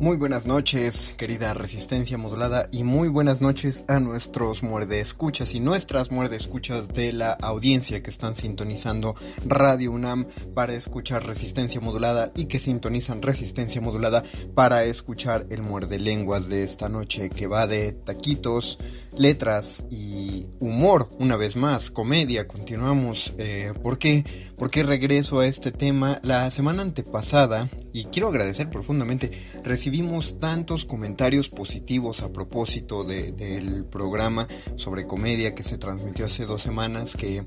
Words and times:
Muy 0.00 0.16
buenas 0.16 0.46
noches, 0.46 1.12
querida 1.16 1.54
resistencia 1.54 2.16
modulada, 2.18 2.68
y 2.70 2.84
muy 2.84 3.08
buenas 3.08 3.40
noches 3.40 3.84
a 3.88 3.98
nuestros 3.98 4.62
muerde 4.62 5.00
escuchas 5.00 5.56
y 5.56 5.60
nuestras 5.60 6.12
muerde 6.12 6.36
escuchas 6.36 6.86
de 6.86 7.12
la 7.12 7.32
audiencia 7.32 8.00
que 8.00 8.10
están 8.10 8.36
sintonizando 8.36 9.16
Radio 9.44 9.90
UNAM 9.90 10.26
para 10.54 10.74
escuchar 10.74 11.26
resistencia 11.26 11.80
modulada 11.80 12.30
y 12.36 12.44
que 12.44 12.60
sintonizan 12.60 13.22
resistencia 13.22 13.80
modulada 13.80 14.22
para 14.54 14.84
escuchar 14.84 15.46
el 15.50 15.62
muerde 15.62 15.98
lenguas 15.98 16.48
de 16.48 16.62
esta 16.62 16.88
noche 16.88 17.28
que 17.28 17.48
va 17.48 17.66
de 17.66 17.90
taquitos, 17.90 18.78
letras 19.16 19.86
y 19.90 20.46
humor, 20.60 21.10
una 21.18 21.36
vez 21.36 21.56
más, 21.56 21.90
comedia. 21.90 22.46
Continuamos. 22.46 23.34
Eh, 23.38 23.72
¿Por 23.82 23.98
qué? 23.98 24.24
¿Por 24.56 24.70
qué 24.70 24.84
regreso 24.84 25.40
a 25.40 25.46
este 25.46 25.72
tema? 25.72 26.20
La 26.22 26.48
semana 26.50 26.82
antepasada, 26.82 27.68
y 27.92 28.04
quiero 28.04 28.28
agradecer 28.28 28.70
profundamente, 28.70 29.30
recibimos 29.64 30.38
tantos 30.38 30.84
comentarios 30.84 31.48
positivos 31.48 32.22
a 32.22 32.32
propósito 32.32 33.04
del 33.04 33.84
programa 33.84 34.46
sobre 34.76 35.06
comedia 35.06 35.54
que 35.54 35.62
se 35.62 35.78
transmitió 35.78 36.26
hace 36.26 36.46
dos 36.46 36.62
semanas 36.62 37.16
que, 37.16 37.42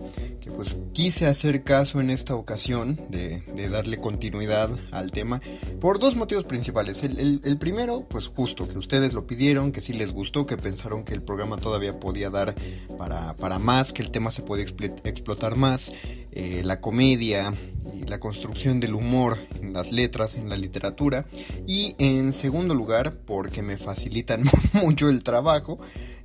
pues 0.56 0.78
quise 0.94 1.28
hacer 1.28 1.64
caso 1.64 2.02
en 2.02 2.10
esta 2.10 2.36
ocasión 2.36 3.00
de, 3.10 3.44
darle 3.72 3.98
continuidad 3.98 4.70
al 4.92 5.12
tema 5.12 5.40
por 5.80 6.00
dos 6.00 6.16
motivos 6.16 6.44
principales. 6.44 7.04
El, 7.04 7.42
el 7.44 7.58
primero, 7.58 8.06
pues 8.10 8.28
justo, 8.28 8.68
que 8.68 8.78
ustedes 8.78 9.14
lo 9.14 9.28
pidieron, 9.28 9.72
que 9.72 9.82
sí 9.82 9.94
les 9.94 10.12
gustó, 10.12 10.46
que 10.46 10.58
pensaron 10.58 11.04
que 11.04 11.14
el 11.14 11.22
programa 11.22 11.58
todavía 11.58 12.00
podía 12.00 12.30
dar 12.30 12.54
para, 12.98 13.36
para 13.36 13.60
más, 13.60 13.94
que 13.94 14.02
el 14.02 14.12
tema 14.12 14.32
se 14.32 14.42
podía 14.42 14.66
explotar 14.66 15.56
más, 15.56 15.94
eh, 16.32 16.62
la 16.64 16.80
comedia 16.82 17.54
y 17.94 18.06
la 18.06 18.20
construcción 18.20 18.80
del 18.80 18.94
humor 18.94 19.38
en 19.60 19.74
las 19.74 19.92
letras, 19.92 20.31
en 20.36 20.50
la 20.50 20.58
literatura. 20.58 21.26
Y 21.68 21.96
en 22.00 22.34
segundo 22.34 22.74
lugar, 22.74 23.14
porque 23.26 23.62
me 23.62 23.78
facilitan 23.78 24.44
mucho 24.74 25.10
el 25.10 25.24
trabajo, 25.24 25.80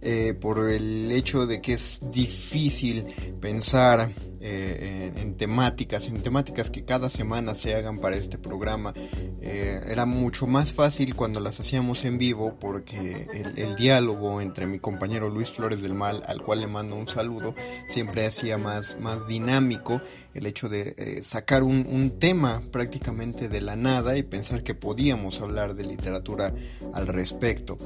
eh, 0.09 0.34
por 0.34 0.71
el 0.71 1.11
hecho 1.11 1.49
de 1.49 1.61
que 1.61 1.72
es 1.72 1.99
difícil 2.12 3.05
pensar 3.41 4.12
eh, 4.41 5.11
en, 5.17 5.37
temáticas, 5.37 6.06
en 6.06 6.22
temáticas 6.22 6.71
que 6.71 6.84
cada 6.84 7.11
semana 7.11 7.56
se 7.56 7.75
hagan 7.75 7.99
para 7.99 8.15
este 8.15 8.39
programa. 8.39 8.95
Eh, 9.43 9.81
era 9.89 10.06
mucho 10.06 10.47
más 10.47 10.72
fácil 10.72 11.16
cuando 11.16 11.41
las 11.41 11.59
hacíamos 11.59 12.05
en 12.05 12.19
vivo 12.19 12.55
porque 12.61 13.27
el, 13.56 13.75
diálogo 13.75 14.41
entre 14.41 14.66
mi 14.66 14.78
compañero 14.78 15.28
Luis 15.28 15.50
Flores 15.50 15.83
del 15.83 15.95
Mal, 15.95 16.22
al 16.27 16.41
cual 16.41 16.61
le 16.61 16.69
mando 16.69 16.95
un 16.95 17.09
saludo, 17.09 17.56
siempre 17.89 18.27
hacía 18.27 18.59
más, 18.59 18.99
más 19.00 19.27
dinámico 19.27 20.00
el 20.34 20.47
hecho 20.47 20.69
de 20.69 21.21
sacar 21.22 21.65
un, 21.65 21.84
un, 21.91 22.21
tema 22.21 22.62
prácticamente 22.71 23.49
de 23.49 23.61
la 23.61 23.75
nada 23.75 24.16
y 24.16 24.22
pensar 24.22 24.62
que 24.62 24.75
podíamos 24.75 25.41
hablar 25.41 25.75
de 25.75 25.84
literatura 25.84 26.55
al 26.93 27.09
respecto. 27.09 27.78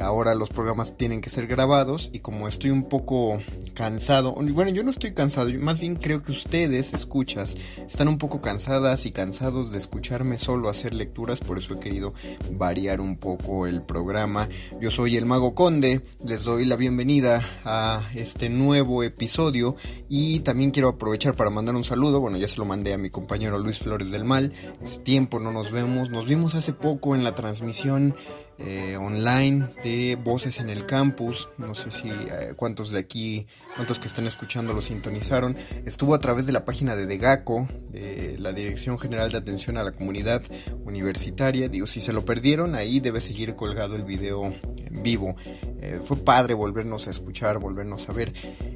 ahora 0.00 0.34
los 0.34 0.48
programas 0.48 0.96
tienen 0.96 1.20
que 1.20 1.28
ser 1.28 1.46
grabados 1.50 2.10
y 2.12 2.20
como 2.20 2.46
estoy 2.46 2.70
un 2.70 2.84
poco 2.84 3.40
cansado, 3.74 4.34
bueno, 4.34 4.70
yo 4.70 4.84
no 4.84 4.90
estoy 4.90 5.10
cansado, 5.10 5.50
más 5.58 5.80
bien 5.80 5.96
creo 5.96 6.22
que 6.22 6.30
ustedes, 6.32 6.94
escuchas, 6.94 7.56
están 7.86 8.08
un 8.08 8.18
poco 8.18 8.40
cansadas 8.40 9.04
y 9.04 9.10
cansados 9.10 9.72
de 9.72 9.78
escucharme 9.78 10.38
solo 10.38 10.68
hacer 10.68 10.94
lecturas, 10.94 11.40
por 11.40 11.58
eso 11.58 11.74
he 11.74 11.80
querido 11.80 12.14
variar 12.52 13.00
un 13.00 13.16
poco 13.16 13.66
el 13.66 13.82
programa. 13.82 14.48
Yo 14.80 14.90
soy 14.90 15.16
el 15.16 15.26
Mago 15.26 15.54
Conde, 15.54 16.02
les 16.24 16.44
doy 16.44 16.64
la 16.64 16.76
bienvenida 16.76 17.42
a 17.64 18.02
este 18.14 18.48
nuevo 18.48 19.02
episodio 19.02 19.74
y 20.08 20.40
también 20.40 20.70
quiero 20.70 20.88
aprovechar 20.88 21.34
para 21.34 21.50
mandar 21.50 21.74
un 21.74 21.84
saludo, 21.84 22.20
bueno, 22.20 22.38
ya 22.38 22.46
se 22.46 22.58
lo 22.58 22.64
mandé 22.64 22.92
a 22.92 22.98
mi 22.98 23.10
compañero 23.10 23.58
Luis 23.58 23.80
Flores 23.80 24.12
del 24.12 24.24
Mal, 24.24 24.52
es 24.80 25.02
tiempo, 25.02 25.40
no 25.40 25.50
nos 25.50 25.72
vemos, 25.72 26.10
nos 26.10 26.26
vimos 26.26 26.54
hace 26.54 26.72
poco 26.72 27.16
en 27.16 27.24
la 27.24 27.34
transmisión 27.34 28.14
eh, 28.60 28.96
online 28.96 29.68
de 29.82 30.16
Voces 30.22 30.58
en 30.58 30.70
el 30.70 30.86
Campus. 30.86 31.48
No 31.58 31.74
sé 31.74 31.90
si 31.90 32.08
eh, 32.08 32.52
cuántos 32.56 32.90
de 32.90 32.98
aquí, 32.98 33.46
cuántos 33.76 33.98
que 33.98 34.08
están 34.08 34.26
escuchando 34.26 34.72
lo 34.72 34.82
sintonizaron. 34.82 35.56
Estuvo 35.84 36.14
a 36.14 36.20
través 36.20 36.46
de 36.46 36.52
la 36.52 36.64
página 36.64 36.96
de 36.96 37.06
DEGACO, 37.06 37.68
de 37.90 38.36
la 38.38 38.52
Dirección 38.52 38.98
General 38.98 39.30
de 39.30 39.38
Atención 39.38 39.76
a 39.76 39.82
la 39.82 39.92
Comunidad 39.92 40.42
Universitaria. 40.84 41.68
Digo, 41.68 41.86
si 41.86 42.00
se 42.00 42.12
lo 42.12 42.24
perdieron, 42.24 42.74
ahí 42.74 43.00
debe 43.00 43.20
seguir 43.20 43.54
colgado 43.54 43.96
el 43.96 44.04
video 44.04 44.44
en 44.44 45.02
vivo. 45.02 45.34
Eh, 45.80 46.00
fue 46.02 46.16
padre 46.18 46.54
volvernos 46.54 47.06
a 47.06 47.10
escuchar, 47.10 47.58
volvernos 47.58 48.08
a 48.08 48.12
ver. 48.12 48.32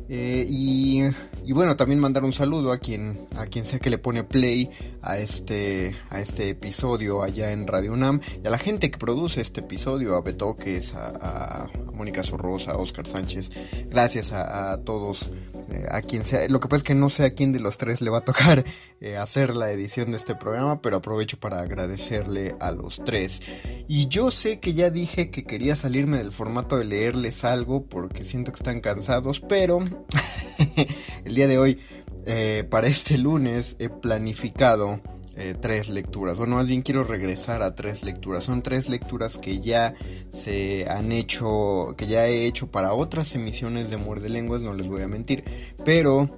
y, 0.09 1.03
y, 1.45 1.53
bueno, 1.53 1.77
también 1.77 1.99
mandar 2.01 2.25
un 2.25 2.33
saludo 2.33 2.73
a 2.73 2.79
quien, 2.79 3.27
a 3.37 3.47
quien 3.47 3.65
sea 3.65 3.79
que 3.79 3.91
le 3.91 3.99
pone 3.99 4.25
play 4.25 4.71
a 5.03 5.19
este, 5.19 5.95
a 6.11 6.21
este 6.21 6.51
episodio 6.51 7.23
allá 7.23 7.53
en 7.53 7.67
Radio 7.67 7.93
UNAM 7.93 8.21
y 8.43 8.47
a 8.47 8.51
la 8.51 8.59
gente 8.59 8.91
que 8.91 8.99
produce 8.99 9.41
este 9.41 9.61
episodio 9.61 10.15
a 10.15 10.23
Betoques, 10.23 10.95
a, 10.95 11.13
a 11.21 11.71
Mónica 11.93 12.23
Sorrosa, 12.23 12.73
a 12.73 12.77
Oscar 12.77 13.07
Sánchez, 13.07 13.51
gracias 13.89 14.33
a, 14.33 14.77
todos, 14.85 15.31
eh, 15.71 15.87
a 15.91 16.03
quien 16.03 16.25
sea, 16.25 16.49
lo 16.49 16.61
que 16.61 16.69
pasa 16.69 16.79
es 16.79 16.85
que 16.85 16.95
no 16.95 17.11
sé 17.11 17.25
a 17.25 17.35
quién 17.35 17.53
de 17.53 17.61
los 17.61 17.79
tres 17.79 18.01
le 18.01 18.11
va 18.11 18.19
a 18.19 18.25
tocar 18.25 18.65
eh, 19.01 19.17
hacer 19.17 19.57
la 19.57 19.71
edición 19.71 20.11
de 20.11 20.17
este 20.17 20.35
programa, 20.35 20.81
pero 20.81 20.99
aprovecho 20.99 21.39
para 21.39 21.61
agradecerle 21.61 22.55
a 22.61 22.71
los 22.71 23.03
tres. 23.05 23.43
Y 23.89 24.09
yo 24.09 24.31
sé 24.31 24.61
que 24.61 24.75
ya 24.75 24.91
dije 24.91 25.31
que 25.31 25.45
quería 25.45 25.77
salirme 25.77 26.19
del 26.19 26.33
formato 26.33 26.77
de 26.77 26.85
leerles 26.85 27.45
algo 27.45 27.85
porque 27.85 28.25
siento 28.25 28.53
que 28.53 28.57
están 28.57 28.81
cansados, 28.81 29.41
pero 29.41 29.81
el 31.25 31.35
día 31.35 31.49
de 31.49 31.59
hoy, 31.59 31.81
eh, 32.27 32.65
para 32.69 32.87
este 32.87 33.19
lunes, 33.19 33.77
he 33.79 33.89
planificado 33.89 35.01
eh, 35.37 35.55
tres 35.61 35.89
lecturas. 35.89 36.39
Bueno, 36.39 36.57
más 36.57 36.69
bien 36.69 36.83
quiero 36.83 37.05
regresar 37.05 37.63
a 37.63 37.75
tres 37.75 38.03
lecturas. 38.03 38.45
Son 38.45 38.63
tres 38.63 38.89
lecturas 38.89 39.39
que 39.39 39.61
ya 39.61 39.95
se 40.31 40.89
han 40.89 41.13
hecho, 41.13 41.95
que 41.97 42.07
ya 42.07 42.27
he 42.27 42.47
hecho 42.47 42.69
para 42.69 42.93
otras 42.93 43.35
emisiones 43.35 43.91
de 43.91 43.97
Muerde 43.97 44.29
Lenguas, 44.29 44.63
no 44.63 44.75
les 44.75 44.87
voy 44.87 45.03
a 45.03 45.09
mentir. 45.09 45.45
Pero 45.85 46.31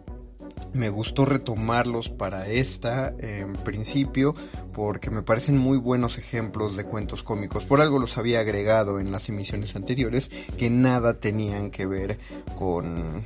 me 0.73 0.89
gustó 0.91 1.25
retomarlos 1.25 2.11
para 2.11 2.49
esta 2.49 3.15
en 3.19 3.55
principio 3.55 4.35
porque 4.73 5.11
me 5.11 5.23
parecen 5.23 5.57
muy 5.57 5.79
buenos 5.79 6.19
ejemplos 6.19 6.77
de 6.77 6.85
cuentos 6.85 7.23
cómicos. 7.23 7.65
Por 7.65 7.81
algo 7.81 7.99
los 7.99 8.19
había 8.19 8.41
agregado 8.41 9.01
en 9.01 9.11
las 9.11 9.29
emisiones 9.31 9.75
anteriores 9.75 10.31
que 10.59 10.69
nada 10.69 11.19
tenían 11.19 11.71
que 11.71 11.87
ver 11.87 12.19
con, 12.57 13.25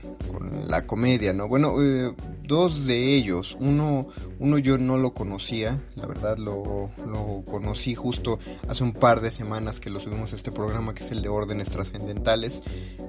la 0.68 0.86
comedia, 0.86 1.32
¿no? 1.32 1.48
Bueno, 1.48 1.74
eh, 1.82 2.14
dos 2.44 2.86
de 2.86 3.14
ellos, 3.14 3.56
uno, 3.60 4.06
uno 4.38 4.58
yo 4.58 4.78
no 4.78 4.96
lo 4.96 5.12
conocía, 5.12 5.82
la 5.96 6.06
verdad 6.06 6.38
lo, 6.38 6.90
lo, 7.06 7.42
conocí 7.44 7.94
justo 7.94 8.38
hace 8.68 8.84
un 8.84 8.92
par 8.92 9.20
de 9.20 9.30
semanas 9.30 9.80
que 9.80 9.90
lo 9.90 9.98
subimos 9.98 10.32
a 10.32 10.36
este 10.36 10.52
programa 10.52 10.94
que 10.94 11.02
es 11.02 11.10
el 11.10 11.22
de 11.22 11.28
órdenes 11.28 11.70
trascendentales, 11.70 12.62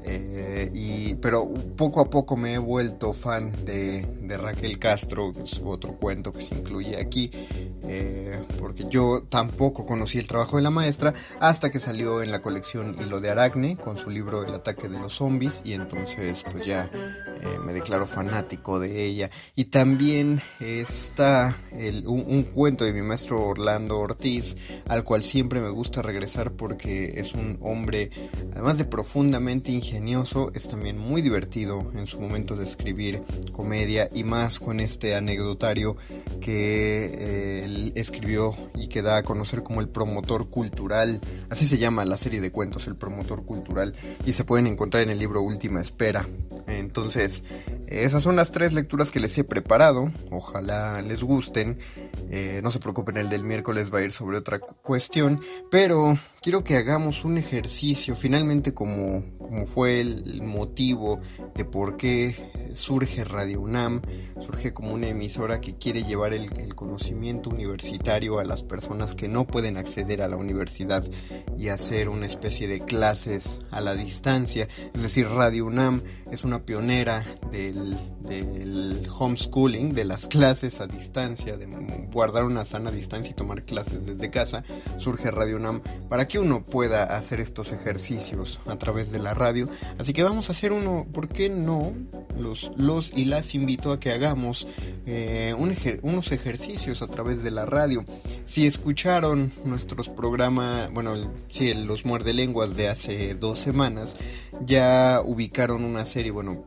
eh, 0.03 0.71
y, 0.73 1.15
pero 1.15 1.51
poco 1.75 2.01
a 2.01 2.09
poco 2.09 2.37
me 2.37 2.53
he 2.53 2.57
vuelto 2.57 3.13
fan 3.13 3.53
de, 3.65 4.07
de 4.21 4.37
Raquel 4.37 4.79
Castro, 4.79 5.33
es 5.43 5.61
otro 5.63 5.97
cuento 5.97 6.31
que 6.31 6.41
se 6.41 6.55
incluye 6.55 6.97
aquí. 6.97 7.31
Eh, 7.83 8.39
porque 8.59 8.85
yo 8.89 9.23
tampoco 9.27 9.85
conocí 9.85 10.17
el 10.17 10.27
trabajo 10.27 10.57
de 10.57 10.63
la 10.63 10.69
maestra 10.69 11.13
hasta 11.39 11.71
que 11.71 11.79
salió 11.79 12.21
en 12.21 12.31
la 12.31 12.41
colección 12.41 12.95
Hilo 13.01 13.19
de 13.19 13.31
Aracne 13.31 13.75
con 13.75 13.97
su 13.97 14.09
libro 14.09 14.45
El 14.45 14.53
ataque 14.53 14.87
de 14.87 14.99
los 14.99 15.13
zombies 15.13 15.61
y 15.65 15.73
entonces 15.73 16.43
pues 16.49 16.65
ya 16.65 16.89
eh, 16.93 17.59
me 17.65 17.73
declaro 17.73 18.05
fanático 18.05 18.79
de 18.79 19.03
ella. 19.05 19.29
Y 19.55 19.65
también 19.65 20.41
está 20.59 21.57
el, 21.71 22.07
un, 22.07 22.43
cuento 22.43 22.85
de 22.85 22.93
mi 22.93 23.01
maestro 23.01 23.43
Orlando 23.45 23.99
Ortiz 23.99 24.55
al 24.87 25.03
cual 25.03 25.23
siempre 25.23 25.59
me 25.59 25.69
gusta 25.69 26.01
regresar 26.01 26.51
porque 26.51 27.19
es 27.19 27.33
un 27.33 27.57
hombre 27.61 28.09
además 28.51 28.77
de 28.77 28.85
profundamente 28.85 29.71
ingenioso 29.71 30.51
es 30.53 30.67
también 30.67 30.97
muy 30.97 31.21
divertido 31.21 31.91
en 31.93 32.07
su 32.07 32.19
momento 32.19 32.55
de 32.55 32.65
escribir 32.65 33.21
comedia 33.51 34.00
y 34.13 34.23
más 34.23 34.59
con 34.59 34.79
este 34.79 35.15
anecdotario 35.15 35.97
que 36.39 37.05
eh, 37.05 37.65
él 37.65 37.91
escribió 37.95 38.55
y 38.75 38.87
que 38.87 39.01
da 39.01 39.17
a 39.17 39.23
conocer 39.23 39.63
como 39.63 39.81
el 39.81 39.89
promotor 39.89 40.49
cultural. 40.49 41.21
Así 41.49 41.65
se 41.67 41.77
llama 41.77 42.05
la 42.05 42.17
serie 42.17 42.41
de 42.41 42.51
cuentos, 42.51 42.87
el 42.87 42.95
promotor 42.95 43.45
cultural. 43.45 43.93
Y 44.25 44.33
se 44.33 44.43
pueden 44.43 44.67
encontrar 44.67 45.03
en 45.03 45.09
el 45.09 45.19
libro 45.19 45.41
Última 45.41 45.81
Espera. 45.81 46.25
Entonces, 46.67 47.43
esas 47.87 48.23
son 48.23 48.35
las 48.35 48.51
tres 48.51 48.73
lecturas 48.73 49.11
que 49.11 49.19
les 49.19 49.37
he 49.37 49.43
preparado. 49.43 50.11
Ojalá 50.29 51.01
les 51.01 51.23
gusten. 51.23 51.79
Eh, 52.29 52.61
no 52.63 52.71
se 52.71 52.79
preocupen, 52.79 53.17
el 53.17 53.29
del 53.29 53.43
miércoles 53.43 53.93
va 53.93 53.99
a 53.99 54.03
ir 54.03 54.11
sobre 54.11 54.37
otra 54.37 54.59
cuestión. 54.59 55.41
Pero 55.69 56.17
quiero 56.41 56.63
que 56.63 56.75
hagamos 56.75 57.23
un 57.23 57.37
ejercicio, 57.37 58.15
finalmente 58.15 58.73
como, 58.73 59.23
como 59.37 59.67
fue 59.67 60.01
el 60.01 60.41
motivo 60.41 61.19
de 61.53 61.65
por 61.65 61.97
qué 61.97 62.35
surge 62.73 63.23
Radio 63.23 63.61
UNAM. 63.61 64.01
Surge 64.39 64.73
como 64.73 64.91
una 64.91 65.07
emisora 65.07 65.61
que 65.61 65.77
quiere 65.77 66.01
llevar 66.03 66.33
el, 66.33 66.73
conocimiento 66.73 67.51
universitario 67.51 68.39
a 68.39 68.43
las 68.43 68.63
personas 68.63 69.13
que 69.13 69.27
no 69.27 69.45
pueden 69.45 69.77
acceder 69.77 70.23
a 70.23 70.27
la 70.27 70.35
universidad 70.35 71.07
y 71.59 71.67
hacer 71.67 72.09
una 72.09 72.25
especie 72.25 72.67
de 72.67 72.79
clases 72.79 73.59
a 73.69 73.81
la 73.81 73.93
distancia. 73.93 74.67
Es 74.95 75.03
decir, 75.03 75.27
Radio 75.27 75.67
UNAM 75.67 76.01
es 76.31 76.43
una 76.43 76.65
pionera 76.65 77.23
del 77.51 77.99
del, 78.21 79.07
homeschooling, 79.17 79.93
de 79.93 80.05
las 80.05 80.27
clases 80.27 80.81
a 80.81 80.87
distancia, 80.87 81.57
de 81.57 81.67
guardar 82.11 82.45
una 82.45 82.65
sana 82.65 82.91
distancia 82.91 83.31
y 83.31 83.35
tomar 83.35 83.63
clases 83.63 84.05
desde 84.05 84.29
casa, 84.29 84.63
surge 84.97 85.31
Radio 85.31 85.57
UNAM 85.57 85.81
para 86.09 86.27
que 86.31 86.39
uno 86.39 86.63
pueda 86.63 87.03
hacer 87.17 87.41
estos 87.41 87.73
ejercicios 87.73 88.61
a 88.65 88.77
través 88.77 89.11
de 89.11 89.19
la 89.19 89.33
radio. 89.33 89.67
Así 89.97 90.13
que 90.13 90.23
vamos 90.23 90.47
a 90.47 90.53
hacer 90.53 90.71
uno, 90.71 91.05
¿por 91.11 91.27
qué 91.27 91.49
no? 91.49 91.91
Los, 92.39 92.71
los 92.77 93.11
y 93.13 93.25
las 93.25 93.53
invito 93.53 93.91
a 93.91 93.99
que 93.99 94.11
hagamos 94.11 94.65
eh, 95.05 95.53
unos 96.01 96.31
ejercicios 96.31 97.01
a 97.01 97.07
través 97.07 97.43
de 97.43 97.51
la 97.51 97.65
radio. 97.65 98.05
Si 98.45 98.65
escucharon 98.65 99.51
nuestros 99.65 100.07
programas, 100.07 100.89
bueno, 100.93 101.15
sí, 101.49 101.73
los 101.73 102.05
muerde 102.05 102.33
lenguas 102.33 102.77
de 102.77 102.87
hace 102.87 103.35
dos 103.35 103.59
semanas, 103.59 104.15
ya 104.65 105.21
ubicaron 105.25 105.83
una 105.83 106.05
serie, 106.05 106.31
bueno, 106.31 106.63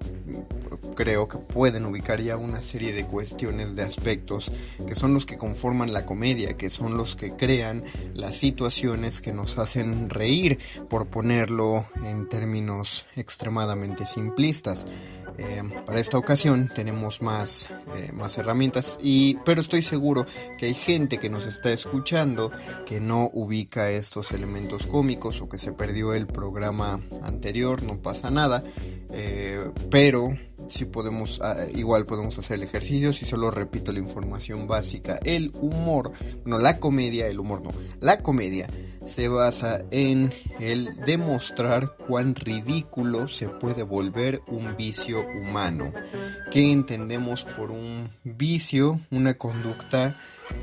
creo 0.95 1.29
que 1.29 1.39
pueden 1.39 1.85
ubicar 1.85 2.21
ya 2.21 2.37
una 2.37 2.63
serie 2.63 2.93
de 2.93 3.05
cuestiones, 3.05 3.77
de 3.77 3.83
aspectos 3.83 4.53
que 4.87 4.95
son 4.95 5.13
los 5.13 5.27
que 5.27 5.37
conforman 5.37 5.93
la 5.93 6.05
comedia, 6.05 6.57
que 6.57 6.71
son 6.71 6.97
los 6.97 7.17
que 7.17 7.33
crean 7.33 7.83
las 8.15 8.37
situaciones 8.37 9.21
que 9.21 9.33
nos 9.33 9.54
hacen 9.59 10.11
reír, 10.11 10.59
por 10.89 11.07
ponerlo 11.07 11.87
en 12.05 12.29
términos 12.29 13.07
extremadamente 13.17 14.07
simplistas. 14.07 14.87
Eh, 15.37 15.63
para 15.85 15.99
esta 15.99 16.17
ocasión 16.17 16.71
tenemos 16.73 17.21
más, 17.21 17.71
eh, 17.97 18.13
más 18.13 18.39
herramientas, 18.39 18.99
y, 19.03 19.37
pero 19.45 19.61
estoy 19.61 19.83
seguro 19.83 20.27
que 20.59 20.67
hay 20.67 20.75
gente 20.75 21.19
que 21.19 21.29
nos 21.29 21.47
está 21.47 21.73
escuchando 21.73 22.53
que 22.87 23.01
no 23.01 23.31
ubica 23.33 23.91
estos 23.91 24.31
elementos 24.31 24.87
cómicos 24.87 25.41
o 25.41 25.49
que 25.49 25.59
se 25.59 25.73
perdió 25.73 26.15
el 26.15 26.29
programa 26.29 27.01
anterior, 27.23 27.83
no 27.83 27.99
pasa 27.99 28.31
nada, 28.31 28.63
eh, 29.11 29.71
pero 29.91 30.37
si 30.69 30.85
podemos, 30.85 31.41
ah, 31.43 31.67
igual 31.75 32.07
podemos 32.07 32.39
hacer 32.39 32.57
el 32.57 32.65
ejercicio, 32.65 33.13
si 33.13 33.27
solo 33.27 33.51
repito 33.51 33.93
la 33.93 33.99
información 33.99 34.67
básica, 34.67 35.19
el 35.25 35.51
humor, 35.61 36.13
no 36.45 36.59
la 36.59 36.79
comedia, 36.79 37.27
el 37.27 37.41
humor 37.41 37.63
no, 37.63 37.71
la 38.01 38.21
comedia 38.23 38.69
se 39.05 39.29
basa 39.29 39.85
en 39.91 40.33
el 40.61 40.97
demostrar 41.05 41.97
cuán 42.09 42.35
ridículo 42.35 43.29
se 43.29 43.49
puede 43.49 43.83
volver 43.83 44.43
un 44.49 44.77
vicio 44.77 45.27
humano. 45.29 45.93
¿Qué 46.51 46.73
entendemos 46.73 47.45
por 47.45 47.71
un 47.71 48.11
vicio? 48.25 49.01
Una 49.11 49.35
conducta 49.35 50.17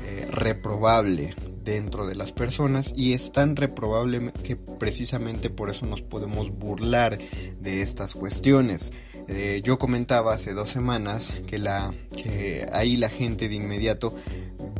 eh, 0.04 0.26
reprobable 0.30 1.34
dentro 1.64 2.06
de 2.06 2.14
las 2.14 2.32
personas 2.32 2.92
y 2.96 3.12
es 3.12 3.32
tan 3.32 3.56
reprobable 3.56 4.32
que 4.42 4.56
precisamente 4.56 5.50
por 5.50 5.70
eso 5.70 5.86
nos 5.86 6.02
podemos 6.02 6.50
burlar 6.50 7.18
de 7.60 7.82
estas 7.82 8.14
cuestiones. 8.14 8.92
Eh, 9.28 9.60
yo 9.64 9.78
comentaba 9.78 10.34
hace 10.34 10.52
dos 10.52 10.70
semanas 10.70 11.36
que, 11.46 11.58
la, 11.58 11.94
que 12.16 12.66
ahí 12.72 12.96
la 12.96 13.08
gente 13.08 13.48
de 13.48 13.54
inmediato 13.54 14.14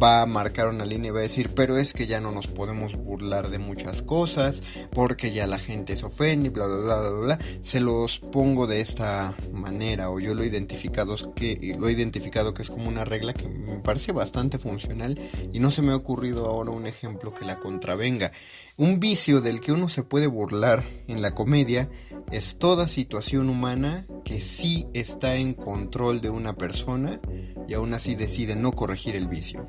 va 0.02 0.22
a 0.22 0.26
marcar 0.26 0.68
una 0.68 0.84
línea 0.84 1.10
y 1.10 1.12
va 1.12 1.20
a 1.20 1.22
decir, 1.22 1.50
pero 1.54 1.76
es 1.76 1.92
que 1.92 2.06
ya 2.06 2.20
no 2.20 2.32
nos 2.32 2.48
podemos 2.48 2.96
burlar 2.96 3.50
de 3.50 3.58
muchas 3.58 4.02
cosas, 4.02 4.62
porque 4.90 5.32
ya 5.32 5.46
la 5.46 5.58
gente 5.58 5.96
se 5.96 6.06
ofende, 6.06 6.50
bla, 6.50 6.66
bla, 6.66 6.76
bla, 6.76 7.00
bla, 7.00 7.20
bla. 7.20 7.38
Se 7.60 7.80
los 7.80 8.18
pongo 8.18 8.66
de 8.66 8.80
esta 8.80 9.36
manera, 9.52 10.10
o 10.10 10.18
yo 10.18 10.34
lo 10.34 10.42
he 10.42 10.46
identificado 10.46 11.16
que, 11.34 11.76
lo 11.78 11.88
he 11.88 11.92
identificado 11.92 12.52
que 12.52 12.62
es 12.62 12.70
como 12.70 12.88
una 12.88 13.04
regla 13.04 13.32
que 13.32 13.48
me 13.48 13.78
parece 13.78 14.12
bastante 14.12 14.58
funcional 14.58 15.18
y 15.52 15.60
no 15.60 15.70
se 15.70 15.82
me 15.82 15.92
ha 15.92 15.96
ocurrido 15.96 16.46
ahora 16.46 16.70
un 16.70 16.86
ejemplo 16.86 17.32
que 17.32 17.44
la 17.44 17.58
contravenga. 17.58 18.32
Un 18.82 18.98
vicio 18.98 19.40
del 19.40 19.60
que 19.60 19.70
uno 19.70 19.88
se 19.88 20.02
puede 20.02 20.26
burlar 20.26 20.82
en 21.06 21.22
la 21.22 21.36
comedia 21.36 21.88
es 22.32 22.58
toda 22.58 22.88
situación 22.88 23.48
humana 23.48 24.08
que 24.24 24.40
sí 24.40 24.88
está 24.92 25.36
en 25.36 25.54
control 25.54 26.20
de 26.20 26.30
una 26.30 26.56
persona 26.56 27.20
y 27.68 27.74
aún 27.74 27.94
así 27.94 28.16
decide 28.16 28.56
no 28.56 28.72
corregir 28.72 29.14
el 29.14 29.28
vicio. 29.28 29.68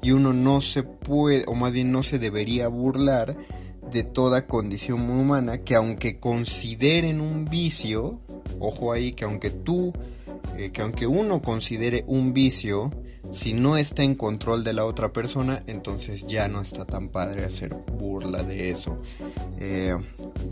Y 0.00 0.12
uno 0.12 0.32
no 0.32 0.60
se 0.60 0.84
puede, 0.84 1.42
o 1.48 1.56
más 1.56 1.72
bien 1.72 1.90
no 1.90 2.04
se 2.04 2.20
debería 2.20 2.68
burlar 2.68 3.36
de 3.90 4.04
toda 4.04 4.46
condición 4.46 5.10
humana 5.10 5.58
que 5.58 5.74
aunque 5.74 6.20
consideren 6.20 7.20
un 7.20 7.46
vicio, 7.46 8.20
ojo 8.60 8.92
ahí, 8.92 9.10
que 9.10 9.24
aunque 9.24 9.50
tú, 9.50 9.92
eh, 10.56 10.70
que 10.70 10.82
aunque 10.82 11.08
uno 11.08 11.42
considere 11.42 12.04
un 12.06 12.32
vicio, 12.32 12.92
si 13.30 13.52
no 13.52 13.76
está 13.76 14.02
en 14.02 14.14
control 14.14 14.64
de 14.64 14.72
la 14.72 14.84
otra 14.84 15.12
persona, 15.12 15.62
entonces 15.66 16.26
ya 16.26 16.48
no 16.48 16.60
está 16.60 16.84
tan 16.84 17.08
padre 17.08 17.44
hacer 17.44 17.74
burla 17.74 18.42
de 18.42 18.70
eso. 18.70 19.00
Eh, 19.58 19.96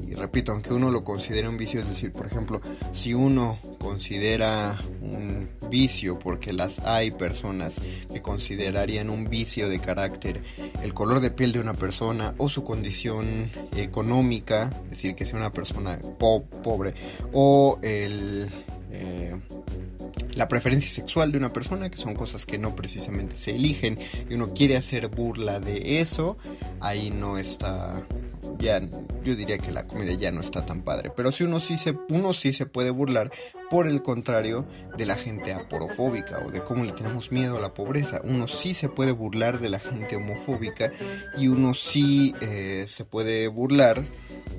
y 0.09 0.15
repito, 0.15 0.53
aunque 0.53 0.73
uno 0.73 0.91
lo 0.91 1.05
considere 1.05 1.49
un 1.49 1.57
vicio, 1.57 1.81
es 1.81 1.89
decir, 1.89 2.13
por 2.13 2.27
ejemplo, 2.27 2.61
si 2.93 3.15
uno 3.15 3.59
considera 3.79 4.79
un 5.01 5.49
vicio, 5.71 6.19
porque 6.19 6.53
las 6.53 6.81
hay 6.81 7.11
personas 7.11 7.81
que 8.13 8.21
considerarían 8.21 9.11
un 9.11 9.29
vicio 9.29 9.69
de 9.69 9.79
carácter 9.79 10.43
el 10.83 10.95
color 10.95 11.21
de 11.21 11.31
piel 11.31 11.53
de 11.53 11.61
una 11.61 11.75
persona 11.75 12.35
o 12.39 12.49
su 12.49 12.65
condición 12.65 13.51
económica, 13.77 14.71
es 14.85 14.91
decir, 14.91 15.15
que 15.15 15.25
sea 15.25 15.39
una 15.39 15.53
persona 15.53 15.99
pobre, 16.19 16.95
o 17.33 17.79
el... 17.83 18.49
Eh, 18.91 19.35
la 20.35 20.49
preferencia 20.49 20.91
sexual 20.91 21.33
de 21.33 21.39
una 21.39 21.53
persona, 21.53 21.91
que 21.91 21.99
son 21.99 22.15
cosas 22.15 22.47
que 22.47 22.59
no 22.59 22.75
precisamente 22.75 23.37
se 23.37 23.55
eligen, 23.55 23.99
y 24.29 24.35
uno 24.35 24.53
quiere 24.55 24.77
hacer 24.77 25.09
burla 25.09 25.61
de 25.61 26.01
eso, 26.01 26.37
ahí 26.81 27.11
no 27.11 27.39
está 27.39 28.07
ya 28.59 28.81
yo 29.25 29.37
diría 29.37 29.59
que 29.59 29.71
la 29.71 29.87
comedia 29.87 30.15
ya 30.15 30.33
no 30.33 30.41
está 30.41 30.65
tan 30.65 30.83
padre. 30.83 31.13
Pero 31.15 31.33
si 31.33 31.45
uno 31.45 31.61
sí 31.61 31.79
se, 31.79 31.97
uno 32.09 32.33
sí 32.35 32.53
se 32.53 32.67
puede 32.67 32.91
burlar, 32.91 33.31
por 33.71 33.87
el 33.87 34.03
contrario, 34.03 34.67
de 34.97 35.07
la 35.07 35.17
gente 35.17 35.53
aporofóbica 35.53 36.45
o 36.45 36.51
de 36.51 36.61
cómo 36.61 36.85
le 36.85 36.93
tenemos 36.93 37.31
miedo 37.31 37.59
a 37.59 37.61
la 37.61 37.75
pobreza. 37.75 38.21
Uno 38.25 38.49
sí 38.49 38.75
se 38.75 38.89
puede 38.89 39.13
burlar 39.13 39.61
de 39.61 39.71
la 39.71 39.79
gente 39.79 40.17
homofóbica 40.17 40.93
y 41.37 41.49
uno 41.49 41.75
sí 41.75 42.35
eh, 42.41 42.85
se 42.89 43.05
puede 43.05 43.49
burlar 43.49 44.05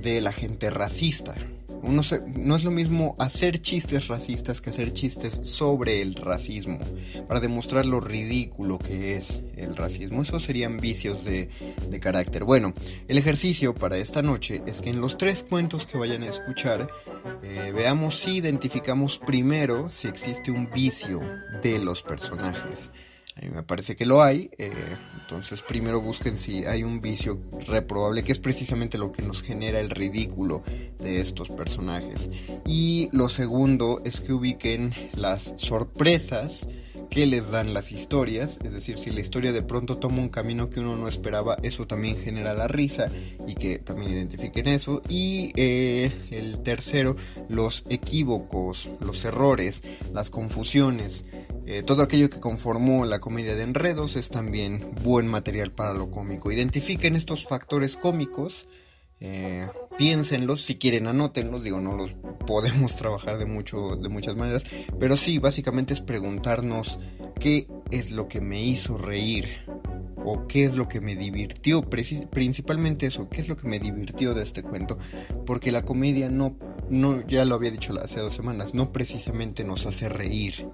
de 0.01 0.21
la 0.21 0.31
gente 0.31 0.69
racista. 0.69 1.35
no 1.83 2.55
es 2.55 2.63
lo 2.63 2.71
mismo 2.71 3.15
hacer 3.19 3.61
chistes 3.61 4.07
racistas 4.07 4.61
que 4.61 4.69
hacer 4.69 4.93
chistes 4.93 5.39
sobre 5.43 6.01
el 6.01 6.15
racismo, 6.15 6.79
para 7.27 7.39
demostrar 7.39 7.85
lo 7.85 7.99
ridículo 7.99 8.79
que 8.79 9.15
es 9.15 9.41
el 9.55 9.75
racismo. 9.75 10.21
Esos 10.21 10.43
serían 10.43 10.79
vicios 10.79 11.23
de, 11.25 11.49
carácter. 12.01 12.43
Bueno, 12.43 12.73
el 13.07 13.17
ejercicio 13.17 13.73
para 13.75 13.97
esta 13.97 14.21
noche 14.21 14.61
es 14.65 14.81
que 14.81 14.89
en 14.89 14.99
los 14.99 15.17
tres 15.17 15.45
cuentos 15.47 15.85
que 15.85 15.97
vayan 15.97 16.23
a 16.23 16.29
escuchar, 16.29 16.89
eh, 17.43 17.71
veamos 17.73 18.19
si 18.19 18.37
identificamos 18.37 19.19
primero 19.19 19.89
si 19.89 20.07
existe 20.07 20.51
un 20.51 20.69
vicio 20.71 21.21
de 21.61 21.79
los 21.79 22.03
personajes. 22.03 22.91
A 23.35 23.41
mí 23.41 23.49
me 23.49 23.63
parece 23.63 23.95
que 23.95 24.05
lo 24.05 24.21
hay. 24.21 24.51
Eh, 24.57 24.71
entonces 25.19 25.61
primero 25.61 26.01
busquen 26.01 26.37
si 26.37 26.65
hay 26.65 26.83
un 26.83 27.01
vicio 27.01 27.39
reprobable, 27.67 28.23
que 28.23 28.31
es 28.31 28.39
precisamente 28.39 28.97
lo 28.97 29.11
que 29.11 29.23
nos 29.23 29.41
genera 29.41 29.79
el 29.79 29.89
ridículo 29.89 30.63
de 30.99 31.19
estos 31.19 31.49
personajes. 31.49 32.29
Y 32.65 33.09
lo 33.11 33.29
segundo 33.29 34.01
es 34.05 34.21
que 34.21 34.33
ubiquen 34.33 34.91
las 35.15 35.53
sorpresas 35.57 36.67
que 37.13 37.27
les 37.27 37.51
dan 37.51 37.75
las 37.75 37.91
historias, 37.91 38.59
es 38.63 38.73
decir, 38.73 38.97
si 38.97 39.11
la 39.11 39.19
historia 39.19 39.51
de 39.51 39.61
pronto 39.61 39.97
toma 39.97 40.17
un 40.17 40.29
camino 40.29 40.71
que 40.71 40.79
uno 40.79 40.95
no 40.95 41.07
esperaba, 41.07 41.57
eso 41.61 41.85
también 41.85 42.17
genera 42.17 42.55
la 42.55 42.67
risa 42.67 43.11
y 43.45 43.53
que 43.53 43.77
también 43.77 44.11
identifiquen 44.11 44.67
eso. 44.67 45.03
Y 45.07 45.51
eh, 45.55 46.11
el 46.31 46.63
tercero, 46.63 47.15
los 47.49 47.85
equívocos, 47.87 48.89
los 48.99 49.25
errores, 49.25 49.83
las 50.11 50.31
confusiones, 50.31 51.27
eh, 51.65 51.83
todo 51.85 52.03
aquello 52.03 52.29
que 52.29 52.39
conformó 52.39 53.05
la 53.05 53.19
comedia 53.19 53.55
de 53.55 53.63
enredos 53.63 54.15
es 54.15 54.29
también 54.29 54.93
buen 55.03 55.27
material 55.27 55.71
para 55.71 55.93
lo 55.93 56.11
cómico. 56.11 56.51
Identifiquen 56.51 57.15
estos 57.15 57.47
factores 57.47 57.97
cómicos 57.97 58.67
eh, 59.25 59.65
piénsenlos, 59.97 60.65
si 60.65 60.75
quieren 60.75 61.07
anótenlos, 61.07 61.63
digo, 61.63 61.79
no 61.79 61.95
los 61.95 62.11
podemos 62.45 62.97
trabajar 62.97 63.37
de, 63.37 63.45
mucho, 63.45 63.95
de 63.95 64.09
muchas 64.09 64.35
maneras, 64.35 64.65
pero 64.99 65.15
sí, 65.15 65.39
básicamente 65.39 65.93
es 65.93 66.01
preguntarnos 66.01 66.99
qué 67.39 67.69
es 67.89 68.11
lo 68.11 68.27
que 68.27 68.41
me 68.41 68.61
hizo 68.61 68.97
reír 68.97 69.47
o 70.25 70.45
qué 70.47 70.65
es 70.65 70.75
lo 70.75 70.89
que 70.89 70.99
me 70.99 71.15
divirtió, 71.15 71.89
principalmente 71.89 73.05
eso, 73.05 73.29
qué 73.29 73.39
es 73.39 73.47
lo 73.47 73.55
que 73.55 73.67
me 73.67 73.79
divirtió 73.79 74.33
de 74.33 74.43
este 74.43 74.61
cuento, 74.61 74.97
porque 75.45 75.71
la 75.71 75.85
comedia 75.85 76.29
no, 76.29 76.57
no, 76.89 77.25
ya 77.27 77.45
lo 77.45 77.55
había 77.55 77.71
dicho 77.71 77.93
hace 78.01 78.19
dos 78.19 78.35
semanas, 78.35 78.73
no 78.73 78.91
precisamente 78.91 79.63
nos 79.63 79.85
hace 79.85 80.09
reír. 80.09 80.67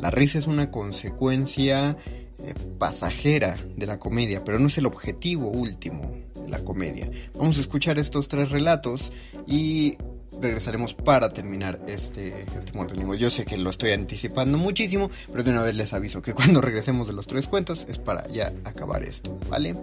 La 0.00 0.10
risa 0.10 0.38
es 0.38 0.46
una 0.46 0.70
consecuencia 0.70 1.96
eh, 2.38 2.54
pasajera 2.78 3.56
de 3.76 3.86
la 3.86 3.98
comedia, 3.98 4.44
pero 4.44 4.58
no 4.58 4.66
es 4.66 4.78
el 4.78 4.86
objetivo 4.86 5.48
último 5.48 6.12
la 6.48 6.60
comedia. 6.60 7.10
Vamos 7.34 7.58
a 7.58 7.60
escuchar 7.60 7.98
estos 7.98 8.28
tres 8.28 8.50
relatos 8.50 9.12
y 9.46 9.96
regresaremos 10.40 10.94
para 10.94 11.30
terminar 11.30 11.80
este, 11.86 12.46
este 12.56 12.72
muerde 12.72 13.18
Yo 13.18 13.30
sé 13.30 13.44
que 13.44 13.56
lo 13.56 13.70
estoy 13.70 13.92
anticipando 13.92 14.58
muchísimo, 14.58 15.10
pero 15.30 15.42
de 15.42 15.50
una 15.50 15.62
vez 15.62 15.76
les 15.76 15.92
aviso 15.92 16.22
que 16.22 16.34
cuando 16.34 16.60
regresemos 16.60 17.08
de 17.08 17.14
los 17.14 17.26
tres 17.26 17.46
cuentos 17.46 17.86
es 17.88 17.98
para 17.98 18.28
ya 18.28 18.52
acabar 18.64 19.02
esto, 19.02 19.38
¿vale? 19.48 19.76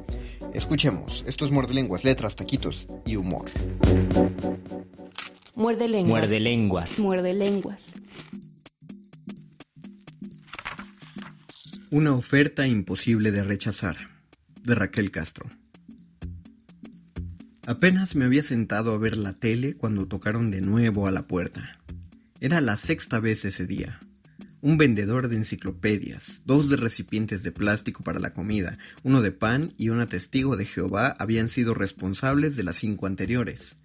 Escuchemos, 0.54 1.24
estos 1.28 1.52
muerde 1.52 1.74
lenguas, 1.74 2.04
letras, 2.04 2.36
taquitos 2.36 2.88
y 3.06 3.16
humor. 3.16 3.46
Muerde 5.56 5.88
lenguas. 5.88 6.22
Muerde 6.22 6.40
lenguas. 6.40 7.00
Muerde 7.00 7.34
lenguas. 7.36 7.92
Una 11.92 12.16
oferta 12.16 12.66
imposible 12.66 13.32
de 13.32 13.44
rechazar, 13.44 13.98
de 14.64 14.74
Raquel 14.74 15.12
Castro. 15.12 15.48
Apenas 17.68 18.16
me 18.16 18.26
había 18.26 18.42
sentado 18.42 18.94
a 18.94 18.98
ver 18.98 19.16
la 19.16 19.34
tele 19.34 19.76
cuando 19.76 20.08
tocaron 20.08 20.50
de 20.50 20.62
nuevo 20.62 21.06
a 21.06 21.12
la 21.12 21.28
puerta. 21.28 21.78
Era 22.42 22.60
la 22.60 22.76
sexta 22.76 23.20
vez 23.20 23.46
ese 23.46 23.68
día. 23.68 24.00
Un 24.62 24.80
vendedor 24.80 25.28
de 25.28 25.36
enciclopedias, 25.36 26.42
dos 26.46 26.68
de 26.68 26.78
recipientes 26.78 27.44
de 27.44 27.52
plástico 27.52 28.02
para 28.02 28.20
la 28.20 28.32
comida, 28.32 28.76
uno 29.04 29.22
de 29.22 29.32
pan 29.32 29.72
y 29.78 29.90
una 29.90 30.08
testigo 30.08 30.58
de 30.58 30.66
Jehová 30.66 31.16
habían 31.20 31.48
sido 31.48 31.76
responsables 31.76 32.56
de 32.56 32.64
las 32.64 32.78
cinco 32.78 33.06
anteriores. 33.06 33.78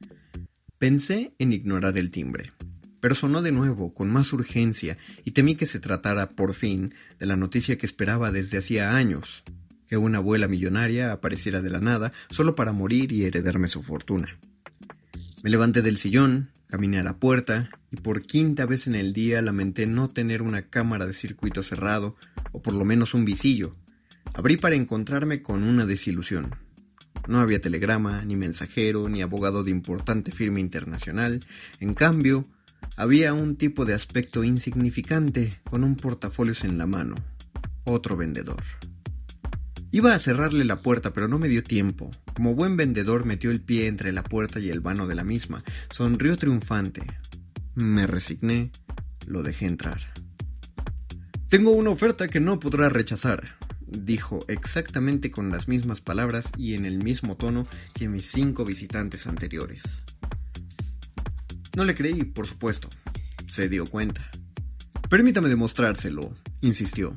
Pensé 0.78 1.34
en 1.40 1.52
ignorar 1.52 1.98
el 1.98 2.12
timbre, 2.12 2.52
pero 3.00 3.16
sonó 3.16 3.42
de 3.42 3.50
nuevo, 3.50 3.92
con 3.92 4.10
más 4.10 4.32
urgencia, 4.32 4.96
y 5.24 5.32
temí 5.32 5.56
que 5.56 5.66
se 5.66 5.80
tratara, 5.80 6.28
por 6.28 6.54
fin, 6.54 6.94
de 7.18 7.26
la 7.26 7.34
noticia 7.34 7.76
que 7.76 7.84
esperaba 7.84 8.30
desde 8.30 8.58
hacía 8.58 8.94
años, 8.94 9.42
que 9.88 9.96
una 9.96 10.18
abuela 10.18 10.46
millonaria 10.46 11.10
apareciera 11.10 11.60
de 11.62 11.70
la 11.70 11.80
nada 11.80 12.12
solo 12.30 12.54
para 12.54 12.70
morir 12.70 13.10
y 13.10 13.24
heredarme 13.24 13.66
su 13.66 13.82
fortuna. 13.82 14.28
Me 15.42 15.50
levanté 15.50 15.82
del 15.82 15.98
sillón, 15.98 16.48
caminé 16.68 17.00
a 17.00 17.02
la 17.02 17.16
puerta 17.16 17.70
y 17.90 17.96
por 17.96 18.22
quinta 18.22 18.64
vez 18.64 18.86
en 18.86 18.94
el 18.94 19.12
día 19.12 19.42
lamenté 19.42 19.88
no 19.88 20.08
tener 20.08 20.42
una 20.42 20.62
cámara 20.62 21.06
de 21.06 21.12
circuito 21.12 21.64
cerrado 21.64 22.14
o 22.52 22.62
por 22.62 22.74
lo 22.74 22.84
menos 22.84 23.14
un 23.14 23.24
visillo. 23.24 23.74
Abrí 24.34 24.56
para 24.56 24.76
encontrarme 24.76 25.42
con 25.42 25.64
una 25.64 25.86
desilusión. 25.86 26.50
No 27.26 27.40
había 27.40 27.60
telegrama, 27.60 28.24
ni 28.24 28.36
mensajero, 28.36 29.08
ni 29.08 29.22
abogado 29.22 29.64
de 29.64 29.70
importante 29.70 30.32
firma 30.32 30.60
internacional. 30.60 31.44
En 31.80 31.94
cambio, 31.94 32.44
había 32.96 33.34
un 33.34 33.56
tipo 33.56 33.84
de 33.84 33.94
aspecto 33.94 34.44
insignificante 34.44 35.60
con 35.64 35.84
un 35.84 35.96
portafolios 35.96 36.64
en 36.64 36.78
la 36.78 36.86
mano. 36.86 37.14
Otro 37.84 38.16
vendedor. 38.16 38.62
Iba 39.90 40.14
a 40.14 40.18
cerrarle 40.18 40.64
la 40.64 40.80
puerta, 40.80 41.12
pero 41.12 41.28
no 41.28 41.38
me 41.38 41.48
dio 41.48 41.62
tiempo. 41.62 42.10
Como 42.34 42.54
buen 42.54 42.76
vendedor 42.76 43.24
metió 43.24 43.50
el 43.50 43.60
pie 43.60 43.86
entre 43.86 44.12
la 44.12 44.22
puerta 44.22 44.60
y 44.60 44.68
el 44.68 44.80
vano 44.80 45.06
de 45.06 45.14
la 45.14 45.24
misma. 45.24 45.62
Sonrió 45.90 46.36
triunfante. 46.36 47.02
Me 47.74 48.06
resigné, 48.06 48.70
lo 49.26 49.42
dejé 49.42 49.66
entrar. 49.66 50.00
Tengo 51.48 51.70
una 51.70 51.90
oferta 51.90 52.28
que 52.28 52.40
no 52.40 52.60
podrá 52.60 52.90
rechazar, 52.90 53.42
dijo 53.90 54.44
exactamente 54.48 55.30
con 55.30 55.50
las 55.50 55.68
mismas 55.68 56.00
palabras 56.00 56.50
y 56.56 56.74
en 56.74 56.84
el 56.84 56.98
mismo 56.98 57.36
tono 57.36 57.66
que 57.94 58.08
mis 58.08 58.30
cinco 58.30 58.64
visitantes 58.64 59.26
anteriores. 59.26 60.02
No 61.76 61.84
le 61.84 61.94
creí, 61.94 62.24
por 62.24 62.46
supuesto. 62.46 62.88
Se 63.48 63.68
dio 63.68 63.86
cuenta. 63.86 64.28
Permítame 65.08 65.48
demostrárselo, 65.48 66.34
insistió. 66.60 67.14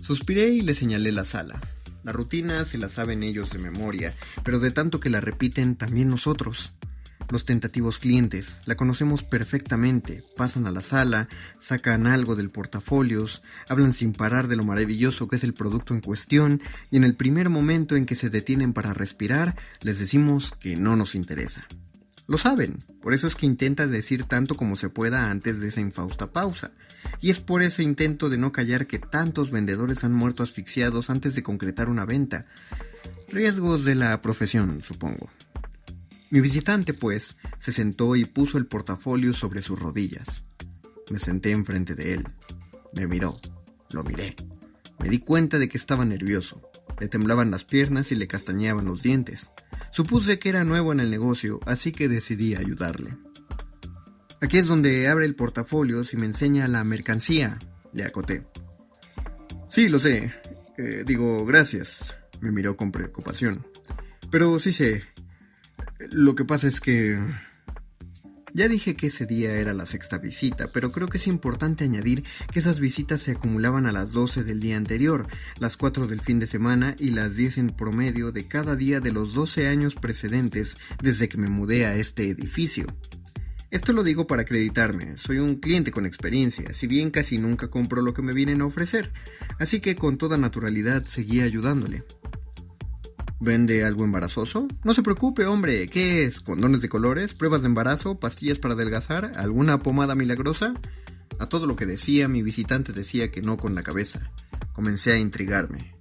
Suspiré 0.00 0.50
y 0.50 0.60
le 0.60 0.74
señalé 0.74 1.12
la 1.12 1.24
sala. 1.24 1.60
La 2.02 2.12
rutina 2.12 2.64
se 2.66 2.76
la 2.76 2.90
saben 2.90 3.22
ellos 3.22 3.50
de 3.50 3.58
memoria, 3.58 4.14
pero 4.44 4.60
de 4.60 4.70
tanto 4.70 5.00
que 5.00 5.08
la 5.08 5.20
repiten 5.20 5.76
también 5.76 6.10
nosotros. 6.10 6.72
Los 7.30 7.44
tentativos 7.44 7.98
clientes 7.98 8.60
la 8.66 8.76
conocemos 8.76 9.22
perfectamente, 9.22 10.22
pasan 10.36 10.66
a 10.66 10.70
la 10.70 10.82
sala, 10.82 11.28
sacan 11.58 12.06
algo 12.06 12.36
del 12.36 12.50
portafolios, 12.50 13.42
hablan 13.68 13.92
sin 13.92 14.12
parar 14.12 14.48
de 14.48 14.56
lo 14.56 14.64
maravilloso 14.64 15.26
que 15.26 15.36
es 15.36 15.44
el 15.44 15.54
producto 15.54 15.94
en 15.94 16.00
cuestión 16.00 16.62
y 16.90 16.96
en 16.96 17.04
el 17.04 17.16
primer 17.16 17.50
momento 17.50 17.96
en 17.96 18.06
que 18.06 18.14
se 18.14 18.30
detienen 18.30 18.72
para 18.72 18.94
respirar 18.94 19.56
les 19.80 19.98
decimos 19.98 20.52
que 20.60 20.76
no 20.76 20.96
nos 20.96 21.14
interesa. 21.14 21.66
Lo 22.26 22.38
saben, 22.38 22.78
por 23.02 23.12
eso 23.12 23.26
es 23.26 23.34
que 23.34 23.44
intenta 23.44 23.86
decir 23.86 24.24
tanto 24.24 24.54
como 24.54 24.76
se 24.76 24.88
pueda 24.88 25.30
antes 25.30 25.60
de 25.60 25.68
esa 25.68 25.82
infausta 25.82 26.32
pausa. 26.32 26.70
Y 27.20 27.30
es 27.30 27.38
por 27.38 27.62
ese 27.62 27.82
intento 27.82 28.30
de 28.30 28.38
no 28.38 28.50
callar 28.50 28.86
que 28.86 28.98
tantos 28.98 29.50
vendedores 29.50 30.04
han 30.04 30.14
muerto 30.14 30.42
asfixiados 30.42 31.10
antes 31.10 31.34
de 31.34 31.42
concretar 31.42 31.90
una 31.90 32.06
venta. 32.06 32.46
Riesgos 33.28 33.84
de 33.84 33.94
la 33.94 34.20
profesión, 34.22 34.82
supongo. 34.82 35.28
Mi 36.30 36.40
visitante, 36.40 36.94
pues, 36.94 37.36
se 37.58 37.72
sentó 37.72 38.16
y 38.16 38.24
puso 38.24 38.58
el 38.58 38.66
portafolio 38.66 39.32
sobre 39.32 39.62
sus 39.62 39.78
rodillas. 39.78 40.46
Me 41.10 41.18
senté 41.18 41.50
enfrente 41.50 41.94
de 41.94 42.14
él. 42.14 42.24
Me 42.94 43.06
miró. 43.06 43.36
Lo 43.92 44.02
miré. 44.02 44.34
Me 44.98 45.08
di 45.08 45.18
cuenta 45.18 45.58
de 45.58 45.68
que 45.68 45.78
estaba 45.78 46.04
nervioso. 46.04 46.62
Le 47.00 47.08
temblaban 47.08 47.50
las 47.50 47.64
piernas 47.64 48.10
y 48.12 48.16
le 48.16 48.26
castañeaban 48.26 48.86
los 48.86 49.02
dientes. 49.02 49.50
Supuse 49.90 50.38
que 50.38 50.48
era 50.48 50.64
nuevo 50.64 50.92
en 50.92 51.00
el 51.00 51.10
negocio, 51.10 51.60
así 51.66 51.92
que 51.92 52.08
decidí 52.08 52.54
ayudarle. 52.54 53.10
Aquí 54.40 54.58
es 54.58 54.66
donde 54.66 55.08
abre 55.08 55.26
el 55.26 55.34
portafolio 55.34 56.02
y 56.10 56.16
me 56.16 56.26
enseña 56.26 56.68
la 56.68 56.84
mercancía, 56.84 57.58
le 57.92 58.04
acoté. 58.04 58.44
Sí, 59.70 59.88
lo 59.88 59.98
sé. 59.98 60.34
Eh, 60.78 61.04
digo, 61.06 61.44
gracias. 61.44 62.14
Me 62.40 62.50
miró 62.50 62.76
con 62.76 62.92
preocupación. 62.92 63.64
Pero 64.30 64.58
sí 64.58 64.72
sé. 64.72 65.02
Lo 65.98 66.34
que 66.34 66.44
pasa 66.44 66.66
es 66.66 66.80
que... 66.80 67.18
Ya 68.56 68.68
dije 68.68 68.94
que 68.94 69.08
ese 69.08 69.26
día 69.26 69.56
era 69.56 69.74
la 69.74 69.84
sexta 69.84 70.18
visita, 70.18 70.68
pero 70.72 70.92
creo 70.92 71.08
que 71.08 71.18
es 71.18 71.26
importante 71.26 71.82
añadir 71.82 72.22
que 72.52 72.60
esas 72.60 72.78
visitas 72.78 73.20
se 73.20 73.32
acumulaban 73.32 73.84
a 73.86 73.90
las 73.90 74.12
12 74.12 74.44
del 74.44 74.60
día 74.60 74.76
anterior, 74.76 75.26
las 75.58 75.76
4 75.76 76.06
del 76.06 76.20
fin 76.20 76.38
de 76.38 76.46
semana 76.46 76.94
y 77.00 77.10
las 77.10 77.34
10 77.34 77.58
en 77.58 77.70
promedio 77.70 78.30
de 78.30 78.46
cada 78.46 78.76
día 78.76 79.00
de 79.00 79.10
los 79.10 79.34
12 79.34 79.66
años 79.66 79.96
precedentes 79.96 80.78
desde 81.02 81.28
que 81.28 81.36
me 81.36 81.48
mudé 81.48 81.84
a 81.84 81.96
este 81.96 82.28
edificio. 82.28 82.86
Esto 83.72 83.92
lo 83.92 84.04
digo 84.04 84.28
para 84.28 84.42
acreditarme, 84.42 85.18
soy 85.18 85.38
un 85.38 85.56
cliente 85.56 85.90
con 85.90 86.06
experiencia, 86.06 86.72
si 86.72 86.86
bien 86.86 87.10
casi 87.10 87.38
nunca 87.38 87.66
compro 87.66 88.02
lo 88.02 88.14
que 88.14 88.22
me 88.22 88.32
vienen 88.32 88.60
a 88.60 88.66
ofrecer, 88.66 89.12
así 89.58 89.80
que 89.80 89.96
con 89.96 90.16
toda 90.16 90.38
naturalidad 90.38 91.06
seguí 91.06 91.40
ayudándole. 91.40 92.04
¿Vende 93.44 93.84
algo 93.84 94.04
embarazoso? 94.04 94.66
No 94.84 94.94
se 94.94 95.02
preocupe, 95.02 95.44
hombre. 95.44 95.86
¿Qué 95.88 96.24
es? 96.24 96.40
¿Condones 96.40 96.80
de 96.80 96.88
colores? 96.88 97.34
¿Pruebas 97.34 97.60
de 97.60 97.66
embarazo? 97.66 98.18
¿Pastillas 98.18 98.58
para 98.58 98.72
adelgazar? 98.72 99.32
¿Alguna 99.36 99.80
pomada 99.80 100.14
milagrosa? 100.14 100.72
A 101.38 101.44
todo 101.44 101.66
lo 101.66 101.76
que 101.76 101.84
decía, 101.84 102.26
mi 102.26 102.40
visitante 102.40 102.94
decía 102.94 103.30
que 103.30 103.42
no 103.42 103.58
con 103.58 103.74
la 103.74 103.82
cabeza. 103.82 104.30
Comencé 104.72 105.12
a 105.12 105.18
intrigarme. 105.18 105.92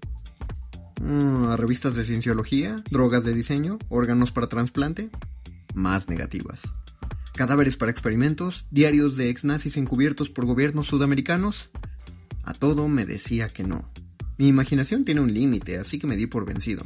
Mm, 1.01 1.47
¿A 1.47 1.57
revistas 1.57 1.95
de 1.95 2.05
cienciología? 2.05 2.77
¿Drogas 2.89 3.25
de 3.25 3.33
diseño? 3.33 3.77
¿Órganos 3.89 4.31
para 4.31 4.47
trasplante? 4.47 5.09
Más 5.73 6.07
negativas. 6.07 6.61
¿Cadáveres 7.33 7.75
para 7.75 7.91
experimentos? 7.91 8.65
¿Diarios 8.71 9.17
de 9.17 9.29
ex 9.29 9.43
nazis 9.43 9.75
encubiertos 9.75 10.29
por 10.29 10.45
gobiernos 10.45 10.87
sudamericanos? 10.87 11.71
A 12.43 12.53
todo 12.53 12.87
me 12.87 13.05
decía 13.05 13.49
que 13.49 13.65
no. 13.65 13.83
Mi 14.37 14.47
imaginación 14.47 15.03
tiene 15.03 15.19
un 15.19 15.33
límite, 15.33 15.77
así 15.77 15.99
que 15.99 16.07
me 16.07 16.15
di 16.15 16.25
por 16.25 16.45
vencido. 16.45 16.85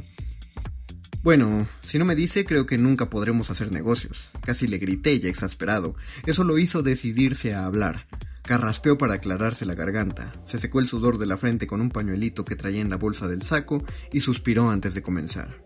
Bueno, 1.28 1.68
si 1.82 1.98
no 1.98 2.06
me 2.06 2.14
dice, 2.14 2.46
creo 2.46 2.64
que 2.64 2.78
nunca 2.78 3.10
podremos 3.10 3.50
hacer 3.50 3.70
negocios. 3.70 4.30
Casi 4.40 4.66
le 4.66 4.78
grité 4.78 5.20
ya 5.20 5.28
exasperado. 5.28 5.94
Eso 6.24 6.42
lo 6.42 6.56
hizo 6.56 6.82
decidirse 6.82 7.52
a 7.52 7.66
hablar. 7.66 8.06
Carraspeó 8.44 8.96
para 8.96 9.12
aclararse 9.12 9.66
la 9.66 9.74
garganta, 9.74 10.32
se 10.46 10.58
secó 10.58 10.80
el 10.80 10.88
sudor 10.88 11.18
de 11.18 11.26
la 11.26 11.36
frente 11.36 11.66
con 11.66 11.82
un 11.82 11.90
pañuelito 11.90 12.46
que 12.46 12.56
traía 12.56 12.80
en 12.80 12.88
la 12.88 12.96
bolsa 12.96 13.28
del 13.28 13.42
saco 13.42 13.84
y 14.10 14.20
suspiró 14.20 14.70
antes 14.70 14.94
de 14.94 15.02
comenzar. 15.02 15.62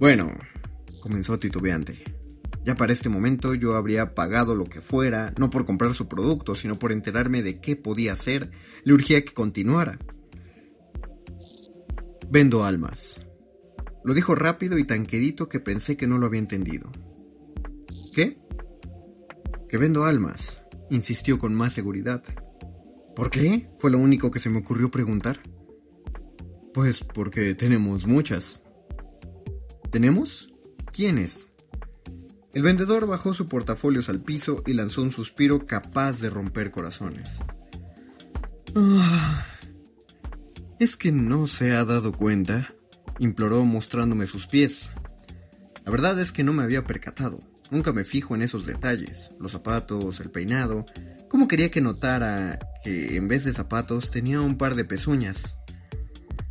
Bueno, 0.00 0.32
comenzó 0.98 1.38
titubeante. 1.38 2.02
Ya 2.64 2.74
para 2.74 2.92
este 2.92 3.08
momento 3.08 3.54
yo 3.54 3.76
habría 3.76 4.16
pagado 4.16 4.56
lo 4.56 4.64
que 4.64 4.80
fuera, 4.80 5.34
no 5.38 5.50
por 5.50 5.64
comprar 5.64 5.94
su 5.94 6.08
producto, 6.08 6.56
sino 6.56 6.76
por 6.80 6.90
enterarme 6.90 7.44
de 7.44 7.60
qué 7.60 7.76
podía 7.76 8.14
hacer. 8.14 8.50
Le 8.82 8.92
urgía 8.92 9.24
que 9.24 9.32
continuara. 9.32 10.00
Vendo 12.28 12.64
almas. 12.64 13.20
Lo 14.06 14.14
dijo 14.14 14.36
rápido 14.36 14.78
y 14.78 14.84
tan 14.84 15.04
quedito 15.04 15.48
que 15.48 15.58
pensé 15.58 15.96
que 15.96 16.06
no 16.06 16.16
lo 16.16 16.26
había 16.26 16.38
entendido. 16.38 16.92
¿Qué? 18.14 18.36
Que 19.68 19.78
vendo 19.78 20.04
almas 20.04 20.62
insistió 20.90 21.40
con 21.40 21.56
más 21.56 21.72
seguridad. 21.72 22.22
¿Por 23.16 23.30
qué? 23.30 23.68
Fue 23.80 23.90
lo 23.90 23.98
único 23.98 24.30
que 24.30 24.38
se 24.38 24.48
me 24.48 24.58
ocurrió 24.58 24.92
preguntar. 24.92 25.40
Pues 26.72 27.00
porque 27.00 27.56
tenemos 27.56 28.06
muchas. 28.06 28.62
¿Tenemos? 29.90 30.54
¿Quiénes? 30.94 31.50
El 32.54 32.62
vendedor 32.62 33.08
bajó 33.08 33.34
su 33.34 33.46
portafolios 33.46 34.08
al 34.08 34.20
piso 34.20 34.62
y 34.66 34.74
lanzó 34.74 35.02
un 35.02 35.10
suspiro 35.10 35.66
capaz 35.66 36.20
de 36.20 36.30
romper 36.30 36.70
corazones. 36.70 37.28
Ah, 38.76 39.44
¿Es 40.78 40.96
que 40.96 41.10
no 41.10 41.48
se 41.48 41.72
ha 41.72 41.84
dado 41.84 42.12
cuenta? 42.12 42.68
Imploró 43.18 43.64
mostrándome 43.64 44.26
sus 44.26 44.46
pies. 44.46 44.90
La 45.84 45.90
verdad 45.90 46.18
es 46.20 46.32
que 46.32 46.44
no 46.44 46.52
me 46.52 46.62
había 46.62 46.84
percatado. 46.84 47.40
Nunca 47.70 47.92
me 47.92 48.04
fijo 48.04 48.34
en 48.34 48.42
esos 48.42 48.66
detalles, 48.66 49.30
los 49.40 49.52
zapatos, 49.52 50.20
el 50.20 50.30
peinado. 50.30 50.86
¿Cómo 51.28 51.48
quería 51.48 51.70
que 51.70 51.80
notara 51.80 52.58
que 52.84 53.16
en 53.16 53.28
vez 53.28 53.44
de 53.44 53.52
zapatos 53.52 54.10
tenía 54.10 54.40
un 54.40 54.56
par 54.56 54.76
de 54.76 54.84
pezuñas? 54.84 55.56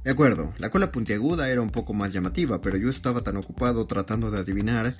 De 0.03 0.11
acuerdo, 0.11 0.53
la 0.59 0.69
cola 0.69 0.91
puntiaguda 0.91 1.49
era 1.49 1.61
un 1.61 1.71
poco 1.71 1.93
más 1.93 2.13
llamativa, 2.13 2.61
pero 2.61 2.77
yo 2.77 2.89
estaba 2.89 3.21
tan 3.21 3.37
ocupado 3.37 3.87
tratando 3.87 4.29
de 4.29 4.39
adivinar. 4.39 4.95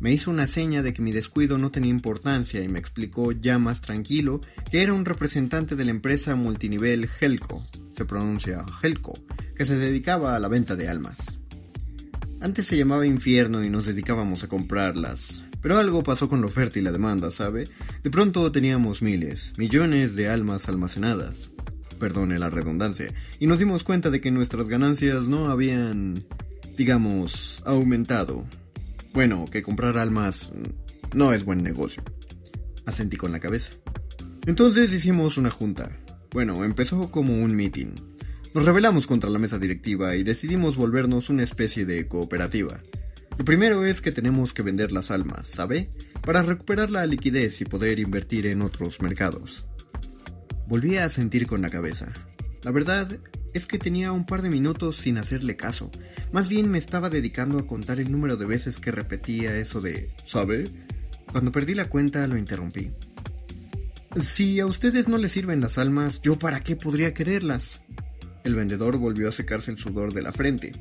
Me 0.00 0.12
hizo 0.12 0.30
una 0.30 0.46
seña 0.46 0.82
de 0.82 0.92
que 0.92 1.02
mi 1.02 1.12
descuido 1.12 1.56
no 1.58 1.70
tenía 1.70 1.90
importancia 1.90 2.62
y 2.62 2.68
me 2.68 2.78
explicó 2.78 3.32
ya 3.32 3.58
más 3.58 3.80
tranquilo 3.80 4.40
que 4.70 4.82
era 4.82 4.92
un 4.92 5.04
representante 5.04 5.76
de 5.76 5.84
la 5.84 5.90
empresa 5.92 6.36
multinivel 6.36 7.08
Helco, 7.20 7.64
se 7.94 8.04
pronuncia 8.04 8.64
Helco, 8.82 9.18
que 9.56 9.64
se 9.64 9.76
dedicaba 9.76 10.36
a 10.36 10.40
la 10.40 10.48
venta 10.48 10.76
de 10.76 10.88
almas. 10.88 11.38
Antes 12.40 12.66
se 12.66 12.76
llamaba 12.76 13.06
infierno 13.06 13.64
y 13.64 13.70
nos 13.70 13.86
dedicábamos 13.86 14.44
a 14.44 14.48
comprarlas. 14.48 15.44
Pero 15.62 15.78
algo 15.78 16.02
pasó 16.02 16.28
con 16.28 16.42
la 16.42 16.48
oferta 16.48 16.78
y 16.78 16.82
la 16.82 16.92
demanda, 16.92 17.30
¿sabe? 17.30 17.66
De 18.02 18.10
pronto 18.10 18.52
teníamos 18.52 19.00
miles, 19.00 19.54
millones 19.56 20.14
de 20.14 20.28
almas 20.28 20.68
almacenadas. 20.68 21.52
Perdone 21.98 22.38
la 22.38 22.50
redundancia. 22.50 23.06
Y 23.38 23.46
nos 23.46 23.60
dimos 23.60 23.82
cuenta 23.82 24.10
de 24.10 24.20
que 24.20 24.30
nuestras 24.30 24.68
ganancias 24.68 25.26
no 25.26 25.48
habían, 25.48 26.22
digamos, 26.76 27.62
aumentado. 27.64 28.44
Bueno, 29.14 29.44
que 29.44 29.62
comprar 29.62 29.96
almas 29.96 30.50
no 31.14 31.32
es 31.32 31.44
buen 31.44 31.62
negocio. 31.62 32.02
Asentí 32.84 33.16
con 33.16 33.30
la 33.30 33.38
cabeza. 33.38 33.70
Entonces 34.44 34.92
hicimos 34.92 35.38
una 35.38 35.50
junta. 35.50 35.96
Bueno, 36.32 36.64
empezó 36.64 37.12
como 37.12 37.40
un 37.40 37.54
meeting. 37.54 37.94
Nos 38.54 38.64
rebelamos 38.64 39.06
contra 39.06 39.30
la 39.30 39.38
mesa 39.38 39.60
directiva 39.60 40.16
y 40.16 40.24
decidimos 40.24 40.76
volvernos 40.76 41.30
una 41.30 41.44
especie 41.44 41.86
de 41.86 42.08
cooperativa. 42.08 42.76
Lo 43.38 43.44
primero 43.44 43.86
es 43.86 44.00
que 44.00 44.10
tenemos 44.10 44.52
que 44.52 44.62
vender 44.62 44.90
las 44.90 45.12
almas, 45.12 45.46
¿sabe? 45.46 45.90
Para 46.22 46.42
recuperar 46.42 46.90
la 46.90 47.06
liquidez 47.06 47.60
y 47.60 47.64
poder 47.66 48.00
invertir 48.00 48.48
en 48.48 48.62
otros 48.62 49.00
mercados. 49.00 49.64
Volví 50.66 50.96
a 50.96 51.08
sentir 51.08 51.46
con 51.46 51.62
la 51.62 51.70
cabeza. 51.70 52.12
La 52.64 52.72
verdad 52.72 53.16
es 53.54 53.66
que 53.66 53.78
tenía 53.78 54.12
un 54.12 54.26
par 54.26 54.42
de 54.42 54.50
minutos 54.50 54.96
sin 54.96 55.16
hacerle 55.16 55.56
caso. 55.56 55.90
Más 56.32 56.48
bien 56.48 56.70
me 56.70 56.78
estaba 56.78 57.08
dedicando 57.08 57.58
a 57.58 57.66
contar 57.66 58.00
el 58.00 58.12
número 58.12 58.36
de 58.36 58.44
veces 58.44 58.78
que 58.80 58.90
repetía 58.90 59.56
eso 59.56 59.80
de 59.80 60.10
¿sabe? 60.26 60.64
Cuando 61.32 61.52
perdí 61.52 61.74
la 61.74 61.88
cuenta 61.88 62.26
lo 62.26 62.36
interrumpí. 62.36 62.90
Si 64.20 64.60
a 64.60 64.66
ustedes 64.66 65.08
no 65.08 65.18
les 65.18 65.32
sirven 65.32 65.60
las 65.60 65.78
almas, 65.78 66.20
¿yo 66.22 66.38
para 66.38 66.60
qué 66.60 66.76
podría 66.76 67.14
quererlas? 67.14 67.80
El 68.44 68.54
vendedor 68.54 68.98
volvió 68.98 69.28
a 69.28 69.32
secarse 69.32 69.70
el 69.70 69.78
sudor 69.78 70.12
de 70.12 70.22
la 70.22 70.32
frente. 70.32 70.72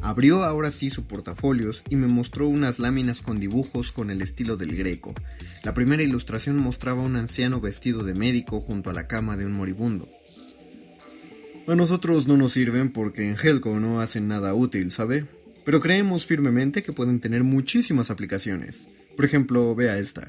Abrió 0.00 0.42
ahora 0.42 0.72
sí 0.72 0.90
su 0.90 1.06
portafolios 1.06 1.84
y 1.88 1.94
me 1.94 2.08
mostró 2.08 2.48
unas 2.48 2.80
láminas 2.80 3.22
con 3.22 3.38
dibujos 3.38 3.92
con 3.92 4.10
el 4.10 4.20
estilo 4.20 4.56
del 4.56 4.76
greco. 4.76 5.14
La 5.62 5.74
primera 5.74 6.02
ilustración 6.02 6.56
mostraba 6.56 7.02
a 7.02 7.06
un 7.06 7.14
anciano 7.14 7.60
vestido 7.60 8.02
de 8.02 8.14
médico 8.14 8.60
junto 8.60 8.90
a 8.90 8.94
la 8.94 9.06
cama 9.06 9.36
de 9.36 9.46
un 9.46 9.52
moribundo. 9.52 10.08
A 11.66 11.74
nosotros 11.76 12.26
no 12.26 12.36
nos 12.36 12.52
sirven 12.52 12.90
porque 12.90 13.28
en 13.28 13.36
Helco 13.36 13.78
no 13.78 14.00
hacen 14.00 14.28
nada 14.28 14.54
útil, 14.54 14.90
¿sabe? 14.90 15.26
Pero 15.64 15.80
creemos 15.80 16.26
firmemente 16.26 16.82
que 16.82 16.92
pueden 16.92 17.20
tener 17.20 17.44
muchísimas 17.44 18.10
aplicaciones. 18.10 18.88
Por 19.16 19.24
ejemplo, 19.24 19.74
vea 19.74 19.98
esta 19.98 20.28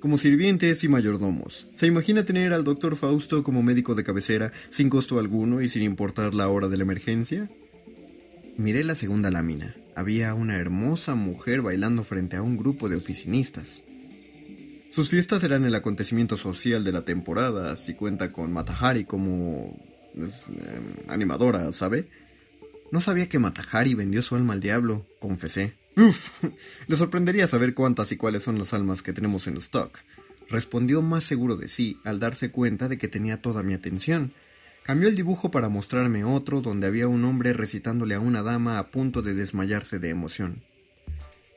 como 0.00 0.16
sirvientes 0.16 0.82
y 0.82 0.88
mayordomos. 0.88 1.68
¿Se 1.74 1.86
imagina 1.86 2.24
tener 2.24 2.52
al 2.52 2.64
doctor 2.64 2.96
Fausto 2.96 3.44
como 3.44 3.62
médico 3.62 3.94
de 3.94 4.02
cabecera 4.02 4.50
sin 4.70 4.88
costo 4.88 5.18
alguno 5.18 5.60
y 5.60 5.68
sin 5.68 5.82
importar 5.82 6.34
la 6.34 6.48
hora 6.48 6.68
de 6.68 6.78
la 6.78 6.82
emergencia? 6.82 7.48
Miré 8.56 8.82
la 8.82 8.94
segunda 8.94 9.30
lámina. 9.30 9.74
Había 9.94 10.34
una 10.34 10.56
hermosa 10.56 11.14
mujer 11.14 11.60
bailando 11.60 12.02
frente 12.02 12.36
a 12.36 12.42
un 12.42 12.56
grupo 12.56 12.88
de 12.88 12.96
oficinistas. 12.96 13.84
Sus 14.90 15.10
fiestas 15.10 15.44
eran 15.44 15.64
el 15.64 15.74
acontecimiento 15.74 16.36
social 16.36 16.82
de 16.82 16.92
la 16.92 17.04
temporada, 17.04 17.76
si 17.76 17.94
cuenta 17.94 18.32
con 18.32 18.52
Matahari 18.52 19.04
como 19.04 19.78
em, 20.14 20.94
animadora, 21.08 21.72
¿sabe? 21.72 22.08
No 22.90 23.00
sabía 23.00 23.28
que 23.28 23.38
Matahari 23.38 23.94
vendió 23.94 24.22
su 24.22 24.34
alma 24.34 24.54
al 24.54 24.60
diablo, 24.60 25.06
confesé. 25.20 25.74
Uf, 25.96 26.42
le 26.86 26.96
sorprendería 26.96 27.46
saber 27.46 27.74
cuántas 27.74 28.12
y 28.12 28.16
cuáles 28.16 28.42
son 28.42 28.58
las 28.58 28.74
almas 28.74 29.02
que 29.02 29.12
tenemos 29.12 29.46
en 29.46 29.56
stock. 29.58 29.98
Respondió 30.48 31.00
más 31.00 31.22
seguro 31.22 31.56
de 31.56 31.68
sí 31.68 31.98
al 32.04 32.18
darse 32.18 32.50
cuenta 32.50 32.88
de 32.88 32.98
que 32.98 33.06
tenía 33.06 33.40
toda 33.40 33.62
mi 33.62 33.74
atención. 33.74 34.32
Cambió 34.82 35.08
el 35.08 35.14
dibujo 35.14 35.50
para 35.52 35.68
mostrarme 35.68 36.24
otro 36.24 36.60
donde 36.60 36.88
había 36.88 37.06
un 37.06 37.24
hombre 37.24 37.52
recitándole 37.52 38.14
a 38.14 38.20
una 38.20 38.42
dama 38.42 38.78
a 38.78 38.90
punto 38.90 39.22
de 39.22 39.34
desmayarse 39.34 40.00
de 40.00 40.08
emoción. 40.08 40.64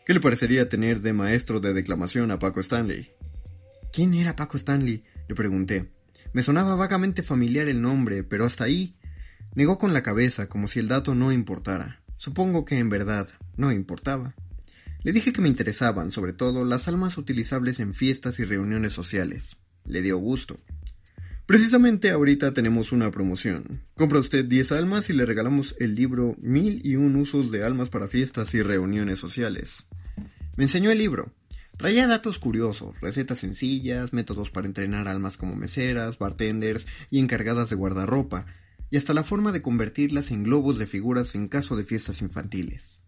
¿Qué 0.05 0.13
le 0.13 0.19
parecería 0.19 0.69
tener 0.69 0.99
de 0.99 1.13
maestro 1.13 1.59
de 1.59 1.73
declamación 1.73 2.29
a 2.29 2.37
Paco 2.37 2.59
Stanley? 2.59 3.09
¿Quién 3.91 4.13
era 4.13 4.35
Paco 4.35 4.57
Stanley? 4.57 5.03
le 5.27 5.35
pregunté. 5.35 5.92
Me 6.33 6.41
sonaba 6.41 6.75
vagamente 6.75 7.21
familiar 7.21 7.69
el 7.69 7.81
nombre, 7.81 8.23
pero 8.23 8.45
hasta 8.45 8.63
ahí. 8.63 8.95
Negó 9.53 9.77
con 9.77 9.93
la 9.93 10.01
cabeza, 10.01 10.49
como 10.49 10.67
si 10.67 10.79
el 10.79 10.87
dato 10.87 11.13
no 11.13 11.31
importara. 11.31 12.01
Supongo 12.17 12.65
que 12.65 12.79
en 12.79 12.89
verdad 12.89 13.27
no 13.55 13.71
importaba. 13.71 14.33
Le 15.03 15.11
dije 15.11 15.31
que 15.31 15.41
me 15.41 15.49
interesaban, 15.49 16.09
sobre 16.09 16.33
todo, 16.33 16.65
las 16.65 16.87
almas 16.87 17.17
utilizables 17.17 17.79
en 17.79 17.93
fiestas 17.93 18.39
y 18.39 18.45
reuniones 18.45 18.93
sociales. 18.93 19.57
Le 19.85 20.01
dio 20.01 20.17
gusto. 20.17 20.57
Precisamente 21.45 22.09
ahorita 22.09 22.53
tenemos 22.53 22.93
una 22.93 23.11
promoción. 23.11 23.83
Compra 23.95 24.19
usted 24.19 24.45
10 24.45 24.71
almas 24.71 25.09
y 25.09 25.13
le 25.13 25.25
regalamos 25.25 25.75
el 25.77 25.93
libro 25.93 26.35
Mil 26.39 26.81
y 26.83 26.95
un 26.95 27.15
usos 27.17 27.51
de 27.51 27.63
almas 27.63 27.89
para 27.89 28.07
fiestas 28.07 28.53
y 28.55 28.63
reuniones 28.63 29.19
sociales. 29.19 29.87
Me 30.55 30.63
enseñó 30.63 30.89
el 30.89 30.97
libro. 30.97 31.31
Traía 31.77 32.07
datos 32.07 32.37
curiosos, 32.37 33.01
recetas 33.01 33.39
sencillas, 33.39 34.13
métodos 34.13 34.51
para 34.51 34.67
entrenar 34.67 35.07
almas 35.07 35.37
como 35.37 35.55
meseras, 35.55 36.19
bartenders 36.19 36.87
y 37.09 37.19
encargadas 37.19 37.69
de 37.69 37.75
guardarropa, 37.75 38.45
y 38.91 38.97
hasta 38.97 39.13
la 39.13 39.23
forma 39.23 39.51
de 39.51 39.63
convertirlas 39.63 40.29
en 40.29 40.43
globos 40.43 40.77
de 40.77 40.85
figuras 40.85 41.33
en 41.33 41.47
caso 41.47 41.75
de 41.75 41.83
fiestas 41.83 42.21
infantiles. 42.21 42.99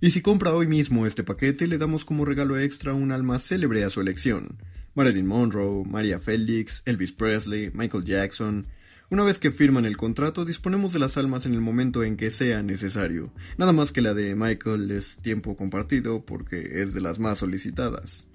Y 0.00 0.12
si 0.12 0.22
compra 0.22 0.54
hoy 0.54 0.68
mismo 0.68 1.06
este 1.06 1.24
paquete, 1.24 1.66
le 1.66 1.76
damos 1.76 2.04
como 2.04 2.24
regalo 2.24 2.56
extra 2.56 2.94
un 2.94 3.10
alma 3.10 3.40
célebre 3.40 3.82
a 3.82 3.90
su 3.90 4.00
elección. 4.00 4.58
Marilyn 4.94 5.26
Monroe, 5.26 5.84
Maria 5.84 6.20
Felix, 6.20 6.82
Elvis 6.86 7.10
Presley, 7.10 7.72
Michael 7.74 8.04
Jackson, 8.04 8.68
Una 9.10 9.24
vez 9.24 9.38
que 9.38 9.50
firman 9.50 9.86
el 9.86 9.96
contrato, 9.96 10.44
disponemos 10.44 10.92
de 10.92 10.98
las 10.98 11.16
almas 11.16 11.46
en 11.46 11.54
el 11.54 11.62
momento 11.62 12.04
en 12.04 12.18
que 12.18 12.30
sea 12.30 12.62
necesario. 12.62 13.32
Nada 13.56 13.72
más 13.72 13.90
que 13.90 14.02
la 14.02 14.12
de 14.12 14.34
Michael 14.34 14.90
es 14.90 15.16
tiempo 15.16 15.56
compartido 15.56 16.26
porque 16.26 16.82
es 16.82 16.92
de 16.92 17.00
las 17.00 17.18
más 17.18 17.38
solicitadas. 17.38 18.26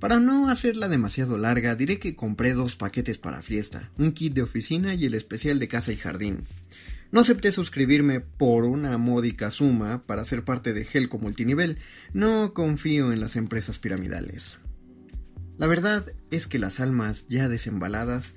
Para 0.00 0.20
no 0.20 0.48
hacerla 0.48 0.88
demasiado 0.88 1.36
larga, 1.36 1.74
diré 1.74 1.98
que 1.98 2.16
compré 2.16 2.54
dos 2.54 2.76
paquetes 2.76 3.18
para 3.18 3.42
fiesta, 3.42 3.90
un 3.98 4.12
kit 4.12 4.32
de 4.32 4.42
oficina 4.42 4.94
y 4.94 5.04
el 5.04 5.12
especial 5.12 5.58
de 5.58 5.68
casa 5.68 5.92
y 5.92 5.96
jardín. 5.96 6.44
No 7.12 7.20
acepté 7.20 7.52
suscribirme 7.52 8.20
por 8.20 8.64
una 8.64 8.96
módica 8.96 9.50
suma 9.50 10.02
para 10.06 10.24
ser 10.24 10.44
parte 10.44 10.72
de 10.72 10.86
Helco 10.90 11.18
Multinivel. 11.18 11.78
No 12.14 12.54
confío 12.54 13.12
en 13.12 13.20
las 13.20 13.36
empresas 13.36 13.78
piramidales. 13.78 14.58
La 15.58 15.66
verdad 15.66 16.10
es 16.30 16.46
que 16.46 16.58
las 16.58 16.80
almas 16.80 17.26
ya 17.28 17.48
desembaladas 17.48 18.32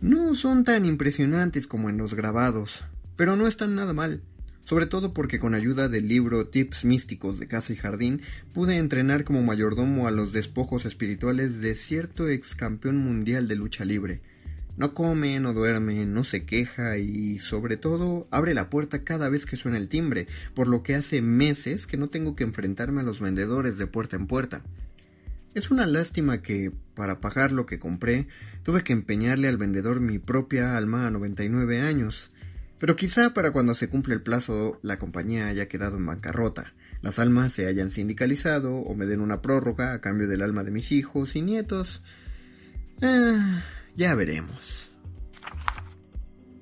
no 0.00 0.34
son 0.34 0.64
tan 0.64 0.84
impresionantes 0.84 1.66
como 1.66 1.88
en 1.88 1.96
los 1.96 2.14
grabados, 2.14 2.84
pero 3.16 3.36
no 3.36 3.46
están 3.46 3.74
nada 3.74 3.92
mal, 3.92 4.22
sobre 4.64 4.86
todo 4.86 5.12
porque 5.12 5.38
con 5.38 5.54
ayuda 5.54 5.88
del 5.88 6.08
libro 6.08 6.46
Tips 6.46 6.84
Místicos 6.84 7.38
de 7.38 7.46
Casa 7.46 7.72
y 7.72 7.76
Jardín 7.76 8.22
pude 8.52 8.76
entrenar 8.76 9.24
como 9.24 9.42
mayordomo 9.42 10.06
a 10.06 10.10
los 10.10 10.32
despojos 10.32 10.86
espirituales 10.86 11.60
de 11.60 11.74
cierto 11.74 12.28
ex 12.28 12.54
campeón 12.54 12.96
mundial 12.96 13.48
de 13.48 13.56
lucha 13.56 13.84
libre. 13.84 14.22
No 14.76 14.92
come, 14.92 15.38
no 15.38 15.52
duerme, 15.52 16.04
no 16.04 16.24
se 16.24 16.44
queja 16.44 16.98
y 16.98 17.38
sobre 17.38 17.76
todo 17.76 18.26
abre 18.32 18.54
la 18.54 18.70
puerta 18.70 19.04
cada 19.04 19.28
vez 19.28 19.46
que 19.46 19.56
suena 19.56 19.78
el 19.78 19.88
timbre, 19.88 20.26
por 20.54 20.66
lo 20.66 20.82
que 20.82 20.96
hace 20.96 21.22
meses 21.22 21.86
que 21.86 21.96
no 21.96 22.08
tengo 22.08 22.34
que 22.34 22.42
enfrentarme 22.42 23.02
a 23.02 23.04
los 23.04 23.20
vendedores 23.20 23.78
de 23.78 23.86
puerta 23.86 24.16
en 24.16 24.26
puerta. 24.26 24.64
Es 25.54 25.70
una 25.70 25.86
lástima 25.86 26.42
que, 26.42 26.72
para 26.94 27.20
pagar 27.20 27.52
lo 27.52 27.64
que 27.64 27.78
compré, 27.78 28.26
tuve 28.64 28.82
que 28.82 28.92
empeñarle 28.92 29.46
al 29.46 29.56
vendedor 29.56 30.00
mi 30.00 30.18
propia 30.18 30.76
alma 30.76 31.06
a 31.06 31.10
99 31.10 31.80
años. 31.80 32.32
Pero 32.78 32.96
quizá 32.96 33.32
para 33.34 33.52
cuando 33.52 33.74
se 33.74 33.88
cumple 33.88 34.14
el 34.14 34.22
plazo 34.22 34.80
la 34.82 34.98
compañía 34.98 35.46
haya 35.46 35.68
quedado 35.68 35.96
en 35.96 36.06
bancarrota, 36.06 36.74
las 37.02 37.18
almas 37.20 37.52
se 37.52 37.66
hayan 37.66 37.90
sindicalizado 37.90 38.76
o 38.76 38.94
me 38.94 39.06
den 39.06 39.20
una 39.20 39.42
prórroga 39.42 39.92
a 39.92 40.00
cambio 40.00 40.26
del 40.26 40.42
alma 40.42 40.64
de 40.64 40.72
mis 40.72 40.90
hijos 40.90 41.36
y 41.36 41.42
nietos. 41.42 42.02
Ah, 43.00 43.62
ya 43.94 44.14
veremos. 44.14 44.90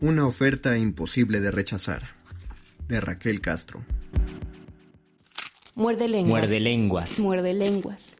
Una 0.01 0.27
oferta 0.27 0.77
imposible 0.77 1.41
de 1.41 1.51
rechazar. 1.51 2.15
De 2.89 3.01
Raquel 3.01 3.41
Castro. 3.41 3.85
Muerde 5.75 6.09
lenguas. 6.09 6.43
Muerde 6.43 6.61
lenguas. 6.61 7.19
Muerde 7.19 7.55
lenguas. 7.55 8.17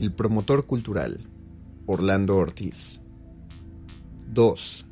El 0.00 0.14
promotor 0.14 0.64
cultural, 0.64 1.20
Orlando 1.84 2.36
Ortiz. 2.36 3.02
2. 4.32 4.86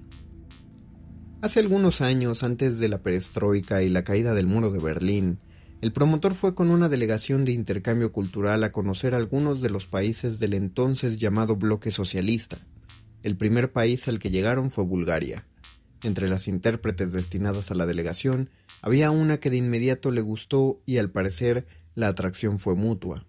Hace 1.41 1.61
algunos 1.61 2.03
años, 2.03 2.43
antes 2.43 2.79
de 2.79 2.89
la 2.89 3.03
perestroika 3.03 3.83
y 3.83 3.89
la 3.89 4.05
caída 4.05 4.35
del 4.35 4.47
muro 4.47 4.71
de 4.71 4.81
Berlín, 4.81 5.39
el 5.81 5.93
promotor 5.93 6.35
fue 6.35 6.55
con 6.55 6.71
una 6.71 6.91
delegación 6.91 7.47
de 7.47 7.53
intercambio 7.53 8.13
cultural 8.13 8.65
a 8.65 8.73
conocer 8.73 9.15
algunos 9.15 9.63
de 9.63 9.71
los 9.71 9.87
países 9.87 10.41
del 10.41 10.53
entonces 10.53 11.19
llamado 11.19 11.57
bloque 11.57 11.91
socialista. 11.91 12.59
El 13.23 13.37
primer 13.37 13.73
país 13.73 14.09
al 14.09 14.19
que 14.19 14.31
llegaron 14.31 14.69
fue 14.71 14.85
Bulgaria. 14.85 15.47
Entre 16.03 16.29
las 16.29 16.49
intérpretes 16.49 17.13
destinadas 17.13 17.71
a 17.71 17.75
la 17.75 17.87
delegación, 17.87 18.51
había 18.83 19.11
una 19.11 19.39
que 19.39 19.51
de 19.51 19.57
inmediato 19.57 20.11
le 20.11 20.21
gustó 20.21 20.81
y 20.87 20.99
al 20.99 21.11
parecer 21.11 21.67
la 21.95 22.09
atracción 22.09 22.59
fue 22.59 22.75
mutua. 22.75 23.27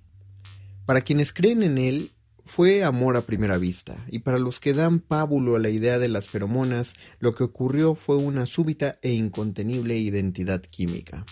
Para 0.86 1.02
quienes 1.02 1.34
creen 1.34 1.64
en 1.64 1.78
él, 1.78 2.12
fue 2.50 2.84
amor 2.84 3.16
a 3.16 3.28
primera 3.28 3.60
vista, 3.60 4.04
y 4.10 4.20
para 4.20 4.40
los 4.40 4.60
que 4.60 4.74
dan 4.74 5.00
pábulo 5.00 5.56
a 5.56 5.60
la 5.60 5.70
idea 5.70 6.00
de 6.00 6.08
las 6.08 6.30
feromonas, 6.30 6.96
lo 7.20 7.36
que 7.36 7.44
ocurrió 7.44 7.94
fue 7.94 8.16
una 8.16 8.48
súbita 8.48 8.98
e 9.04 9.12
incontenible 9.12 9.98
identidad 9.98 10.62
química. 10.62 11.28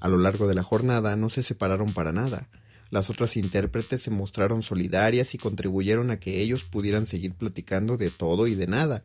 A 0.00 0.06
lo 0.06 0.16
largo 0.16 0.46
de 0.46 0.54
la 0.54 0.62
jornada 0.62 1.16
no 1.16 1.28
se 1.28 1.42
separaron 1.42 1.92
para 1.92 2.12
nada. 2.12 2.48
Las 2.90 3.10
otras 3.10 3.36
intérpretes 3.36 4.02
se 4.02 4.10
mostraron 4.10 4.62
solidarias 4.62 5.34
y 5.34 5.38
contribuyeron 5.38 6.12
a 6.12 6.20
que 6.20 6.40
ellos 6.40 6.64
pudieran 6.64 7.04
seguir 7.04 7.34
platicando 7.34 7.96
de 7.96 8.10
todo 8.10 8.46
y 8.46 8.54
de 8.54 8.68
nada. 8.68 9.04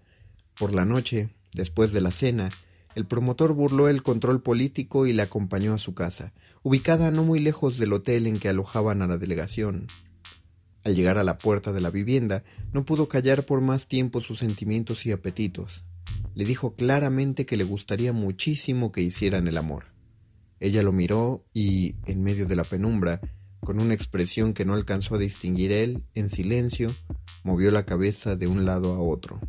Por 0.58 0.76
la 0.76 0.86
noche, 0.86 1.30
después 1.54 1.92
de 1.94 2.02
la 2.02 2.12
cena, 2.12 2.52
el 2.96 3.06
promotor 3.06 3.54
burló 3.54 3.90
el 3.90 4.04
control 4.04 4.42
político 4.42 5.08
y 5.08 5.14
la 5.14 5.24
acompañó 5.24 5.74
a 5.74 5.78
su 5.78 5.94
casa, 5.94 6.34
ubicada 6.62 7.12
no 7.12 7.24
muy 7.24 7.40
lejos 7.40 7.78
del 7.78 7.94
hotel 7.94 8.28
en 8.28 8.40
que 8.40 8.50
alojaban 8.50 9.02
a 9.02 9.08
la 9.08 9.18
delegación. 9.18 9.88
Al 10.84 10.96
llegar 10.96 11.18
a 11.18 11.24
la 11.24 11.38
puerta 11.38 11.72
de 11.72 11.82
la 11.82 11.90
vivienda, 11.90 12.44
no 12.74 12.86
pudo 12.86 13.08
callar 13.08 13.46
por 13.46 13.62
más 13.62 13.88
tiempo 13.88 14.22
sus 14.22 14.40
sentimientos 14.40 15.06
y 15.06 15.12
apetitos. 15.12 15.86
Le 16.36 16.46
dijo 16.46 16.76
claramente 16.76 17.46
que 17.46 17.58
le 17.58 17.64
gustaría 17.64 18.12
muchísimo 18.12 18.92
que 18.92 19.02
hicieran 19.02 19.48
el 19.48 19.58
amor. 19.58 19.86
Ella 20.60 20.84
lo 20.84 20.92
miró 20.92 21.46
y, 21.54 21.96
en 22.06 22.24
medio 22.24 22.46
de 22.46 22.56
la 22.56 22.64
penumbra, 22.64 23.22
con 23.60 23.80
una 23.80 23.94
expresión 23.94 24.54
que 24.54 24.66
no 24.66 24.74
alcanzó 24.74 25.16
a 25.16 25.20
distinguir 25.20 25.72
él, 25.72 26.04
en 26.16 26.30
silencio, 26.30 26.96
movió 27.44 27.72
la 27.72 27.86
cabeza 27.86 28.36
de 28.36 28.48
un 28.48 28.66
lado 28.66 28.94
a 28.94 29.00
otro. 29.00 29.40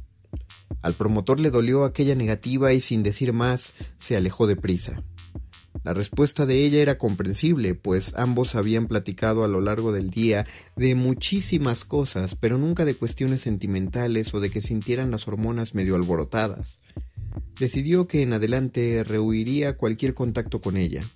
Al 0.82 0.96
promotor 0.96 1.40
le 1.40 1.50
dolió 1.50 1.84
aquella 1.84 2.14
negativa 2.14 2.72
y 2.72 2.80
sin 2.80 3.02
decir 3.02 3.32
más 3.32 3.74
se 3.96 4.16
alejó 4.16 4.46
deprisa. 4.46 5.02
La 5.82 5.92
respuesta 5.92 6.46
de 6.46 6.64
ella 6.64 6.80
era 6.80 6.96
comprensible, 6.96 7.74
pues 7.74 8.14
ambos 8.16 8.54
habían 8.54 8.86
platicado 8.86 9.44
a 9.44 9.48
lo 9.48 9.60
largo 9.60 9.92
del 9.92 10.10
día 10.10 10.46
de 10.76 10.94
muchísimas 10.94 11.84
cosas, 11.84 12.36
pero 12.36 12.56
nunca 12.56 12.84
de 12.84 12.96
cuestiones 12.96 13.42
sentimentales 13.42 14.32
o 14.32 14.40
de 14.40 14.50
que 14.50 14.62
sintieran 14.62 15.10
las 15.10 15.28
hormonas 15.28 15.74
medio 15.74 15.96
alborotadas. 15.96 16.80
Decidió 17.58 18.06
que 18.06 18.22
en 18.22 18.32
adelante 18.32 19.04
rehuiría 19.04 19.76
cualquier 19.76 20.14
contacto 20.14 20.60
con 20.60 20.76
ella. 20.76 21.10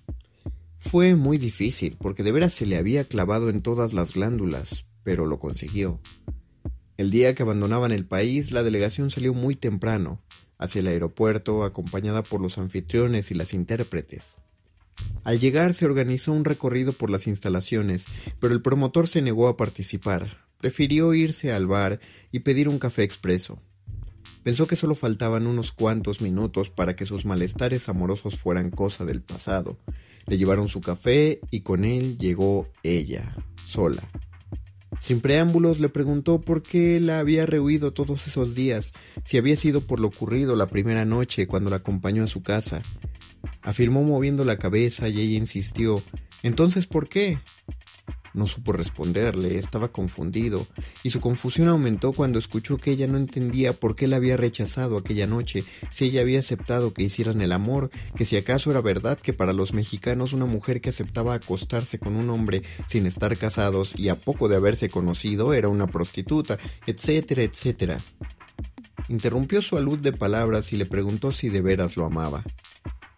Fue 0.75 1.15
muy 1.15 1.37
difícil, 1.37 1.97
porque 1.99 2.23
de 2.23 2.31
veras 2.31 2.53
se 2.53 2.65
le 2.65 2.77
había 2.77 3.05
clavado 3.05 3.49
en 3.49 3.61
todas 3.61 3.93
las 3.93 4.13
glándulas, 4.13 4.85
pero 5.03 5.25
lo 5.25 5.39
consiguió. 5.39 5.99
El 6.99 7.11
día 7.11 7.33
que 7.33 7.43
abandonaban 7.43 7.93
el 7.93 8.05
país, 8.05 8.51
la 8.51 8.61
delegación 8.61 9.09
salió 9.09 9.33
muy 9.33 9.55
temprano, 9.55 10.19
hacia 10.57 10.81
el 10.81 10.87
aeropuerto, 10.87 11.63
acompañada 11.63 12.23
por 12.23 12.41
los 12.41 12.57
anfitriones 12.57 13.31
y 13.31 13.35
las 13.35 13.53
intérpretes. 13.53 14.35
Al 15.23 15.39
llegar 15.39 15.73
se 15.73 15.85
organizó 15.85 16.33
un 16.33 16.43
recorrido 16.43 16.91
por 16.91 17.09
las 17.09 17.25
instalaciones, 17.25 18.07
pero 18.41 18.53
el 18.53 18.61
promotor 18.61 19.07
se 19.07 19.21
negó 19.21 19.47
a 19.47 19.55
participar. 19.55 20.43
Prefirió 20.57 21.13
irse 21.13 21.53
al 21.53 21.67
bar 21.67 22.01
y 22.33 22.39
pedir 22.39 22.67
un 22.67 22.79
café 22.79 23.03
expreso. 23.03 23.61
Pensó 24.43 24.67
que 24.67 24.75
solo 24.75 24.93
faltaban 24.93 25.47
unos 25.47 25.71
cuantos 25.71 26.19
minutos 26.19 26.69
para 26.69 26.97
que 26.97 27.05
sus 27.05 27.23
malestares 27.23 27.87
amorosos 27.87 28.37
fueran 28.37 28.71
cosa 28.71 29.05
del 29.05 29.21
pasado. 29.21 29.77
Le 30.27 30.37
llevaron 30.37 30.67
su 30.67 30.81
café 30.81 31.39
y 31.49 31.61
con 31.61 31.85
él 31.85 32.17
llegó 32.17 32.67
ella, 32.83 33.37
sola. 33.63 34.03
Sin 34.99 35.21
preámbulos 35.21 35.79
le 35.79 35.89
preguntó 35.89 36.41
por 36.41 36.63
qué 36.63 36.99
la 36.99 37.19
había 37.19 37.45
rehuido 37.45 37.93
todos 37.93 38.27
esos 38.27 38.55
días, 38.55 38.93
si 39.23 39.37
había 39.37 39.55
sido 39.55 39.85
por 39.85 39.99
lo 39.99 40.07
ocurrido 40.07 40.55
la 40.55 40.67
primera 40.67 41.05
noche 41.05 41.47
cuando 41.47 41.69
la 41.69 41.77
acompañó 41.77 42.23
a 42.23 42.27
su 42.27 42.41
casa. 42.43 42.81
Afirmó 43.61 44.03
moviendo 44.03 44.43
la 44.43 44.57
cabeza 44.57 45.07
y 45.07 45.19
ella 45.19 45.37
insistió 45.37 46.03
Entonces, 46.43 46.87
¿por 46.87 47.07
qué? 47.07 47.39
No 48.33 48.45
supo 48.45 48.73
responderle, 48.73 49.57
estaba 49.57 49.89
confundido, 49.89 50.67
y 51.03 51.09
su 51.09 51.19
confusión 51.19 51.67
aumentó 51.67 52.13
cuando 52.13 52.39
escuchó 52.39 52.77
que 52.77 52.91
ella 52.91 53.07
no 53.07 53.17
entendía 53.17 53.79
por 53.79 53.95
qué 53.95 54.07
la 54.07 54.17
había 54.17 54.37
rechazado 54.37 54.97
aquella 54.97 55.27
noche, 55.27 55.65
si 55.89 56.05
ella 56.05 56.21
había 56.21 56.39
aceptado 56.39 56.93
que 56.93 57.03
hicieran 57.03 57.41
el 57.41 57.51
amor, 57.51 57.89
que 58.15 58.25
si 58.25 58.37
acaso 58.37 58.71
era 58.71 58.81
verdad 58.81 59.19
que 59.19 59.33
para 59.33 59.53
los 59.53 59.73
mexicanos 59.73 60.33
una 60.33 60.45
mujer 60.45 60.81
que 60.81 60.89
aceptaba 60.89 61.33
acostarse 61.33 61.99
con 61.99 62.15
un 62.15 62.29
hombre 62.29 62.63
sin 62.85 63.05
estar 63.05 63.37
casados 63.37 63.97
y 63.97 64.09
a 64.09 64.15
poco 64.15 64.47
de 64.47 64.55
haberse 64.55 64.89
conocido 64.89 65.53
era 65.53 65.69
una 65.69 65.87
prostituta, 65.87 66.57
etcétera, 66.85 67.43
etcétera. 67.43 68.03
Interrumpió 69.07 69.61
su 69.61 69.75
alud 69.75 69.99
de 69.99 70.13
palabras 70.13 70.71
y 70.71 70.77
le 70.77 70.85
preguntó 70.85 71.31
si 71.31 71.49
de 71.49 71.61
veras 71.61 71.97
lo 71.97 72.05
amaba. 72.05 72.43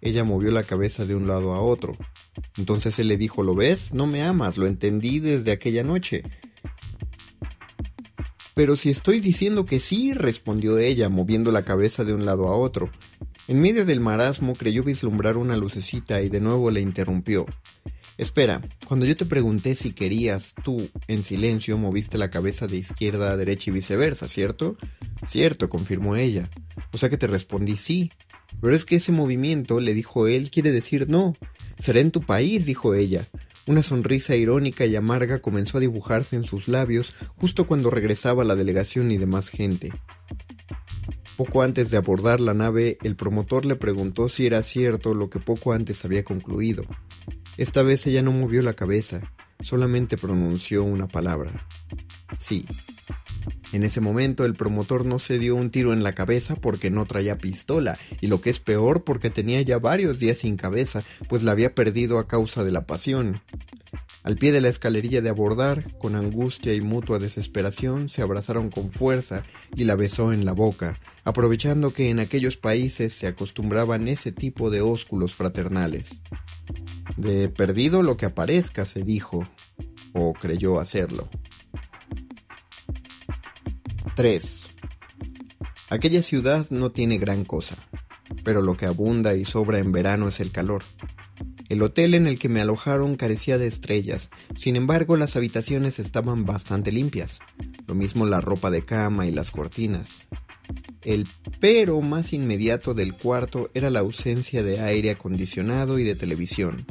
Ella 0.02 0.24
movió 0.24 0.52
la 0.52 0.64
cabeza 0.64 1.06
de 1.06 1.16
un 1.16 1.28
lado 1.28 1.54
a 1.54 1.62
otro. 1.62 1.96
Entonces 2.58 2.98
él 3.00 3.08
le 3.08 3.18
dijo, 3.18 3.44
¿lo 3.44 3.56
ves? 3.56 3.94
No 3.94 4.08
me 4.08 4.24
amas, 4.24 4.58
lo 4.58 4.68
entendí 4.68 5.20
desde 5.20 5.52
aquella 5.52 5.84
noche. 5.84 6.24
Pero 8.56 8.76
si 8.76 8.90
estoy 8.90 9.20
diciendo 9.20 9.66
que 9.66 9.80
sí, 9.80 10.14
respondió 10.14 10.78
ella, 10.78 11.08
moviendo 11.08 11.52
la 11.52 11.64
cabeza 11.64 12.04
de 12.04 12.14
un 12.14 12.26
lado 12.26 12.48
a 12.48 12.58
otro. 12.58 12.90
En 13.48 13.62
medio 13.62 13.86
del 13.86 14.00
marasmo 14.00 14.56
creyó 14.56 14.84
vislumbrar 14.84 15.38
una 15.38 15.56
lucecita 15.56 16.22
y 16.22 16.30
de 16.30 16.42
nuevo 16.42 16.72
le 16.72 16.82
interrumpió. 16.82 17.46
Espera, 18.22 18.62
cuando 18.88 19.08
yo 19.08 19.18
te 19.18 19.26
pregunté 19.26 19.74
si 19.74 19.94
querías, 19.94 20.54
tú, 20.64 20.92
en 21.08 21.24
silencio, 21.24 21.76
moviste 21.80 22.20
la 22.20 22.30
cabeza 22.30 22.68
de 22.68 22.78
izquierda 22.78 23.32
a 23.32 23.36
derecha 23.36 23.72
y 23.72 23.74
viceversa, 23.74 24.28
¿cierto? 24.28 24.78
Cierto, 25.26 25.70
confirmó 25.70 26.16
ella. 26.16 26.48
O 26.94 27.00
sea 27.00 27.10
que 27.10 27.18
te 27.18 27.26
respondí 27.26 27.78
sí. 27.78 28.12
Pero 28.62 28.76
es 28.76 28.86
que 28.86 28.98
ese 28.98 29.12
movimiento, 29.12 29.80
le 29.80 29.96
dijo 29.96 30.28
él, 30.28 30.52
quiere 30.52 30.72
decir 30.72 31.10
no. 31.10 31.36
Será 31.80 32.00
en 32.00 32.12
tu 32.12 32.22
país, 32.22 32.68
dijo 32.68 32.94
ella. 32.94 33.28
Una 33.66 33.82
sonrisa 33.82 34.36
irónica 34.36 34.86
y 34.86 34.96
amarga 34.96 35.42
comenzó 35.42 35.80
a 35.80 35.82
dibujarse 35.82 36.36
en 36.36 36.44
sus 36.44 36.68
labios 36.68 37.16
justo 37.38 37.66
cuando 37.66 37.90
regresaba 37.90 38.44
la 38.44 38.56
delegación 38.56 39.12
y 39.12 39.18
demás 39.18 39.50
gente. 39.50 39.92
Poco 41.38 41.64
antes 41.64 41.90
de 41.90 41.98
abordar 41.98 42.40
la 42.40 42.54
nave, 42.54 43.00
el 43.02 43.16
promotor 43.16 43.66
le 43.66 43.78
preguntó 43.78 44.30
si 44.30 44.46
era 44.46 44.62
cierto 44.62 45.16
lo 45.16 45.32
que 45.32 45.40
poco 45.40 45.74
antes 45.74 46.06
había 46.06 46.24
concluido. 46.24 46.84
Esta 47.58 47.82
vez 47.84 48.08
ella 48.08 48.22
no 48.22 48.32
movió 48.32 48.62
la 48.62 48.74
cabeza, 48.74 49.22
solamente 49.62 50.18
pronunció 50.18 50.84
una 50.84 51.08
palabra. 51.08 51.68
Sí. 52.38 52.66
En 53.74 53.84
ese 53.84 54.02
momento 54.02 54.46
el 54.46 54.56
promotor 54.56 55.06
no 55.06 55.20
se 55.20 55.40
dio 55.40 55.56
un 55.56 55.70
tiro 55.70 55.94
en 55.94 56.04
la 56.04 56.14
cabeza 56.14 56.56
porque 56.56 56.90
no 56.90 57.06
traía 57.06 57.38
pistola, 57.38 57.98
y 58.20 58.28
lo 58.28 58.42
que 58.42 58.50
es 58.50 58.60
peor 58.60 59.04
porque 59.04 59.30
tenía 59.30 59.62
ya 59.62 59.80
varios 59.80 60.20
días 60.20 60.40
sin 60.40 60.58
cabeza, 60.58 61.04
pues 61.30 61.44
la 61.44 61.52
había 61.52 61.74
perdido 61.74 62.20
a 62.20 62.28
causa 62.28 62.64
de 62.64 62.72
la 62.72 62.86
pasión. 62.86 63.42
Al 64.24 64.36
pie 64.36 64.52
de 64.52 64.62
la 64.62 64.70
escalerilla 64.70 65.22
de 65.22 65.30
abordar, 65.30 65.98
con 65.98 66.16
angustia 66.16 66.76
y 66.76 66.82
mutua 66.82 67.18
desesperación, 67.18 68.08
se 68.08 68.22
abrazaron 68.22 68.70
con 68.70 68.90
fuerza 68.90 69.42
y 69.76 69.86
la 69.86 69.96
besó 69.96 70.32
en 70.32 70.46
la 70.46 70.54
boca, 70.54 71.00
aprovechando 71.24 71.92
que 71.92 72.10
en 72.10 72.20
aquellos 72.20 72.56
países 72.56 73.14
se 73.14 73.26
acostumbraban 73.26 74.08
ese 74.08 74.32
tipo 74.32 74.70
de 74.70 74.82
ósculos 74.82 75.34
fraternales. 75.34 76.22
De 77.18 77.50
perdido 77.50 78.04
lo 78.04 78.18
que 78.18 78.26
aparezca, 78.26 78.86
se 78.86 79.04
dijo, 79.04 79.44
o 80.14 80.34
creyó 80.34 80.80
hacerlo. 80.80 81.30
3. 84.16 84.70
Aquella 85.90 86.22
ciudad 86.22 86.68
no 86.70 86.92
tiene 86.92 87.18
gran 87.18 87.44
cosa, 87.44 87.76
pero 88.44 88.62
lo 88.62 88.78
que 88.78 88.86
abunda 88.86 89.36
y 89.36 89.46
sobra 89.46 89.80
en 89.80 89.92
verano 89.92 90.28
es 90.28 90.40
el 90.40 90.52
calor. 90.52 90.84
El 91.72 91.84
hotel 91.84 92.16
en 92.16 92.28
el 92.28 92.38
que 92.38 92.50
me 92.50 92.60
alojaron 92.60 93.16
carecía 93.16 93.58
de 93.58 93.66
estrellas, 93.66 94.30
sin 94.58 94.76
embargo 94.76 95.16
las 95.16 95.38
habitaciones 95.38 96.00
estaban 96.00 96.46
bastante 96.46 96.92
limpias, 96.92 97.40
lo 97.88 97.96
mismo 97.96 98.26
la 98.26 98.42
ropa 98.42 98.70
de 98.70 98.82
cama 98.82 99.26
y 99.26 99.32
las 99.32 99.52
cortinas. 99.52 100.28
El 101.02 101.30
pero 101.62 102.02
más 102.02 102.34
inmediato 102.34 102.94
del 102.94 103.14
cuarto 103.14 103.72
era 103.74 103.90
la 103.90 104.02
ausencia 104.02 104.64
de 104.64 104.82
aire 104.82 105.12
acondicionado 105.12 105.98
y 105.98 106.04
de 106.04 106.16
televisión. 106.16 106.86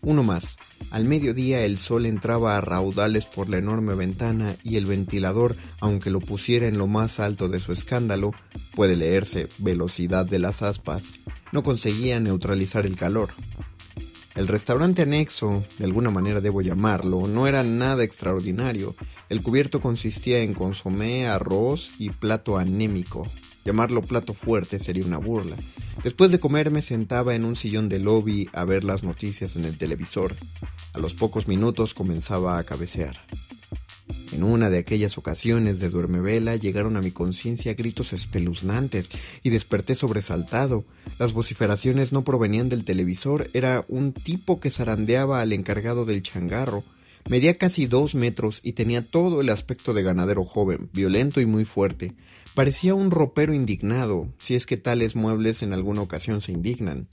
Uno 0.00 0.22
más, 0.22 0.56
al 0.90 1.04
mediodía 1.04 1.66
el 1.66 1.76
sol 1.76 2.06
entraba 2.06 2.56
a 2.56 2.62
raudales 2.62 3.26
por 3.26 3.50
la 3.50 3.58
enorme 3.58 3.94
ventana 3.94 4.56
y 4.64 4.76
el 4.76 4.86
ventilador, 4.86 5.54
aunque 5.80 6.08
lo 6.08 6.20
pusiera 6.20 6.66
en 6.66 6.78
lo 6.78 6.86
más 6.86 7.20
alto 7.20 7.50
de 7.50 7.60
su 7.60 7.72
escándalo, 7.72 8.32
puede 8.74 8.96
leerse 8.96 9.50
velocidad 9.58 10.24
de 10.24 10.38
las 10.38 10.62
aspas, 10.62 11.12
no 11.52 11.62
conseguía 11.62 12.20
neutralizar 12.20 12.86
el 12.86 12.96
calor. 12.96 13.34
El 14.38 14.46
restaurante 14.46 15.02
anexo, 15.02 15.64
de 15.80 15.84
alguna 15.84 16.12
manera 16.12 16.40
debo 16.40 16.62
llamarlo, 16.62 17.26
no 17.26 17.48
era 17.48 17.64
nada 17.64 18.04
extraordinario. 18.04 18.94
El 19.28 19.42
cubierto 19.42 19.80
consistía 19.80 20.38
en 20.44 20.54
consomé, 20.54 21.26
arroz 21.26 21.90
y 21.98 22.10
plato 22.10 22.56
anémico. 22.56 23.26
Llamarlo 23.64 24.00
plato 24.00 24.34
fuerte 24.34 24.78
sería 24.78 25.04
una 25.04 25.18
burla. 25.18 25.56
Después 26.04 26.30
de 26.30 26.38
comer 26.38 26.70
me 26.70 26.82
sentaba 26.82 27.34
en 27.34 27.44
un 27.44 27.56
sillón 27.56 27.88
de 27.88 27.98
lobby 27.98 28.48
a 28.52 28.64
ver 28.64 28.84
las 28.84 29.02
noticias 29.02 29.56
en 29.56 29.64
el 29.64 29.76
televisor. 29.76 30.36
A 30.92 31.00
los 31.00 31.14
pocos 31.14 31.48
minutos 31.48 31.92
comenzaba 31.92 32.58
a 32.58 32.62
cabecear. 32.62 33.20
En 34.32 34.42
una 34.42 34.68
de 34.68 34.78
aquellas 34.78 35.16
ocasiones 35.16 35.78
de 35.78 35.88
duermevela 35.88 36.56
llegaron 36.56 36.96
a 36.96 37.00
mi 37.00 37.12
conciencia 37.12 37.74
gritos 37.74 38.12
espeluznantes 38.12 39.10
y 39.42 39.50
desperté 39.50 39.94
sobresaltado. 39.94 40.84
Las 41.18 41.32
vociferaciones 41.32 42.12
no 42.12 42.24
provenían 42.24 42.68
del 42.68 42.84
televisor, 42.84 43.48
era 43.54 43.84
un 43.88 44.12
tipo 44.12 44.60
que 44.60 44.70
zarandeaba 44.70 45.40
al 45.40 45.52
encargado 45.52 46.04
del 46.04 46.22
changarro. 46.22 46.84
Medía 47.28 47.58
casi 47.58 47.86
dos 47.86 48.14
metros 48.14 48.60
y 48.62 48.72
tenía 48.72 49.02
todo 49.08 49.40
el 49.40 49.50
aspecto 49.50 49.94
de 49.94 50.02
ganadero 50.02 50.44
joven, 50.44 50.90
violento 50.92 51.40
y 51.40 51.46
muy 51.46 51.64
fuerte. 51.64 52.14
Parecía 52.54 52.94
un 52.94 53.10
ropero 53.10 53.54
indignado, 53.54 54.28
si 54.38 54.54
es 54.54 54.66
que 54.66 54.76
tales 54.76 55.16
muebles 55.16 55.62
en 55.62 55.72
alguna 55.72 56.02
ocasión 56.02 56.40
se 56.42 56.52
indignan. 56.52 57.08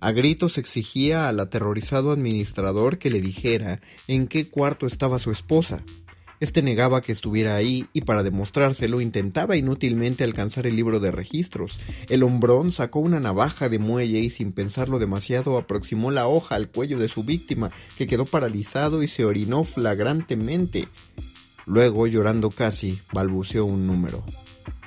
A 0.00 0.12
gritos 0.12 0.58
exigía 0.58 1.28
al 1.28 1.40
aterrorizado 1.40 2.12
administrador 2.12 2.98
que 2.98 3.10
le 3.10 3.20
dijera 3.20 3.80
en 4.06 4.26
qué 4.26 4.48
cuarto 4.48 4.86
estaba 4.86 5.18
su 5.18 5.30
esposa. 5.30 5.82
Este 6.38 6.62
negaba 6.62 7.00
que 7.00 7.12
estuviera 7.12 7.56
ahí 7.56 7.86
y 7.94 8.02
para 8.02 8.22
demostrárselo 8.22 9.00
intentaba 9.00 9.56
inútilmente 9.56 10.22
alcanzar 10.22 10.66
el 10.66 10.76
libro 10.76 11.00
de 11.00 11.10
registros. 11.10 11.80
El 12.10 12.22
hombrón 12.22 12.72
sacó 12.72 12.98
una 12.98 13.20
navaja 13.20 13.70
de 13.70 13.78
muelle 13.78 14.18
y 14.18 14.28
sin 14.28 14.52
pensarlo 14.52 14.98
demasiado 14.98 15.56
aproximó 15.56 16.10
la 16.10 16.28
hoja 16.28 16.54
al 16.54 16.68
cuello 16.70 16.98
de 16.98 17.08
su 17.08 17.24
víctima, 17.24 17.70
que 17.96 18.06
quedó 18.06 18.26
paralizado 18.26 19.02
y 19.02 19.08
se 19.08 19.24
orinó 19.24 19.64
flagrantemente. 19.64 20.88
Luego, 21.64 22.06
llorando 22.06 22.50
casi, 22.50 23.00
balbuceó 23.12 23.64
un 23.64 23.86
número. 23.86 24.22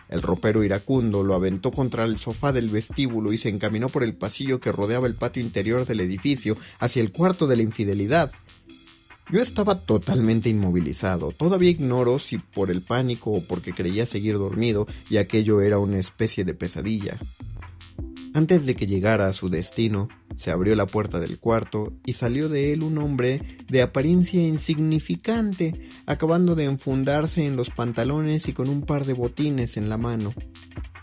El 0.08 0.22
ropero 0.22 0.64
iracundo 0.64 1.24
lo 1.24 1.36
aventó 1.36 1.72
contra 1.72 2.04
el 2.04 2.18
sofá 2.18 2.52
del 2.52 2.70
vestíbulo 2.70 3.32
y 3.32 3.38
se 3.38 3.50
encaminó 3.50 3.90
por 3.90 4.04
el 4.04 4.16
pasillo 4.16 4.60
que 4.60 4.72
rodeaba 4.72 5.08
el 5.08 5.16
patio 5.16 5.44
interior 5.44 5.86
del 5.86 6.00
edificio 6.00 6.58
hacia 6.80 7.02
el 7.02 7.12
cuarto 7.12 7.48
de 7.48 7.56
la 7.56 7.62
infidelidad. 7.62 8.32
Yo 9.32 9.42
estaba 9.42 9.82
totalmente 9.86 10.50
inmovilizado. 10.50 11.32
Todavía 11.32 11.70
ignoro 11.70 12.18
si 12.18 12.40
por 12.40 12.72
el 12.72 12.82
pánico 12.82 13.32
o 13.32 13.44
porque 13.44 13.74
creía 13.74 14.08
seguir 14.08 14.40
dormido 14.40 14.88
y 15.08 15.18
aquello 15.18 15.62
era 15.62 15.78
una 15.78 16.00
especie 16.00 16.44
de 16.44 16.56
pesadilla. 16.56 17.18
Antes 18.34 18.66
de 18.66 18.76
que 18.76 18.88
llegara 18.88 19.28
a 19.28 19.34
su 19.34 19.50
destino, 19.50 20.08
se 20.36 20.50
abrió 20.50 20.76
la 20.76 20.88
puerta 20.88 21.20
del 21.20 21.40
cuarto 21.40 21.94
y 22.06 22.14
salió 22.14 22.50
de 22.50 22.74
él 22.74 22.82
un 22.82 22.98
hombre 22.98 23.42
de 23.68 23.84
apariencia 23.84 24.42
insignificante, 24.46 25.90
acabando 26.08 26.56
de 26.56 26.64
enfundarse 26.64 27.46
en 27.46 27.56
los 27.56 27.70
pantalones 27.70 28.48
y 28.48 28.54
con 28.54 28.68
un 28.68 28.82
par 28.82 29.06
de 29.06 29.14
botines 29.14 29.78
en 29.78 29.90
la 29.90 29.98
mano. 29.98 30.34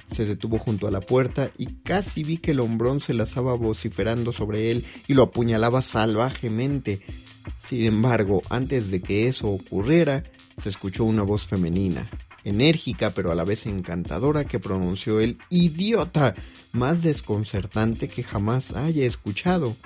Se 0.07 0.25
detuvo 0.25 0.59
junto 0.59 0.87
a 0.87 0.91
la 0.91 1.01
puerta 1.01 1.51
y 1.59 1.67
casi 1.83 2.25
vi 2.25 2.39
que 2.39 2.53
el 2.53 2.61
hombrón 2.61 3.01
se 3.01 3.13
lazaba 3.13 3.55
vociferando 3.55 4.33
sobre 4.33 4.71
él 4.71 4.85
y 5.07 5.15
lo 5.15 5.25
apuñalaba 5.25 5.83
salvajemente, 5.83 7.03
sin 7.59 7.85
embargo, 7.85 8.43
antes 8.51 8.91
de 8.91 9.01
que 9.01 9.29
eso 9.29 9.49
ocurriera, 9.49 10.25
se 10.57 10.69
escuchó 10.69 11.05
una 11.05 11.23
voz 11.23 11.47
femenina, 11.47 12.09
enérgica 12.45 13.15
pero 13.15 13.31
a 13.31 13.35
la 13.35 13.45
vez 13.45 13.67
encantadora, 13.67 14.45
que 14.45 14.59
pronunció 14.59 15.21
el 15.21 15.39
idiota 15.51 16.35
más 16.73 17.03
desconcertante 17.03 18.09
que 18.09 18.23
jamás 18.23 18.75
haya 18.75 19.05
escuchado. 19.05 19.77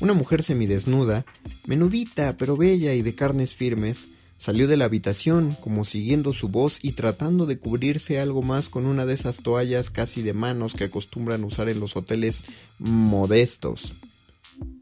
Una 0.00 0.14
mujer 0.14 0.42
semidesnuda, 0.42 1.24
menudita 1.66 2.36
pero 2.36 2.56
bella 2.56 2.94
y 2.94 3.02
de 3.02 3.14
carnes 3.14 3.54
firmes, 3.54 4.08
salió 4.36 4.66
de 4.66 4.76
la 4.76 4.86
habitación 4.86 5.56
como 5.60 5.84
siguiendo 5.84 6.32
su 6.32 6.48
voz 6.48 6.80
y 6.82 6.92
tratando 6.92 7.46
de 7.46 7.58
cubrirse 7.58 8.18
algo 8.18 8.42
más 8.42 8.68
con 8.68 8.86
una 8.86 9.06
de 9.06 9.14
esas 9.14 9.36
toallas 9.36 9.90
casi 9.90 10.22
de 10.22 10.32
manos 10.32 10.74
que 10.74 10.84
acostumbran 10.84 11.44
usar 11.44 11.68
en 11.68 11.78
los 11.78 11.96
hoteles 11.96 12.44
modestos. 12.78 13.94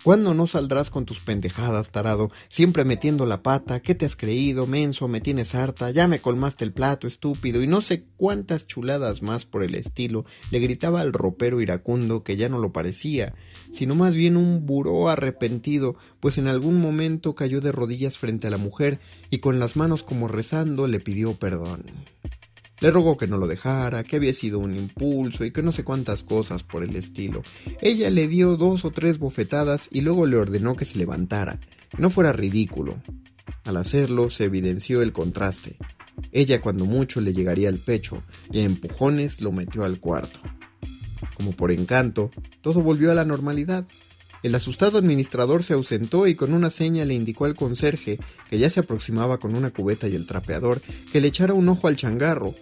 ¿Cuándo 0.02 0.32
no 0.32 0.46
saldrás 0.46 0.88
con 0.88 1.04
tus 1.04 1.20
pendejadas, 1.20 1.90
tarado? 1.90 2.30
Siempre 2.48 2.84
metiendo 2.84 3.26
la 3.26 3.42
pata. 3.42 3.80
¿Qué 3.80 3.94
te 3.94 4.06
has 4.06 4.16
creído, 4.16 4.66
menso? 4.66 5.08
Me 5.08 5.20
tienes 5.20 5.54
harta. 5.54 5.90
Ya 5.90 6.08
me 6.08 6.22
colmaste 6.22 6.64
el 6.64 6.72
plato, 6.72 7.06
estúpido. 7.06 7.62
Y 7.62 7.66
no 7.66 7.82
sé 7.82 8.04
cuántas 8.16 8.66
chuladas 8.66 9.22
más 9.22 9.44
por 9.44 9.62
el 9.62 9.74
estilo. 9.74 10.24
Le 10.50 10.58
gritaba 10.58 11.02
al 11.02 11.12
ropero 11.12 11.60
iracundo 11.60 12.24
que 12.24 12.36
ya 12.36 12.48
no 12.48 12.58
lo 12.58 12.72
parecía, 12.72 13.34
sino 13.72 13.94
más 13.94 14.14
bien 14.14 14.38
un 14.38 14.64
buró 14.64 15.10
arrepentido, 15.10 15.96
pues 16.18 16.38
en 16.38 16.48
algún 16.48 16.80
momento 16.80 17.34
cayó 17.34 17.60
de 17.60 17.72
rodillas 17.72 18.16
frente 18.16 18.46
a 18.46 18.50
la 18.50 18.58
mujer 18.58 19.00
y 19.28 19.38
con 19.38 19.58
las 19.58 19.76
manos 19.76 20.02
como 20.02 20.28
rezando 20.28 20.86
le 20.86 21.00
pidió 21.00 21.38
perdón. 21.38 21.84
Le 22.80 22.90
rogó 22.90 23.16
que 23.16 23.26
no 23.26 23.36
lo 23.36 23.46
dejara, 23.46 24.04
que 24.04 24.16
había 24.16 24.32
sido 24.32 24.58
un 24.58 24.74
impulso 24.74 25.44
y 25.44 25.52
que 25.52 25.62
no 25.62 25.70
sé 25.70 25.84
cuántas 25.84 26.22
cosas 26.22 26.62
por 26.62 26.82
el 26.82 26.96
estilo. 26.96 27.42
Ella 27.80 28.08
le 28.10 28.26
dio 28.26 28.56
dos 28.56 28.84
o 28.84 28.90
tres 28.90 29.18
bofetadas 29.18 29.88
y 29.92 30.00
luego 30.00 30.26
le 30.26 30.36
ordenó 30.36 30.74
que 30.74 30.86
se 30.86 30.98
levantara, 30.98 31.60
no 31.98 32.10
fuera 32.10 32.32
ridículo. 32.32 33.02
Al 33.64 33.76
hacerlo 33.76 34.30
se 34.30 34.44
evidenció 34.44 35.02
el 35.02 35.12
contraste. 35.12 35.76
Ella 36.32 36.60
cuando 36.60 36.84
mucho 36.84 37.20
le 37.20 37.32
llegaría 37.32 37.68
al 37.68 37.78
pecho 37.78 38.22
y 38.50 38.60
a 38.60 38.64
empujones 38.64 39.40
lo 39.40 39.52
metió 39.52 39.84
al 39.84 40.00
cuarto. 40.00 40.40
Como 41.36 41.52
por 41.52 41.72
encanto, 41.72 42.30
todo 42.62 42.82
volvió 42.82 43.10
a 43.10 43.14
la 43.14 43.24
normalidad. 43.24 43.86
El 44.42 44.54
asustado 44.54 44.98
administrador 44.98 45.62
se 45.62 45.74
ausentó 45.74 46.26
y 46.26 46.34
con 46.34 46.54
una 46.54 46.70
seña 46.70 47.04
le 47.04 47.14
indicó 47.14 47.44
al 47.44 47.54
conserje, 47.54 48.18
que 48.48 48.58
ya 48.58 48.70
se 48.70 48.80
aproximaba 48.80 49.38
con 49.38 49.54
una 49.54 49.70
cubeta 49.70 50.08
y 50.08 50.14
el 50.14 50.26
trapeador, 50.26 50.80
que 51.12 51.20
le 51.20 51.28
echara 51.28 51.52
un 51.52 51.68
ojo 51.68 51.88
al 51.88 51.96
changarro. 51.96 52.54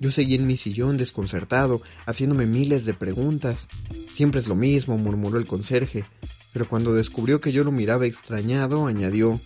Yo 0.00 0.10
seguí 0.10 0.34
en 0.34 0.48
mi 0.48 0.56
sillón 0.56 0.96
desconcertado, 0.96 1.80
haciéndome 2.06 2.46
miles 2.46 2.84
de 2.84 2.94
preguntas. 2.94 3.68
Siempre 4.10 4.40
es 4.40 4.48
lo 4.48 4.56
mismo, 4.56 4.98
murmuró 4.98 5.38
el 5.38 5.46
conserje, 5.46 6.04
pero 6.52 6.66
cuando 6.68 6.92
descubrió 6.92 7.40
que 7.40 7.52
yo 7.52 7.62
lo 7.62 7.70
miraba 7.70 8.06
extrañado, 8.06 8.86
añadió 8.86 9.40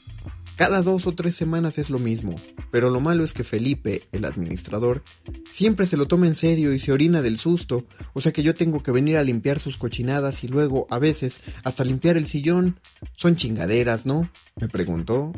Cada 0.57 0.81
dos 0.81 1.07
o 1.07 1.15
tres 1.15 1.37
semanas 1.37 1.77
es 1.77 1.91
lo 1.91 1.99
mismo, 1.99 2.35
pero 2.71 2.89
lo 2.89 2.99
malo 2.99 3.25
es 3.25 3.35
que 3.35 3.45
Felipe, 3.45 4.09
el 4.13 4.25
administrador, 4.25 5.05
siempre 5.51 5.87
se 5.87 5.99
lo 5.99 6.09
toma 6.09 6.27
en 6.27 6.35
serio 6.35 6.73
y 6.73 6.79
se 6.79 6.93
orina 6.93 7.21
del 7.21 7.37
susto, 7.37 7.85
o 8.15 8.23
sea 8.23 8.33
que 8.33 8.43
yo 8.43 8.55
tengo 8.55 8.83
que 8.83 8.91
venir 8.91 9.19
a 9.19 9.23
limpiar 9.23 9.61
sus 9.61 9.77
cochinadas 9.77 10.45
y 10.45 10.49
luego, 10.49 10.87
a 10.89 10.99
veces, 10.99 11.41
hasta 11.63 11.85
limpiar 11.85 12.17
el 12.17 12.27
sillón. 12.27 12.81
Son 13.15 13.37
chingaderas, 13.37 14.07
¿no? 14.07 14.31
me 14.59 14.69
preguntó 14.69 15.33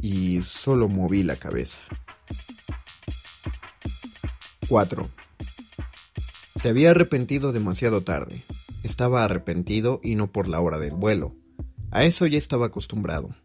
y 0.00 0.42
solo 0.42 0.88
moví 0.88 1.22
la 1.22 1.36
cabeza. 1.36 1.78
4. 4.68 5.08
Se 6.56 6.68
había 6.68 6.90
arrepentido 6.90 7.52
demasiado 7.52 8.02
tarde. 8.02 8.42
Estaba 8.82 9.24
arrepentido 9.24 10.00
y 10.02 10.16
no 10.16 10.32
por 10.32 10.48
la 10.48 10.60
hora 10.60 10.78
del 10.78 10.94
vuelo. 10.94 11.36
A 11.92 12.04
eso 12.04 12.26
ya 12.26 12.38
estaba 12.38 12.66
acostumbrado. 12.66 13.36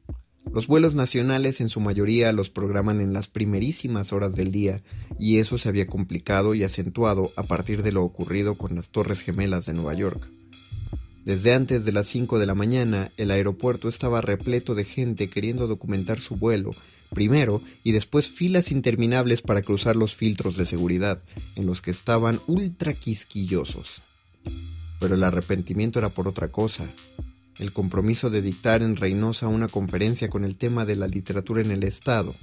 Los 0.53 0.67
vuelos 0.67 0.95
nacionales 0.95 1.61
en 1.61 1.69
su 1.69 1.79
mayoría 1.79 2.31
los 2.31 2.49
programan 2.49 3.01
en 3.01 3.13
las 3.13 3.27
primerísimas 3.27 4.13
horas 4.13 4.35
del 4.35 4.51
día, 4.51 4.81
y 5.19 5.37
eso 5.39 5.57
se 5.57 5.69
había 5.69 5.85
complicado 5.85 6.55
y 6.55 6.63
acentuado 6.63 7.31
a 7.35 7.43
partir 7.43 7.83
de 7.83 7.91
lo 7.91 8.03
ocurrido 8.03 8.57
con 8.57 8.75
las 8.75 8.89
Torres 8.89 9.21
Gemelas 9.21 9.65
de 9.65 9.73
Nueva 9.73 9.93
York. 9.93 10.29
Desde 11.25 11.53
antes 11.53 11.83
de 11.83 11.91
las 11.91 12.07
5 12.07 12.39
de 12.39 12.45
la 12.45 12.55
mañana, 12.55 13.11
el 13.17 13.31
aeropuerto 13.31 13.89
estaba 13.89 14.21
repleto 14.21 14.75
de 14.75 14.85
gente 14.85 15.29
queriendo 15.29 15.67
documentar 15.67 16.21
su 16.21 16.37
vuelo, 16.37 16.71
primero, 17.13 17.61
y 17.83 17.91
después 17.91 18.29
filas 18.29 18.71
interminables 18.71 19.41
para 19.41 19.61
cruzar 19.61 19.97
los 19.97 20.15
filtros 20.15 20.55
de 20.55 20.65
seguridad, 20.65 21.21
en 21.55 21.65
los 21.65 21.81
que 21.81 21.91
estaban 21.91 22.39
ultra 22.47 22.93
quisquillosos. 22.93 24.01
Pero 24.99 25.15
el 25.15 25.23
arrepentimiento 25.23 25.99
era 25.99 26.09
por 26.09 26.29
otra 26.29 26.47
cosa, 26.47 26.87
el 27.59 27.73
compromiso 27.73 28.29
de 28.29 28.41
dictar 28.41 28.81
en 28.81 28.95
Reynosa 28.95 29.47
una 29.47 29.67
conferencia 29.67 30.29
con 30.29 30.43
el 30.43 30.55
tema 30.55 30.85
de 30.85 30.95
la 30.95 31.07
literatura 31.07 31.61
en 31.61 31.71
el 31.71 31.83
Estado. 31.83 32.35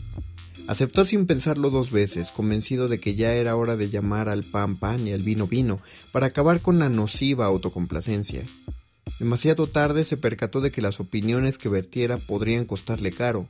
Aceptó 0.67 1.05
sin 1.05 1.27
pensarlo 1.27 1.71
dos 1.71 1.91
veces, 1.91 2.33
convencido 2.33 2.89
de 2.89 2.99
que 2.99 3.15
ya 3.15 3.35
era 3.35 3.57
hora 3.57 3.77
de 3.77 3.91
llamar 3.91 4.29
al 4.29 4.45
pan 4.45 4.77
pan 4.77 5.07
y 5.07 5.13
al 5.13 5.23
vino 5.23 5.47
vino, 5.47 5.79
para 6.11 6.27
acabar 6.27 6.63
con 6.63 6.79
la 6.79 6.89
nociva 6.89 7.47
autocomplacencia. 7.47 8.43
Demasiado 9.19 9.69
tarde 9.69 10.05
se 10.05 10.17
percató 10.17 10.61
de 10.61 10.73
que 10.73 10.83
las 10.83 10.99
opiniones 10.99 11.57
que 11.57 11.69
vertiera 11.69 12.17
podrían 12.17 12.65
costarle 12.65 13.13
caro, 13.13 13.49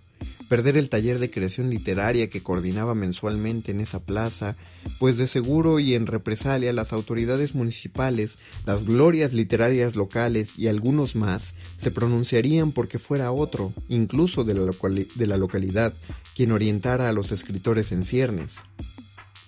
perder 0.49 0.77
el 0.77 0.91
taller 0.91 1.19
de 1.19 1.31
creación 1.31 1.71
literaria 1.71 2.29
que 2.29 2.43
coordinaba 2.43 2.95
mensualmente 2.95 3.73
en 3.73 3.81
esa 3.81 4.01
plaza, 4.01 4.57
pues 4.99 5.17
de 5.17 5.27
seguro 5.27 5.81
y 5.81 5.95
en 5.95 6.07
represalia 6.07 6.73
las 6.75 6.93
autoridades 6.93 7.55
municipales, 7.55 8.39
las 8.67 8.85
glorias 8.85 9.33
literarias 9.33 9.97
locales 9.97 10.59
y 10.59 10.69
algunos 10.69 11.17
más 11.17 11.55
se 11.79 11.91
pronunciarían 11.91 12.73
porque 12.73 12.99
fuera 12.99 13.33
otro, 13.33 13.73
incluso 13.89 14.45
de 14.45 14.55
la, 15.27 15.37
localidad, 15.39 15.95
quien 16.35 16.53
orientara 16.53 17.09
a 17.09 17.13
los 17.13 17.33
escritores 17.33 17.91
en 17.91 18.05
ciernes. 18.05 18.63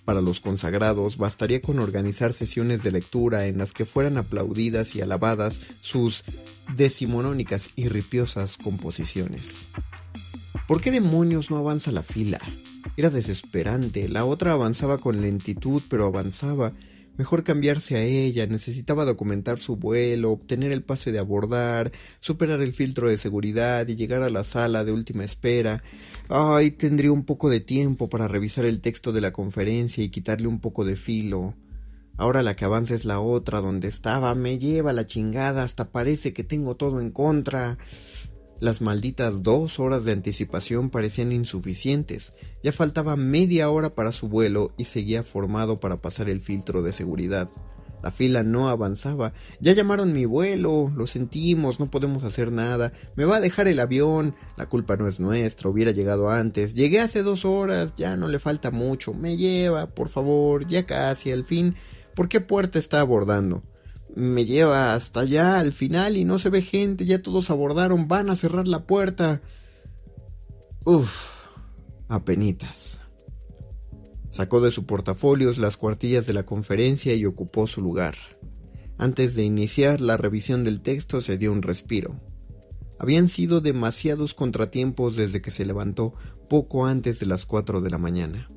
Para 0.06 0.20
los 0.20 0.38
consagrados 0.38 1.18
bastaría 1.18 1.60
con 1.60 1.80
organizar 1.80 2.32
sesiones 2.32 2.84
de 2.84 2.92
lectura 2.92 3.46
en 3.48 3.58
las 3.58 3.72
que 3.72 3.84
fueran 3.84 4.16
aplaudidas 4.18 4.94
y 4.94 5.00
alabadas 5.00 5.60
sus 5.80 6.22
decimonónicas 6.76 7.70
y 7.74 7.88
ripiosas 7.88 8.56
composiciones. 8.56 9.66
¿Por 10.68 10.80
qué 10.80 10.92
demonios 10.92 11.50
no 11.50 11.58
avanza 11.58 11.90
la 11.90 12.04
fila? 12.04 12.40
Era 12.96 13.10
desesperante. 13.10 14.08
La 14.08 14.24
otra 14.24 14.52
avanzaba 14.52 14.98
con 14.98 15.20
lentitud, 15.20 15.82
pero 15.90 16.06
avanzaba. 16.06 16.72
Mejor 17.16 17.44
cambiarse 17.44 17.96
a 17.96 18.02
ella. 18.02 18.46
Necesitaba 18.46 19.04
documentar 19.04 19.58
su 19.58 19.76
vuelo, 19.76 20.32
obtener 20.32 20.72
el 20.72 20.82
pase 20.82 21.12
de 21.12 21.18
abordar, 21.18 21.92
superar 22.20 22.60
el 22.60 22.74
filtro 22.74 23.08
de 23.08 23.16
seguridad 23.16 23.88
y 23.88 23.96
llegar 23.96 24.22
a 24.22 24.30
la 24.30 24.44
sala 24.44 24.84
de 24.84 24.92
última 24.92 25.24
espera. 25.24 25.82
Ay, 26.28 26.72
tendría 26.72 27.12
un 27.12 27.24
poco 27.24 27.48
de 27.48 27.60
tiempo 27.60 28.08
para 28.08 28.28
revisar 28.28 28.64
el 28.64 28.80
texto 28.80 29.12
de 29.12 29.20
la 29.20 29.32
conferencia 29.32 30.04
y 30.04 30.10
quitarle 30.10 30.46
un 30.46 30.60
poco 30.60 30.84
de 30.84 30.96
filo. 30.96 31.54
Ahora 32.18 32.42
la 32.42 32.54
que 32.54 32.64
avanza 32.64 32.94
es 32.94 33.04
la 33.04 33.20
otra, 33.20 33.60
donde 33.60 33.88
estaba, 33.88 34.34
me 34.34 34.58
lleva 34.58 34.94
la 34.94 35.06
chingada, 35.06 35.62
hasta 35.62 35.90
parece 35.90 36.32
que 36.32 36.44
tengo 36.44 36.74
todo 36.74 37.00
en 37.00 37.10
contra. 37.10 37.76
Las 38.58 38.80
malditas 38.80 39.42
dos 39.42 39.78
horas 39.78 40.06
de 40.06 40.12
anticipación 40.12 40.88
parecían 40.88 41.30
insuficientes. 41.30 42.32
Ya 42.62 42.72
faltaba 42.72 43.14
media 43.14 43.68
hora 43.68 43.94
para 43.94 44.12
su 44.12 44.28
vuelo 44.28 44.72
y 44.78 44.84
seguía 44.84 45.22
formado 45.22 45.78
para 45.78 46.00
pasar 46.00 46.30
el 46.30 46.40
filtro 46.40 46.82
de 46.82 46.94
seguridad. 46.94 47.50
La 48.02 48.10
fila 48.12 48.42
no 48.42 48.70
avanzaba. 48.70 49.34
Ya 49.60 49.74
llamaron 49.74 50.12
mi 50.12 50.24
vuelo. 50.24 50.90
Lo 50.96 51.06
sentimos, 51.06 51.80
no 51.80 51.90
podemos 51.90 52.24
hacer 52.24 52.50
nada. 52.50 52.92
Me 53.14 53.26
va 53.26 53.36
a 53.36 53.40
dejar 53.40 53.68
el 53.68 53.78
avión. 53.78 54.34
La 54.56 54.66
culpa 54.66 54.96
no 54.96 55.06
es 55.06 55.20
nuestra. 55.20 55.68
Hubiera 55.68 55.90
llegado 55.90 56.30
antes. 56.30 56.72
Llegué 56.72 57.00
hace 57.00 57.22
dos 57.22 57.44
horas. 57.44 57.94
Ya 57.96 58.16
no 58.16 58.28
le 58.28 58.38
falta 58.38 58.70
mucho. 58.70 59.12
Me 59.12 59.36
lleva, 59.36 59.88
por 59.88 60.08
favor. 60.08 60.66
Ya 60.66 60.84
casi, 60.86 61.30
al 61.30 61.44
fin. 61.44 61.74
¿Por 62.14 62.28
qué 62.28 62.40
puerta 62.40 62.78
está 62.78 63.00
abordando? 63.00 63.62
Me 64.16 64.46
lleva 64.46 64.94
hasta 64.94 65.20
allá 65.20 65.60
al 65.60 65.72
final 65.72 66.16
y 66.16 66.24
no 66.24 66.38
se 66.38 66.48
ve 66.48 66.62
gente, 66.62 67.04
ya 67.04 67.20
todos 67.20 67.50
abordaron, 67.50 68.08
van 68.08 68.30
a 68.30 68.36
cerrar 68.36 68.66
la 68.66 68.86
puerta. 68.86 69.42
Uf, 70.86 71.32
apenitas. 72.08 73.02
Sacó 74.30 74.62
de 74.62 74.70
su 74.70 74.86
portafolio 74.86 75.52
las 75.58 75.76
cuartillas 75.76 76.26
de 76.26 76.32
la 76.32 76.44
conferencia 76.44 77.14
y 77.14 77.26
ocupó 77.26 77.66
su 77.66 77.82
lugar. 77.82 78.14
Antes 78.96 79.34
de 79.34 79.44
iniciar 79.44 80.00
la 80.00 80.16
revisión 80.16 80.64
del 80.64 80.80
texto 80.80 81.20
se 81.20 81.36
dio 81.36 81.52
un 81.52 81.60
respiro. 81.60 82.18
Habían 82.98 83.28
sido 83.28 83.60
demasiados 83.60 84.32
contratiempos 84.32 85.16
desde 85.16 85.42
que 85.42 85.50
se 85.50 85.66
levantó 85.66 86.14
poco 86.48 86.86
antes 86.86 87.20
de 87.20 87.26
las 87.26 87.44
cuatro 87.44 87.82
de 87.82 87.90
la 87.90 87.98
mañana. 87.98 88.48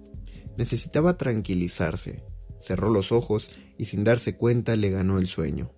Necesitaba 0.58 1.18
tranquilizarse 1.18 2.24
cerró 2.60 2.90
los 2.90 3.12
ojos 3.12 3.52
y 3.78 3.86
sin 3.86 4.04
darse 4.04 4.36
cuenta 4.36 4.76
le 4.76 4.90
ganó 4.90 5.18
el 5.18 5.28
sueño. 5.28 5.72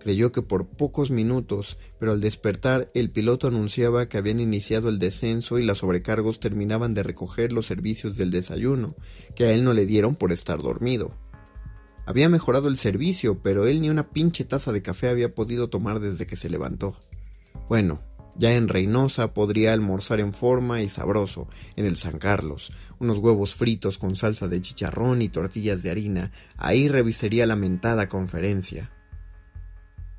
Creyó 0.00 0.32
que 0.32 0.40
por 0.40 0.66
pocos 0.66 1.10
minutos, 1.10 1.78
pero 1.98 2.12
al 2.12 2.22
despertar 2.22 2.90
el 2.94 3.10
piloto 3.10 3.48
anunciaba 3.48 4.08
que 4.08 4.16
habían 4.16 4.40
iniciado 4.40 4.88
el 4.88 4.98
descenso 4.98 5.58
y 5.58 5.64
las 5.64 5.78
sobrecargos 5.78 6.40
terminaban 6.40 6.94
de 6.94 7.02
recoger 7.02 7.52
los 7.52 7.66
servicios 7.66 8.16
del 8.16 8.30
desayuno, 8.30 8.96
que 9.36 9.44
a 9.44 9.52
él 9.52 9.62
no 9.62 9.74
le 9.74 9.84
dieron 9.84 10.16
por 10.16 10.32
estar 10.32 10.62
dormido. 10.62 11.10
Había 12.06 12.30
mejorado 12.30 12.68
el 12.68 12.78
servicio, 12.78 13.42
pero 13.42 13.66
él 13.66 13.82
ni 13.82 13.90
una 13.90 14.08
pinche 14.10 14.44
taza 14.44 14.72
de 14.72 14.82
café 14.82 15.10
había 15.10 15.34
podido 15.34 15.68
tomar 15.68 16.00
desde 16.00 16.26
que 16.26 16.34
se 16.34 16.48
levantó. 16.48 16.96
Bueno, 17.68 18.00
ya 18.36 18.52
en 18.52 18.68
Reynosa 18.68 19.34
podría 19.34 19.72
almorzar 19.72 20.20
en 20.20 20.32
forma 20.32 20.82
y 20.82 20.88
sabroso, 20.88 21.48
en 21.76 21.84
el 21.84 21.96
San 21.96 22.18
Carlos, 22.18 22.72
unos 22.98 23.18
huevos 23.18 23.54
fritos 23.54 23.98
con 23.98 24.16
salsa 24.16 24.48
de 24.48 24.60
chicharrón 24.60 25.22
y 25.22 25.28
tortillas 25.28 25.82
de 25.82 25.90
harina, 25.90 26.32
ahí 26.56 26.88
revisaría 26.88 27.46
la 27.46 27.56
mentada 27.56 28.08
conferencia. 28.08 28.90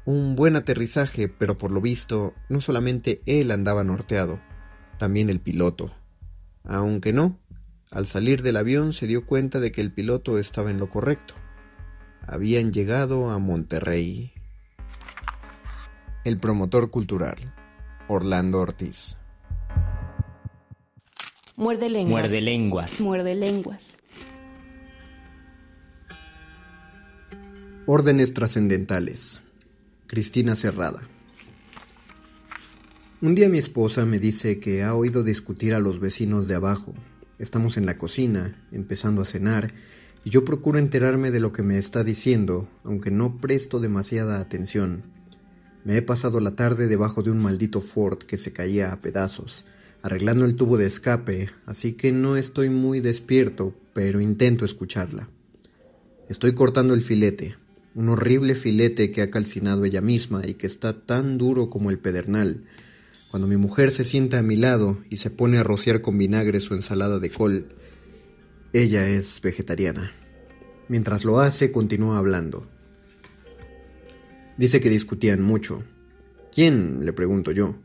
Un 0.05 0.35
buen 0.35 0.55
aterrizaje, 0.55 1.27
pero 1.27 1.57
por 1.57 1.71
lo 1.71 1.79
visto, 1.79 2.33
no 2.49 2.59
solamente 2.59 3.21
él 3.25 3.51
andaba 3.51 3.83
norteado, 3.83 4.39
también 4.97 5.29
el 5.29 5.39
piloto. 5.39 5.91
Aunque 6.63 7.13
no, 7.13 7.39
al 7.91 8.07
salir 8.07 8.41
del 8.41 8.57
avión 8.57 8.93
se 8.93 9.05
dio 9.05 9.25
cuenta 9.25 9.59
de 9.59 9.71
que 9.71 9.81
el 9.81 9.91
piloto 9.91 10.39
estaba 10.39 10.71
en 10.71 10.77
lo 10.77 10.89
correcto. 10.89 11.35
Habían 12.25 12.71
llegado 12.71 13.31
a 13.31 13.37
Monterrey. 13.37 14.31
El 16.23 16.39
promotor 16.39 16.89
cultural. 16.89 17.53
Orlando 18.11 18.59
Ortiz. 18.59 19.15
Muerde 21.55 21.89
lenguas. 21.89 22.11
Muerde 22.11 22.41
lenguas. 22.41 22.99
Muerde 22.99 23.35
lenguas. 23.35 23.97
Órdenes 27.85 28.33
trascendentales. 28.33 29.41
Cristina 30.07 30.57
Cerrada. 30.57 31.01
Un 33.21 33.33
día 33.33 33.47
mi 33.47 33.59
esposa 33.59 34.05
me 34.05 34.19
dice 34.19 34.59
que 34.59 34.83
ha 34.83 34.93
oído 34.93 35.23
discutir 35.23 35.73
a 35.73 35.79
los 35.79 36.01
vecinos 36.01 36.49
de 36.49 36.55
abajo. 36.55 36.93
Estamos 37.39 37.77
en 37.77 37.85
la 37.85 37.97
cocina, 37.97 38.61
empezando 38.73 39.21
a 39.21 39.25
cenar, 39.25 39.73
y 40.25 40.31
yo 40.31 40.43
procuro 40.43 40.79
enterarme 40.79 41.31
de 41.31 41.39
lo 41.39 41.53
que 41.53 41.63
me 41.63 41.77
está 41.77 42.03
diciendo, 42.03 42.67
aunque 42.83 43.09
no 43.09 43.37
presto 43.37 43.79
demasiada 43.79 44.41
atención. 44.41 45.20
Me 45.83 45.97
he 45.97 46.01
pasado 46.03 46.39
la 46.39 46.55
tarde 46.55 46.87
debajo 46.87 47.23
de 47.23 47.31
un 47.31 47.41
maldito 47.41 47.81
Ford 47.81 48.19
que 48.19 48.37
se 48.37 48.53
caía 48.53 48.91
a 48.91 49.01
pedazos, 49.01 49.65
arreglando 50.03 50.45
el 50.45 50.55
tubo 50.55 50.77
de 50.77 50.85
escape, 50.85 51.49
así 51.65 51.93
que 51.93 52.11
no 52.11 52.37
estoy 52.37 52.69
muy 52.69 52.99
despierto, 52.99 53.73
pero 53.93 54.21
intento 54.21 54.63
escucharla. 54.63 55.29
Estoy 56.29 56.53
cortando 56.53 56.93
el 56.93 57.01
filete, 57.01 57.55
un 57.95 58.09
horrible 58.09 58.55
filete 58.55 59.11
que 59.11 59.21
ha 59.21 59.31
calcinado 59.31 59.83
ella 59.83 60.01
misma 60.01 60.43
y 60.45 60.53
que 60.53 60.67
está 60.67 61.05
tan 61.05 61.37
duro 61.37 61.69
como 61.69 61.89
el 61.89 61.99
pedernal. 61.99 62.63
Cuando 63.31 63.47
mi 63.47 63.57
mujer 63.57 63.91
se 63.91 64.03
sienta 64.03 64.39
a 64.39 64.43
mi 64.43 64.57
lado 64.57 64.99
y 65.09 65.17
se 65.17 65.29
pone 65.29 65.57
a 65.57 65.63
rociar 65.63 66.01
con 66.01 66.17
vinagre 66.17 66.59
su 66.59 66.73
ensalada 66.73 67.19
de 67.19 67.31
col, 67.31 67.75
ella 68.71 69.09
es 69.09 69.41
vegetariana. 69.41 70.11
Mientras 70.87 71.25
lo 71.25 71.39
hace, 71.39 71.71
continúa 71.71 72.17
hablando. 72.17 72.70
Dice 74.57 74.79
que 74.79 74.89
discutían 74.89 75.41
mucho. 75.41 75.83
¿Quién? 76.51 77.05
le 77.05 77.13
pregunto 77.13 77.51
yo. 77.51 77.75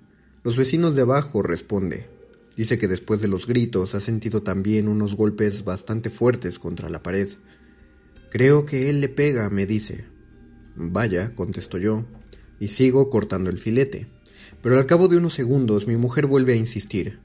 Los 0.42 0.57
vecinos 0.57 0.96
de 0.96 1.02
abajo, 1.02 1.42
responde. 1.42 2.09
Dice 2.57 2.79
que 2.79 2.88
después 2.88 3.20
de 3.20 3.29
los 3.29 3.46
gritos 3.46 3.94
ha 3.94 4.00
sentido 4.00 4.42
también 4.42 4.88
unos 4.88 5.14
golpes 5.14 5.64
bastante 5.64 6.10
fuertes 6.10 6.58
contra 6.58 6.88
la 6.88 7.02
pared. 7.02 7.29
Creo 8.31 8.64
que 8.64 8.90
él 8.90 9.00
le 9.00 9.08
pega, 9.08 9.50
me 9.50 9.67
dice. 9.67 10.06
Vaya, 10.75 11.35
contesto 11.35 11.79
yo, 11.79 12.04
y 12.58 12.69
sigo 12.69 13.08
cortando 13.10 13.50
el 13.50 13.58
filete. 13.58 14.08
Pero 14.62 14.79
al 14.79 14.87
cabo 14.87 15.08
de 15.08 15.17
unos 15.17 15.35
segundos 15.35 15.87
mi 15.87 15.96
mujer 15.96 16.27
vuelve 16.27 16.54
a 16.54 16.56
insistir. 16.56 17.21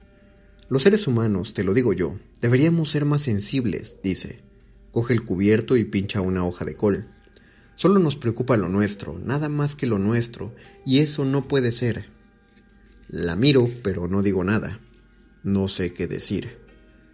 Los 0.70 0.84
seres 0.84 1.08
humanos, 1.08 1.54
te 1.54 1.64
lo 1.64 1.74
digo 1.74 1.92
yo, 1.92 2.18
deberíamos 2.40 2.92
ser 2.92 3.06
más 3.06 3.22
sensibles, 3.22 3.98
dice. 4.04 4.40
Coge 4.92 5.14
el 5.14 5.26
cubierto 5.26 5.76
y 5.78 5.86
pincha 5.86 6.22
una 6.22 6.46
hoja 6.46 6.66
de 6.66 6.76
col. 6.76 7.08
Solo 7.82 8.00
nos 8.00 8.16
preocupa 8.16 8.58
lo 8.58 8.70
nuestro, 8.70 9.18
nada 9.18 9.50
más 9.50 9.74
que 9.74 9.88
lo 9.88 9.98
nuestro, 9.98 10.54
y 10.86 11.00
eso 11.00 11.26
no 11.26 11.48
puede 11.48 11.72
ser. 11.72 12.06
La 13.10 13.36
miro, 13.36 13.68
pero 13.82 14.08
no 14.08 14.22
digo 14.22 14.44
nada. 14.44 14.80
No 15.42 15.68
sé 15.68 15.92
qué 15.92 16.06
decir. 16.06 16.60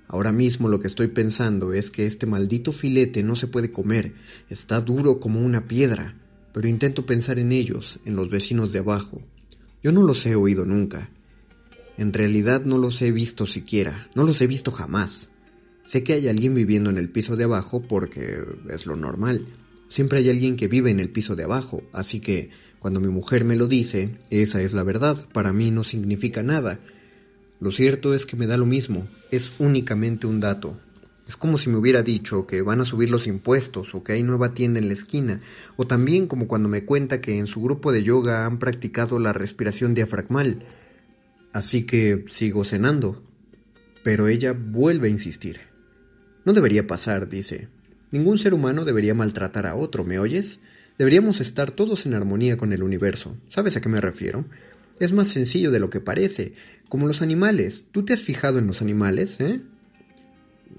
Ahora 0.10 0.34
mismo 0.34 0.68
lo 0.68 0.82
que 0.82 0.88
estoy 0.88 1.08
pensando 1.08 1.72
es 1.72 1.90
que 1.90 2.06
este 2.06 2.26
maldito 2.26 2.74
filete 2.74 3.24
no 3.24 3.38
se 3.38 3.48
puede 3.48 3.70
comer, 3.70 4.16
está 4.50 4.82
duro 4.82 5.22
como 5.22 5.40
una 5.40 5.70
piedra, 5.70 6.18
pero 6.52 6.68
intento 6.68 7.06
pensar 7.06 7.40
en 7.40 7.54
ellos, 7.54 8.02
en 8.04 8.18
los 8.18 8.30
vecinos 8.30 8.74
de 8.74 8.80
abajo. 8.80 9.22
Yo 9.82 9.94
no 9.94 10.04
los 10.04 10.26
he 10.26 10.36
oído 10.36 10.66
nunca. 10.66 11.10
En 11.98 12.12
realidad 12.12 12.66
no 12.66 12.78
los 12.78 13.02
he 13.02 13.14
visto 13.14 13.48
siquiera, 13.48 14.10
no 14.16 14.24
los 14.26 14.42
he 14.42 14.48
visto 14.48 14.72
jamás. 14.72 15.32
Sé 15.86 16.04
que 16.04 16.12
hay 16.12 16.28
alguien 16.28 16.54
viviendo 16.54 16.90
en 16.90 16.98
el 16.98 17.10
piso 17.10 17.38
de 17.38 17.46
abajo 17.46 17.84
porque 17.88 18.44
es 18.70 18.86
lo 18.86 18.98
normal. 18.98 19.48
Siempre 19.88 20.20
hay 20.20 20.30
alguien 20.30 20.56
que 20.56 20.68
vive 20.68 20.90
en 20.92 21.00
el 21.00 21.10
piso 21.10 21.36
de 21.36 21.44
abajo, 21.44 21.84
así 21.94 22.20
que 22.20 22.50
cuando 22.80 23.00
mi 23.00 23.08
mujer 23.08 23.46
me 23.46 23.56
lo 23.56 23.68
dice, 23.68 24.18
esa 24.30 24.62
es 24.62 24.74
la 24.74 24.84
verdad, 24.84 25.26
para 25.34 25.54
mí 25.54 25.72
no 25.72 25.84
significa 25.84 26.44
nada. 26.44 26.80
Lo 27.60 27.72
cierto 27.72 28.14
es 28.14 28.26
que 28.26 28.36
me 28.36 28.48
da 28.48 28.58
lo 28.58 28.66
mismo, 28.66 29.08
es 29.32 29.54
únicamente 29.60 30.28
un 30.28 30.40
dato. 30.40 30.78
Es 31.28 31.36
como 31.36 31.58
si 31.58 31.70
me 31.70 31.78
hubiera 31.78 32.04
dicho 32.04 32.48
que 32.48 32.62
van 32.62 32.80
a 32.80 32.86
subir 32.86 33.10
los 33.10 33.28
impuestos 33.28 33.94
o 33.96 34.04
que 34.04 34.14
hay 34.14 34.24
nueva 34.24 34.54
tienda 34.54 34.80
en 34.80 34.88
la 34.88 34.94
esquina, 34.94 35.42
o 35.76 35.86
también 35.88 36.28
como 36.28 36.48
cuando 36.48 36.70
me 36.70 36.86
cuenta 36.86 37.20
que 37.20 37.38
en 37.38 37.48
su 37.48 37.62
grupo 37.62 37.92
de 37.92 38.04
yoga 38.04 38.46
han 38.46 38.60
practicado 38.60 39.20
la 39.20 39.34
respiración 39.34 39.94
diafragmal. 39.94 40.66
Así 41.52 41.84
que 41.84 42.24
sigo 42.28 42.64
cenando. 42.64 43.24
Pero 44.04 44.28
ella 44.30 44.54
vuelve 44.54 45.08
a 45.10 45.12
insistir. 45.12 45.60
No 46.46 46.54
debería 46.54 46.88
pasar, 46.88 47.28
dice. 47.28 47.68
Ningún 48.12 48.38
ser 48.38 48.54
humano 48.54 48.86
debería 48.86 49.14
maltratar 49.14 49.66
a 49.68 49.76
otro, 49.76 50.04
¿me 50.04 50.20
oyes? 50.20 50.60
Deberíamos 50.98 51.42
estar 51.42 51.72
todos 51.72 52.06
en 52.06 52.14
armonía 52.14 52.58
con 52.58 52.74
el 52.74 52.82
universo. 52.82 53.36
¿Sabes 53.50 53.76
a 53.76 53.82
qué 53.82 53.90
me 53.90 54.02
refiero? 54.02 54.46
Es 55.00 55.12
más 55.12 55.28
sencillo 55.28 55.72
de 55.72 55.80
lo 55.80 55.90
que 55.90 56.00
parece, 56.00 56.54
como 56.90 57.08
los 57.08 57.22
animales. 57.22 57.86
¿Tú 57.92 58.04
te 58.04 58.14
has 58.14 58.24
fijado 58.24 58.60
en 58.60 58.68
los 58.68 58.82
animales, 58.82 59.40
eh? 59.40 59.62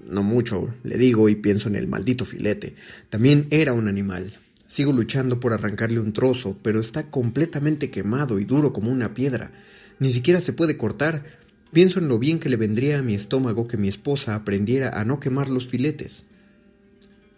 No 0.07 0.23
mucho, 0.23 0.73
le 0.83 0.97
digo 0.97 1.29
y 1.29 1.35
pienso 1.35 1.69
en 1.69 1.75
el 1.75 1.87
maldito 1.87 2.25
filete. 2.25 2.75
También 3.09 3.47
era 3.51 3.73
un 3.73 3.87
animal. 3.87 4.33
Sigo 4.67 4.91
luchando 4.91 5.39
por 5.39 5.53
arrancarle 5.53 5.99
un 5.99 6.13
trozo, 6.13 6.57
pero 6.61 6.79
está 6.79 7.09
completamente 7.09 7.89
quemado 7.89 8.39
y 8.39 8.45
duro 8.45 8.73
como 8.73 8.91
una 8.91 9.13
piedra. 9.13 9.51
Ni 9.99 10.11
siquiera 10.11 10.41
se 10.41 10.53
puede 10.53 10.77
cortar. 10.77 11.25
Pienso 11.71 11.99
en 11.99 12.07
lo 12.07 12.19
bien 12.19 12.39
que 12.39 12.49
le 12.49 12.55
vendría 12.55 12.99
a 12.99 13.03
mi 13.03 13.13
estómago 13.13 13.67
que 13.67 13.77
mi 13.77 13.87
esposa 13.87 14.35
aprendiera 14.35 14.99
a 14.99 15.05
no 15.05 15.19
quemar 15.19 15.49
los 15.49 15.67
filetes. 15.67 16.25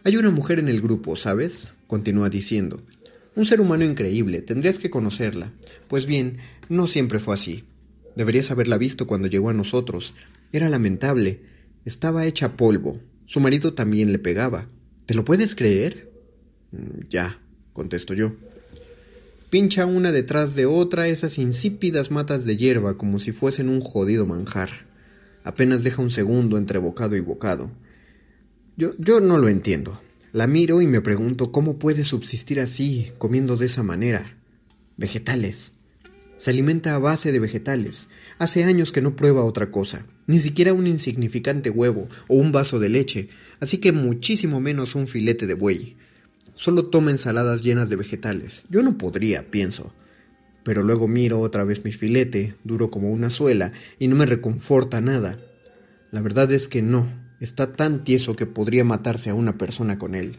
Hay 0.04 0.18
una 0.18 0.32
mujer 0.32 0.60
en 0.60 0.68
el 0.68 0.82
grupo, 0.82 1.16
¿sabes? 1.16 1.72
continúa 1.88 2.30
diciendo. 2.30 2.82
Un 3.36 3.45
ser 3.45 3.62
humano 3.62 3.84
increíble, 3.84 4.41
tendrías 4.41 4.80
que 4.80 4.89
conocerla. 4.89 5.52
Pues 5.88 6.06
bien, 6.06 6.38
no 6.70 6.88
siempre 6.88 7.20
fue 7.20 7.34
así. 7.34 7.66
Deberías 8.16 8.52
haberla 8.52 8.78
visto 8.78 9.08
cuando 9.08 9.28
llegó 9.28 9.49
a 9.49 9.54
nosotros. 9.54 10.14
Era 10.52 10.70
lamentable. 10.70 11.41
Estaba 11.86 12.26
hecha 12.26 12.56
polvo. 12.58 12.99
Su 13.26 13.39
marido 13.39 13.74
también 13.74 14.12
le 14.12 14.20
pegaba. 14.20 14.68
¿Te 15.06 15.14
lo 15.14 15.26
puedes 15.26 15.56
creer? 15.56 16.12
Mm, 16.72 17.10
ya, 17.10 17.39
contesto 17.74 18.14
yo 18.14 18.34
pincha 19.52 19.86
una 19.86 20.14
detrás 20.14 20.56
de 20.56 20.66
otra 20.66 21.10
esas 21.10 21.38
insípidas 21.38 22.10
matas 22.10 22.45
de 22.45 22.56
hierba 22.56 22.97
como 22.97 23.20
si 23.20 23.34
fuesen 23.34 23.68
un 23.68 23.82
jodido 23.82 24.26
manjar. 24.26 24.70
Apenas 25.43 25.84
deja 25.84 26.02
un 26.02 26.10
segundo 26.10 26.58
entre 26.58 26.80
bocado 26.80 27.18
y 27.18 27.20
bocado. 27.20 27.70
Yo, 28.78 28.93
yo 28.97 29.19
no 29.19 29.38
lo 29.38 29.49
entiendo. 29.49 30.01
La 30.32 30.47
miro 30.47 30.82
y 30.82 30.88
me 30.88 31.01
pregunto 31.01 31.51
cómo 31.51 31.78
puede 31.78 32.05
subsistir 32.05 32.61
así, 32.61 33.11
comiendo 33.17 33.57
de 33.57 33.65
esa 33.65 33.84
manera. 33.84 34.38
Vegetales. 34.95 35.74
Se 36.38 36.51
alimenta 36.51 36.95
a 36.95 36.99
base 36.99 37.32
de 37.32 37.39
vegetales. 37.39 38.07
Hace 38.39 38.63
años 38.63 38.91
que 38.91 39.01
no 39.01 39.15
prueba 39.15 39.43
otra 39.43 39.69
cosa, 39.69 40.07
ni 40.26 40.39
siquiera 40.39 40.74
un 40.74 40.88
insignificante 40.88 41.69
huevo 41.69 42.07
o 42.28 42.36
un 42.36 42.51
vaso 42.51 42.80
de 42.80 42.89
leche, 42.89 43.30
así 43.59 43.78
que 43.78 43.91
muchísimo 43.91 44.59
menos 44.59 44.95
un 44.95 45.07
filete 45.07 45.45
de 45.45 45.53
buey. 45.53 45.97
Solo 46.55 46.88
toma 46.88 47.11
ensaladas 47.11 47.61
llenas 47.61 47.89
de 47.89 47.97
vegetales. 47.97 48.63
Yo 48.69 48.82
no 48.82 48.97
podría, 48.97 49.51
pienso. 49.51 49.93
Pero 50.63 50.82
luego 50.82 51.07
miro 51.07 51.41
otra 51.41 51.63
vez 51.63 51.84
mi 51.84 51.91
filete, 51.91 52.55
duro 52.63 52.89
como 52.89 53.11
una 53.11 53.30
suela, 53.30 53.74
y 53.99 54.07
no 54.07 54.15
me 54.15 54.26
reconforta 54.26 55.01
nada. 55.01 55.39
La 56.09 56.22
verdad 56.22 56.51
es 56.51 56.67
que 56.67 56.82
no, 56.82 57.20
está 57.42 57.74
tan 57.74 58.06
tieso 58.06 58.36
que 58.36 58.46
podría 58.46 58.86
matarse 58.86 59.32
a 59.32 59.34
una 59.34 59.58
persona 59.58 60.00
con 60.00 60.16
él. 60.16 60.38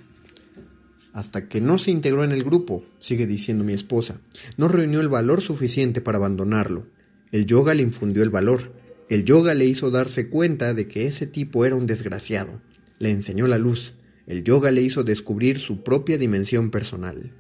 Hasta 1.12 1.48
que 1.48 1.61
no 1.61 1.76
se 1.76 1.90
integró 1.90 2.24
en 2.24 2.32
el 2.32 2.44
grupo, 2.44 2.84
sigue 3.00 3.26
diciendo 3.26 3.64
mi 3.64 3.74
esposa, 3.74 4.20
no 4.57 4.68
reunió 4.68 5.00
el 5.00 5.11
valor 5.11 5.42
suficiente 5.42 6.00
para 6.00 6.16
abandonarlo. 6.16 6.86
El 7.32 7.44
yoga 7.44 7.74
le 7.74 7.82
infundió 7.82 8.22
el 8.22 8.30
valor. 8.30 8.72
El 9.11 9.24
yoga 9.24 9.53
le 9.53 9.66
hizo 9.66 9.90
darse 9.90 10.28
cuenta 10.28 10.72
de 10.72 10.88
que 10.88 11.07
ese 11.07 11.26
tipo 11.26 11.66
era 11.66 11.76
un 11.76 11.86
desgraciado. 11.86 12.62
Le 12.98 13.11
enseñó 13.11 13.46
la 13.46 13.59
luz. 13.59 13.94
El 14.26 14.44
yoga 14.44 14.70
le 14.70 14.80
hizo 14.80 15.03
descubrir 15.03 15.59
su 15.59 15.82
propia 15.82 16.16
dimensión 16.16 16.70
personal. 16.70 17.32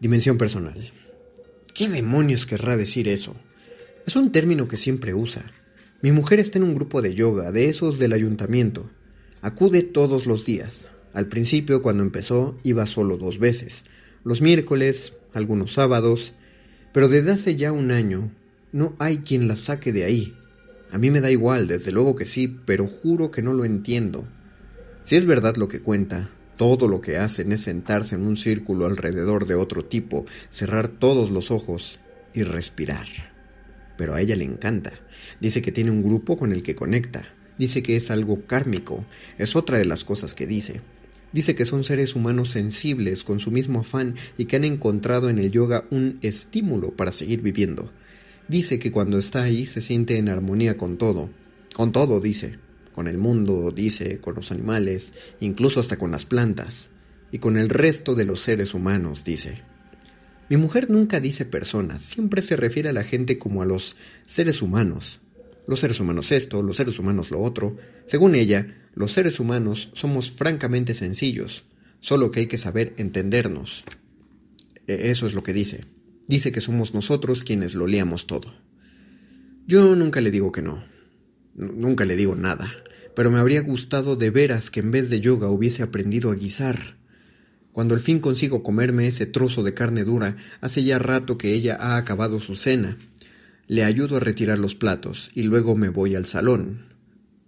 Dimensión 0.00 0.38
personal. 0.38 0.80
¿Qué 1.74 1.88
demonios 1.88 2.46
querrá 2.46 2.76
decir 2.76 3.08
eso? 3.08 3.36
Es 4.06 4.16
un 4.16 4.32
término 4.32 4.66
que 4.66 4.78
siempre 4.78 5.12
usa. 5.12 5.52
Mi 6.00 6.12
mujer 6.12 6.38
está 6.38 6.58
en 6.58 6.64
un 6.64 6.74
grupo 6.74 7.02
de 7.02 7.12
yoga, 7.14 7.50
de 7.50 7.68
esos 7.68 7.98
del 7.98 8.12
ayuntamiento. 8.12 8.88
Acude 9.42 9.82
todos 9.82 10.26
los 10.26 10.46
días. 10.46 10.86
Al 11.12 11.26
principio, 11.26 11.82
cuando 11.82 12.04
empezó, 12.04 12.56
iba 12.62 12.86
solo 12.86 13.16
dos 13.16 13.40
veces. 13.40 13.84
Los 14.22 14.40
miércoles, 14.40 15.14
algunos 15.34 15.72
sábados. 15.72 16.34
Pero 16.92 17.08
desde 17.08 17.32
hace 17.32 17.56
ya 17.56 17.72
un 17.72 17.90
año, 17.90 18.30
no 18.70 18.94
hay 19.00 19.18
quien 19.18 19.48
la 19.48 19.56
saque 19.56 19.92
de 19.92 20.04
ahí. 20.04 20.36
A 20.92 20.98
mí 20.98 21.10
me 21.10 21.20
da 21.20 21.32
igual, 21.32 21.66
desde 21.66 21.90
luego 21.90 22.14
que 22.14 22.26
sí, 22.26 22.46
pero 22.46 22.86
juro 22.86 23.32
que 23.32 23.42
no 23.42 23.52
lo 23.52 23.64
entiendo. 23.64 24.24
Si 25.02 25.16
es 25.16 25.24
verdad 25.24 25.56
lo 25.56 25.66
que 25.66 25.80
cuenta, 25.80 26.30
todo 26.56 26.86
lo 26.86 27.00
que 27.00 27.16
hacen 27.16 27.50
es 27.50 27.62
sentarse 27.62 28.14
en 28.14 28.24
un 28.24 28.36
círculo 28.36 28.86
alrededor 28.86 29.48
de 29.48 29.56
otro 29.56 29.84
tipo, 29.84 30.26
cerrar 30.48 30.86
todos 30.86 31.32
los 31.32 31.50
ojos 31.50 31.98
y 32.34 32.44
respirar. 32.44 33.08
Pero 33.96 34.14
a 34.14 34.20
ella 34.20 34.36
le 34.36 34.44
encanta. 34.44 34.92
Dice 35.40 35.62
que 35.62 35.72
tiene 35.72 35.90
un 35.90 36.02
grupo 36.02 36.36
con 36.36 36.52
el 36.52 36.62
que 36.62 36.74
conecta. 36.74 37.28
Dice 37.58 37.82
que 37.82 37.96
es 37.96 38.10
algo 38.10 38.46
kármico. 38.46 39.04
Es 39.38 39.56
otra 39.56 39.78
de 39.78 39.84
las 39.84 40.04
cosas 40.04 40.34
que 40.34 40.46
dice. 40.46 40.80
Dice 41.32 41.54
que 41.54 41.66
son 41.66 41.84
seres 41.84 42.14
humanos 42.14 42.50
sensibles 42.50 43.22
con 43.22 43.40
su 43.40 43.50
mismo 43.50 43.80
afán 43.80 44.16
y 44.36 44.46
que 44.46 44.56
han 44.56 44.64
encontrado 44.64 45.28
en 45.28 45.38
el 45.38 45.50
yoga 45.50 45.84
un 45.90 46.18
estímulo 46.22 46.92
para 46.96 47.12
seguir 47.12 47.42
viviendo. 47.42 47.92
Dice 48.48 48.78
que 48.78 48.90
cuando 48.90 49.18
está 49.18 49.42
ahí 49.42 49.66
se 49.66 49.80
siente 49.80 50.16
en 50.16 50.28
armonía 50.28 50.76
con 50.76 50.96
todo. 50.96 51.28
Con 51.74 51.92
todo, 51.92 52.20
dice 52.20 52.58
con 52.98 53.06
el 53.06 53.16
mundo, 53.16 53.70
dice, 53.70 54.18
con 54.18 54.34
los 54.34 54.50
animales, 54.50 55.12
incluso 55.38 55.78
hasta 55.78 55.98
con 55.98 56.10
las 56.10 56.24
plantas, 56.24 56.88
y 57.30 57.38
con 57.38 57.56
el 57.56 57.68
resto 57.68 58.16
de 58.16 58.24
los 58.24 58.40
seres 58.40 58.74
humanos, 58.74 59.22
dice. 59.22 59.62
Mi 60.48 60.56
mujer 60.56 60.90
nunca 60.90 61.20
dice 61.20 61.44
personas, 61.44 62.02
siempre 62.02 62.42
se 62.42 62.56
refiere 62.56 62.88
a 62.88 62.92
la 62.92 63.04
gente 63.04 63.38
como 63.38 63.62
a 63.62 63.66
los 63.66 63.94
seres 64.26 64.62
humanos. 64.62 65.20
Los 65.68 65.78
seres 65.78 66.00
humanos 66.00 66.32
esto, 66.32 66.60
los 66.64 66.78
seres 66.78 66.98
humanos 66.98 67.30
lo 67.30 67.40
otro. 67.40 67.76
Según 68.06 68.34
ella, 68.34 68.88
los 68.94 69.12
seres 69.12 69.38
humanos 69.38 69.90
somos 69.94 70.32
francamente 70.32 70.94
sencillos, 70.94 71.62
solo 72.00 72.32
que 72.32 72.40
hay 72.40 72.46
que 72.46 72.58
saber 72.58 72.94
entendernos. 72.96 73.84
E, 74.88 75.10
eso 75.10 75.28
es 75.28 75.34
lo 75.34 75.44
que 75.44 75.52
dice. 75.52 75.84
Dice 76.26 76.50
que 76.50 76.60
somos 76.60 76.92
nosotros 76.92 77.44
quienes 77.44 77.76
lo 77.76 77.86
leamos 77.86 78.26
todo. 78.26 78.52
Yo 79.68 79.94
nunca 79.94 80.20
le 80.20 80.32
digo 80.32 80.50
que 80.50 80.62
no. 80.62 80.84
Nunca 81.54 82.04
le 82.04 82.16
digo 82.16 82.34
nada 82.34 82.72
pero 83.18 83.32
me 83.32 83.40
habría 83.40 83.62
gustado 83.62 84.14
de 84.14 84.30
veras 84.30 84.70
que 84.70 84.78
en 84.78 84.92
vez 84.92 85.10
de 85.10 85.20
yoga 85.20 85.48
hubiese 85.48 85.82
aprendido 85.82 86.30
a 86.30 86.36
guisar. 86.36 86.96
Cuando 87.72 87.94
al 87.94 88.00
fin 88.00 88.20
consigo 88.20 88.62
comerme 88.62 89.08
ese 89.08 89.26
trozo 89.26 89.64
de 89.64 89.74
carne 89.74 90.04
dura, 90.04 90.36
hace 90.60 90.84
ya 90.84 91.00
rato 91.00 91.36
que 91.36 91.52
ella 91.52 91.76
ha 91.80 91.96
acabado 91.96 92.38
su 92.38 92.54
cena. 92.54 92.96
Le 93.68 93.84
ayudo 93.84 94.16
a 94.16 94.20
retirar 94.20 94.58
los 94.58 94.74
platos 94.74 95.30
y 95.34 95.42
luego 95.42 95.76
me 95.76 95.90
voy 95.90 96.14
al 96.14 96.24
salón. 96.24 96.86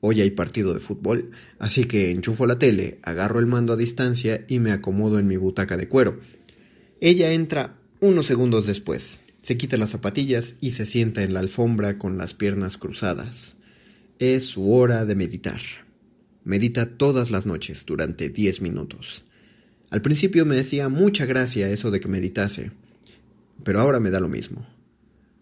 Hoy 0.01 0.21
hay 0.21 0.31
partido 0.31 0.75
de 0.75 0.81
fútbol, 0.81 1.31
así 1.59 1.85
que 1.87 2.11
enchufo 2.11 2.47
la 2.47 2.59
tele, 2.59 2.99
agarro 3.03 3.39
el 3.39 3.47
mando 3.47 3.73
a 3.73 3.77
distancia 3.77 4.45
y 4.47 4.59
me 4.59 4.71
acomodo 4.71 5.19
en 5.19 5.27
mi 5.27 5.39
butaca 5.39 5.79
de 5.79 5.89
cuero. 5.89 6.21
Ella 7.01 7.33
entra 7.33 7.79
unos 8.01 8.27
segundos 8.27 8.67
después 8.67 9.27
Se 9.41 9.57
quita 9.57 9.79
las 9.79 9.91
zapatillas 9.91 10.57
y 10.61 10.73
se 10.73 10.85
sienta 10.85 11.23
en 11.23 11.33
la 11.33 11.41
alfombra 11.41 11.97
con 11.97 12.19
las 12.19 12.35
piernas 12.35 12.77
cruzadas. 12.77 13.57
Es 14.19 14.45
su 14.45 14.75
hora 14.75 15.07
de 15.07 15.15
meditar. 15.15 15.63
Medita 16.45 16.99
todas 16.99 17.31
las 17.31 17.47
noches 17.47 17.87
durante 17.87 18.29
diez 18.29 18.61
minutos. 18.61 19.25
Al 19.89 20.03
principio 20.03 20.45
me 20.45 20.57
decía 20.57 20.91
mucha 20.91 21.25
gracia 21.25 21.71
eso 21.71 21.91
de 21.91 22.01
que 22.01 22.09
meditase, 22.09 22.73
pero 23.65 23.81
ahora 23.81 24.01
me 24.01 24.11
da 24.11 24.21
lo 24.21 24.29
mismo. 24.29 24.67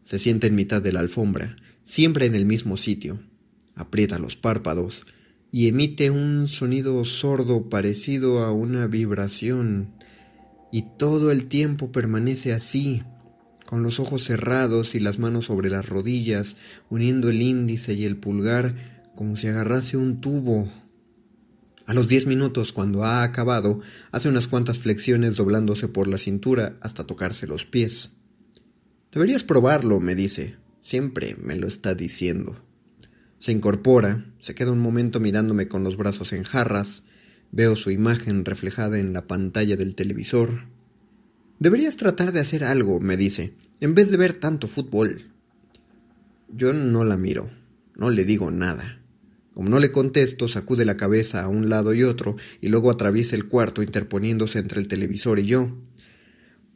Se 0.08 0.18
sienta 0.18 0.46
en 0.46 0.54
mitad 0.54 0.80
de 0.80 0.90
la 0.90 1.00
alfombra, 1.00 1.56
siempre 1.84 2.24
en 2.24 2.34
el 2.34 2.46
mismo 2.46 2.78
sitio, 2.78 3.20
aprieta 3.74 4.18
los 4.18 4.36
párpados 4.36 5.06
y 5.52 5.68
emite 5.68 6.10
un 6.10 6.48
sonido 6.48 7.04
sordo 7.04 7.68
parecido 7.68 8.42
a 8.42 8.50
una 8.50 8.86
vibración, 8.86 9.92
y 10.72 10.84
todo 10.96 11.30
el 11.30 11.46
tiempo 11.46 11.92
permanece 11.92 12.54
así, 12.54 13.02
con 13.66 13.82
los 13.82 14.00
ojos 14.00 14.24
cerrados 14.24 14.94
y 14.94 15.00
las 15.00 15.18
manos 15.18 15.44
sobre 15.44 15.68
las 15.68 15.86
rodillas, 15.86 16.56
uniendo 16.88 17.28
el 17.28 17.42
índice 17.42 17.92
y 17.92 18.06
el 18.06 18.16
pulgar 18.16 19.10
como 19.14 19.36
si 19.36 19.48
agarrase 19.48 19.98
un 19.98 20.22
tubo. 20.22 20.70
A 21.84 21.92
los 21.92 22.08
diez 22.08 22.26
minutos, 22.26 22.72
cuando 22.72 23.04
ha 23.04 23.22
acabado, 23.22 23.80
hace 24.10 24.30
unas 24.30 24.48
cuantas 24.48 24.78
flexiones 24.78 25.36
doblándose 25.36 25.86
por 25.86 26.08
la 26.08 26.16
cintura 26.16 26.78
hasta 26.80 27.06
tocarse 27.06 27.46
los 27.46 27.66
pies. 27.66 28.14
Deberías 29.12 29.42
probarlo, 29.44 30.00
me 30.00 30.14
dice. 30.14 30.56
Siempre 30.80 31.36
me 31.40 31.56
lo 31.56 31.66
está 31.66 31.94
diciendo. 31.94 32.54
Se 33.38 33.52
incorpora, 33.52 34.26
se 34.40 34.54
queda 34.54 34.72
un 34.72 34.80
momento 34.80 35.20
mirándome 35.20 35.68
con 35.68 35.84
los 35.84 35.96
brazos 35.96 36.32
en 36.32 36.44
jarras, 36.44 37.04
veo 37.52 37.76
su 37.76 37.90
imagen 37.90 38.44
reflejada 38.44 38.98
en 38.98 39.12
la 39.12 39.26
pantalla 39.26 39.76
del 39.76 39.94
televisor, 39.94 40.62
Deberías 41.60 41.96
tratar 41.96 42.30
de 42.30 42.38
hacer 42.38 42.62
algo, 42.62 43.00
me 43.00 43.16
dice, 43.16 43.52
en 43.80 43.96
vez 43.96 44.12
de 44.12 44.16
ver 44.16 44.34
tanto 44.34 44.68
fútbol. 44.68 45.22
Yo 46.48 46.72
no 46.72 47.02
la 47.02 47.16
miro, 47.16 47.50
no 47.96 48.10
le 48.10 48.24
digo 48.24 48.52
nada. 48.52 49.00
Como 49.54 49.68
no 49.68 49.80
le 49.80 49.90
contesto, 49.90 50.46
sacude 50.46 50.84
la 50.84 50.96
cabeza 50.96 51.42
a 51.42 51.48
un 51.48 51.68
lado 51.68 51.94
y 51.94 52.04
otro 52.04 52.36
y 52.60 52.68
luego 52.68 52.92
atraviesa 52.92 53.34
el 53.34 53.48
cuarto 53.48 53.82
interponiéndose 53.82 54.60
entre 54.60 54.80
el 54.80 54.86
televisor 54.86 55.40
y 55.40 55.46
yo. 55.46 55.76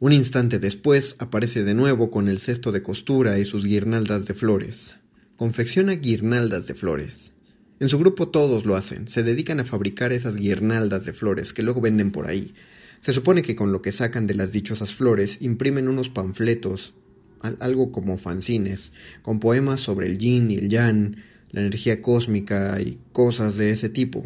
Un 0.03 0.11
instante 0.11 0.59
después 0.59 1.15
aparece 1.19 1.63
de 1.63 1.73
nuevo 1.73 2.11
con 2.11 2.27
el 2.27 2.37
cesto 2.37 2.73
de 2.73 2.83
costura 2.83 3.39
y 3.39 3.45
sus 3.45 3.65
guirnaldas 3.65 4.25
de 4.25 4.33
flores. 4.33 4.95
Confecciona 5.37 5.93
guirnaldas 5.93 6.67
de 6.67 6.73
flores. 6.73 7.31
En 7.79 7.87
su 7.87 7.97
grupo 7.97 8.27
todos 8.27 8.65
lo 8.65 8.75
hacen, 8.75 9.07
se 9.07 9.23
dedican 9.23 9.61
a 9.61 9.63
fabricar 9.63 10.11
esas 10.11 10.35
guirnaldas 10.35 11.05
de 11.05 11.13
flores 11.13 11.53
que 11.53 11.63
luego 11.63 11.79
venden 11.79 12.11
por 12.11 12.27
ahí, 12.27 12.53
se 12.99 13.13
supone 13.13 13.43
que 13.43 13.55
con 13.55 13.71
lo 13.71 13.81
que 13.81 13.93
sacan 13.93 14.27
de 14.27 14.33
las 14.33 14.51
dichosas 14.51 14.93
flores 14.93 15.37
imprimen 15.39 15.87
unos 15.87 16.09
panfletos, 16.09 16.95
algo 17.61 17.93
como 17.93 18.17
fanzines, 18.17 18.91
con 19.21 19.39
poemas 19.39 19.79
sobre 19.79 20.07
el 20.07 20.17
yin 20.17 20.51
y 20.51 20.57
el 20.57 20.67
yang, 20.67 21.15
la 21.51 21.61
energía 21.61 22.01
cósmica 22.01 22.81
y 22.81 22.99
cosas 23.13 23.55
de 23.55 23.69
ese 23.69 23.87
tipo. 23.87 24.25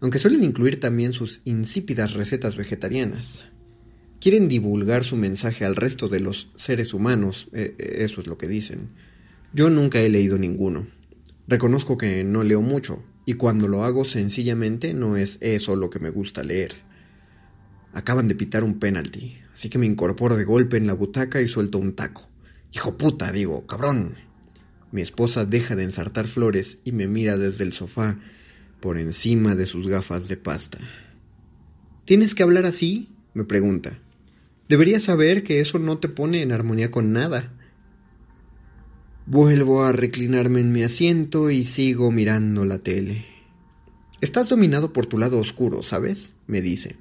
Aunque 0.00 0.18
suelen 0.18 0.42
incluir 0.42 0.80
también 0.80 1.12
sus 1.12 1.42
insípidas 1.44 2.14
recetas 2.14 2.56
vegetarianas. 2.56 3.44
Quieren 4.20 4.48
divulgar 4.48 5.02
su 5.02 5.16
mensaje 5.16 5.64
al 5.64 5.76
resto 5.76 6.08
de 6.08 6.20
los 6.20 6.50
seres 6.54 6.92
humanos, 6.92 7.48
e, 7.54 7.74
e, 7.78 8.04
eso 8.04 8.20
es 8.20 8.26
lo 8.26 8.36
que 8.36 8.48
dicen. 8.48 8.90
Yo 9.54 9.70
nunca 9.70 9.98
he 10.00 10.10
leído 10.10 10.36
ninguno. 10.36 10.86
Reconozco 11.48 11.96
que 11.96 12.22
no 12.22 12.44
leo 12.44 12.60
mucho, 12.60 13.02
y 13.24 13.34
cuando 13.34 13.66
lo 13.66 13.82
hago 13.82 14.04
sencillamente 14.04 14.92
no 14.92 15.16
es 15.16 15.38
eso 15.40 15.74
lo 15.74 15.88
que 15.88 16.00
me 16.00 16.10
gusta 16.10 16.44
leer. 16.44 16.74
Acaban 17.94 18.28
de 18.28 18.34
pitar 18.34 18.62
un 18.62 18.78
penalti, 18.78 19.38
así 19.54 19.70
que 19.70 19.78
me 19.78 19.86
incorporo 19.86 20.36
de 20.36 20.44
golpe 20.44 20.76
en 20.76 20.86
la 20.86 20.92
butaca 20.92 21.40
y 21.40 21.48
suelto 21.48 21.78
un 21.78 21.94
taco. 21.94 22.28
Hijo 22.74 22.98
puta, 22.98 23.32
digo, 23.32 23.66
cabrón. 23.66 24.16
Mi 24.92 25.00
esposa 25.00 25.46
deja 25.46 25.76
de 25.76 25.84
ensartar 25.84 26.26
flores 26.26 26.82
y 26.84 26.92
me 26.92 27.06
mira 27.06 27.38
desde 27.38 27.64
el 27.64 27.72
sofá 27.72 28.18
por 28.80 28.98
encima 28.98 29.54
de 29.54 29.64
sus 29.64 29.88
gafas 29.88 30.28
de 30.28 30.36
pasta. 30.36 30.78
¿Tienes 32.04 32.34
que 32.34 32.42
hablar 32.42 32.66
así? 32.66 33.08
me 33.32 33.44
pregunta. 33.44 33.98
Deberías 34.70 35.02
saber 35.02 35.42
que 35.42 35.58
eso 35.58 35.80
no 35.80 35.98
te 35.98 36.08
pone 36.08 36.42
en 36.42 36.52
armonía 36.52 36.92
con 36.92 37.12
nada. 37.12 37.52
Vuelvo 39.26 39.82
a 39.82 39.90
reclinarme 39.90 40.60
en 40.60 40.70
mi 40.70 40.84
asiento 40.84 41.50
y 41.50 41.64
sigo 41.64 42.12
mirando 42.12 42.64
la 42.64 42.78
tele. 42.78 43.26
Estás 44.20 44.48
dominado 44.48 44.92
por 44.92 45.06
tu 45.06 45.18
lado 45.18 45.40
oscuro, 45.40 45.82
¿sabes? 45.82 46.34
me 46.46 46.60
dice. 46.60 46.94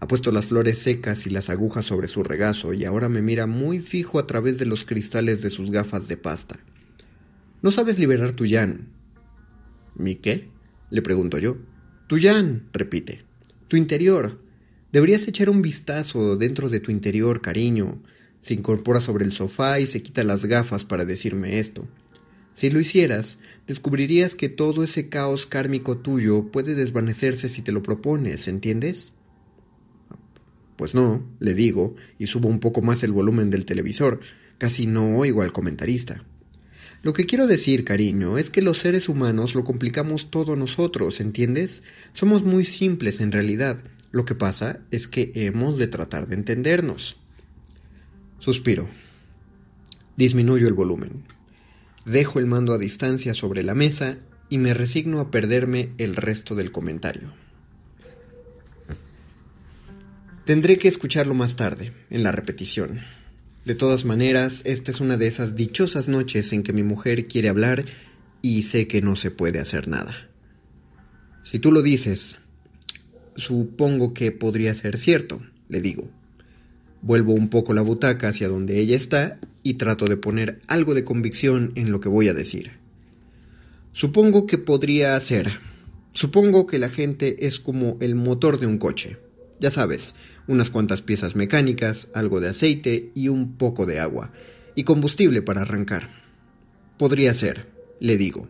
Ha 0.00 0.08
puesto 0.08 0.32
las 0.32 0.46
flores 0.46 0.78
secas 0.78 1.26
y 1.26 1.30
las 1.30 1.50
agujas 1.50 1.84
sobre 1.84 2.08
su 2.08 2.22
regazo 2.22 2.72
y 2.72 2.86
ahora 2.86 3.10
me 3.10 3.20
mira 3.20 3.46
muy 3.46 3.80
fijo 3.80 4.18
a 4.18 4.26
través 4.26 4.56
de 4.58 4.64
los 4.64 4.86
cristales 4.86 5.42
de 5.42 5.50
sus 5.50 5.70
gafas 5.70 6.08
de 6.08 6.16
pasta. 6.16 6.58
No 7.60 7.70
sabes 7.70 7.98
liberar 7.98 8.32
tu 8.32 8.46
yan. 8.46 8.88
¿Mi 9.94 10.14
qué? 10.14 10.48
le 10.88 11.02
pregunto 11.02 11.36
yo. 11.36 11.58
Tu 12.06 12.16
yan, 12.16 12.70
repite. 12.72 13.26
Tu 13.68 13.76
interior. 13.76 14.42
Deberías 14.94 15.26
echar 15.26 15.50
un 15.50 15.60
vistazo 15.60 16.36
dentro 16.36 16.68
de 16.68 16.78
tu 16.78 16.92
interior, 16.92 17.40
cariño. 17.40 18.00
Se 18.40 18.54
incorpora 18.54 19.00
sobre 19.00 19.24
el 19.24 19.32
sofá 19.32 19.80
y 19.80 19.88
se 19.88 20.04
quita 20.04 20.22
las 20.22 20.44
gafas 20.44 20.84
para 20.84 21.04
decirme 21.04 21.58
esto. 21.58 21.88
Si 22.54 22.70
lo 22.70 22.78
hicieras, 22.78 23.40
descubrirías 23.66 24.36
que 24.36 24.48
todo 24.48 24.84
ese 24.84 25.08
caos 25.08 25.46
kármico 25.46 25.98
tuyo 25.98 26.52
puede 26.52 26.76
desvanecerse 26.76 27.48
si 27.48 27.60
te 27.60 27.72
lo 27.72 27.82
propones, 27.82 28.46
¿entiendes? 28.46 29.12
Pues 30.76 30.94
no, 30.94 31.26
le 31.40 31.54
digo, 31.54 31.96
y 32.20 32.28
subo 32.28 32.48
un 32.48 32.60
poco 32.60 32.80
más 32.80 33.02
el 33.02 33.10
volumen 33.10 33.50
del 33.50 33.64
televisor. 33.64 34.20
Casi 34.58 34.86
no 34.86 35.16
oigo 35.16 35.42
al 35.42 35.52
comentarista. 35.52 36.24
Lo 37.02 37.14
que 37.14 37.26
quiero 37.26 37.48
decir, 37.48 37.82
cariño, 37.82 38.38
es 38.38 38.48
que 38.48 38.62
los 38.62 38.78
seres 38.78 39.08
humanos 39.08 39.56
lo 39.56 39.64
complicamos 39.64 40.30
todo 40.30 40.54
nosotros, 40.54 41.18
¿entiendes? 41.18 41.82
Somos 42.12 42.44
muy 42.44 42.64
simples 42.64 43.20
en 43.20 43.32
realidad. 43.32 43.82
Lo 44.14 44.24
que 44.24 44.36
pasa 44.36 44.78
es 44.92 45.08
que 45.08 45.32
hemos 45.34 45.76
de 45.76 45.88
tratar 45.88 46.28
de 46.28 46.36
entendernos. 46.36 47.16
Suspiro. 48.38 48.88
Disminuyo 50.16 50.68
el 50.68 50.74
volumen. 50.74 51.24
Dejo 52.06 52.38
el 52.38 52.46
mando 52.46 52.72
a 52.74 52.78
distancia 52.78 53.34
sobre 53.34 53.64
la 53.64 53.74
mesa 53.74 54.18
y 54.48 54.58
me 54.58 54.72
resigno 54.72 55.18
a 55.18 55.32
perderme 55.32 55.90
el 55.98 56.14
resto 56.14 56.54
del 56.54 56.70
comentario. 56.70 57.32
Tendré 60.44 60.78
que 60.78 60.86
escucharlo 60.86 61.34
más 61.34 61.56
tarde, 61.56 61.92
en 62.08 62.22
la 62.22 62.30
repetición. 62.30 63.00
De 63.64 63.74
todas 63.74 64.04
maneras, 64.04 64.62
esta 64.64 64.92
es 64.92 65.00
una 65.00 65.16
de 65.16 65.26
esas 65.26 65.56
dichosas 65.56 66.06
noches 66.06 66.52
en 66.52 66.62
que 66.62 66.72
mi 66.72 66.84
mujer 66.84 67.26
quiere 67.26 67.48
hablar 67.48 67.84
y 68.42 68.62
sé 68.62 68.86
que 68.86 69.02
no 69.02 69.16
se 69.16 69.32
puede 69.32 69.58
hacer 69.58 69.88
nada. 69.88 70.30
Si 71.42 71.58
tú 71.58 71.72
lo 71.72 71.82
dices, 71.82 72.38
supongo 73.36 74.14
que 74.14 74.32
podría 74.32 74.74
ser 74.74 74.98
cierto, 74.98 75.40
le 75.68 75.80
digo. 75.80 76.08
Vuelvo 77.02 77.34
un 77.34 77.48
poco 77.48 77.74
la 77.74 77.82
butaca 77.82 78.28
hacia 78.28 78.48
donde 78.48 78.78
ella 78.78 78.96
está 78.96 79.38
y 79.62 79.74
trato 79.74 80.06
de 80.06 80.16
poner 80.16 80.60
algo 80.68 80.94
de 80.94 81.04
convicción 81.04 81.72
en 81.74 81.92
lo 81.92 82.00
que 82.00 82.08
voy 82.08 82.28
a 82.28 82.34
decir. 82.34 82.72
Supongo 83.92 84.46
que 84.46 84.58
podría 84.58 85.18
ser. 85.20 85.60
Supongo 86.12 86.66
que 86.66 86.78
la 86.78 86.88
gente 86.88 87.46
es 87.46 87.60
como 87.60 87.96
el 88.00 88.14
motor 88.14 88.58
de 88.58 88.66
un 88.66 88.78
coche. 88.78 89.18
Ya 89.60 89.70
sabes, 89.70 90.14
unas 90.46 90.70
cuantas 90.70 91.02
piezas 91.02 91.36
mecánicas, 91.36 92.08
algo 92.14 92.40
de 92.40 92.48
aceite 92.48 93.10
y 93.14 93.28
un 93.28 93.56
poco 93.56 93.86
de 93.86 94.00
agua, 94.00 94.32
y 94.74 94.84
combustible 94.84 95.42
para 95.42 95.62
arrancar. 95.62 96.22
Podría 96.98 97.34
ser, 97.34 97.68
le 98.00 98.16
digo, 98.16 98.48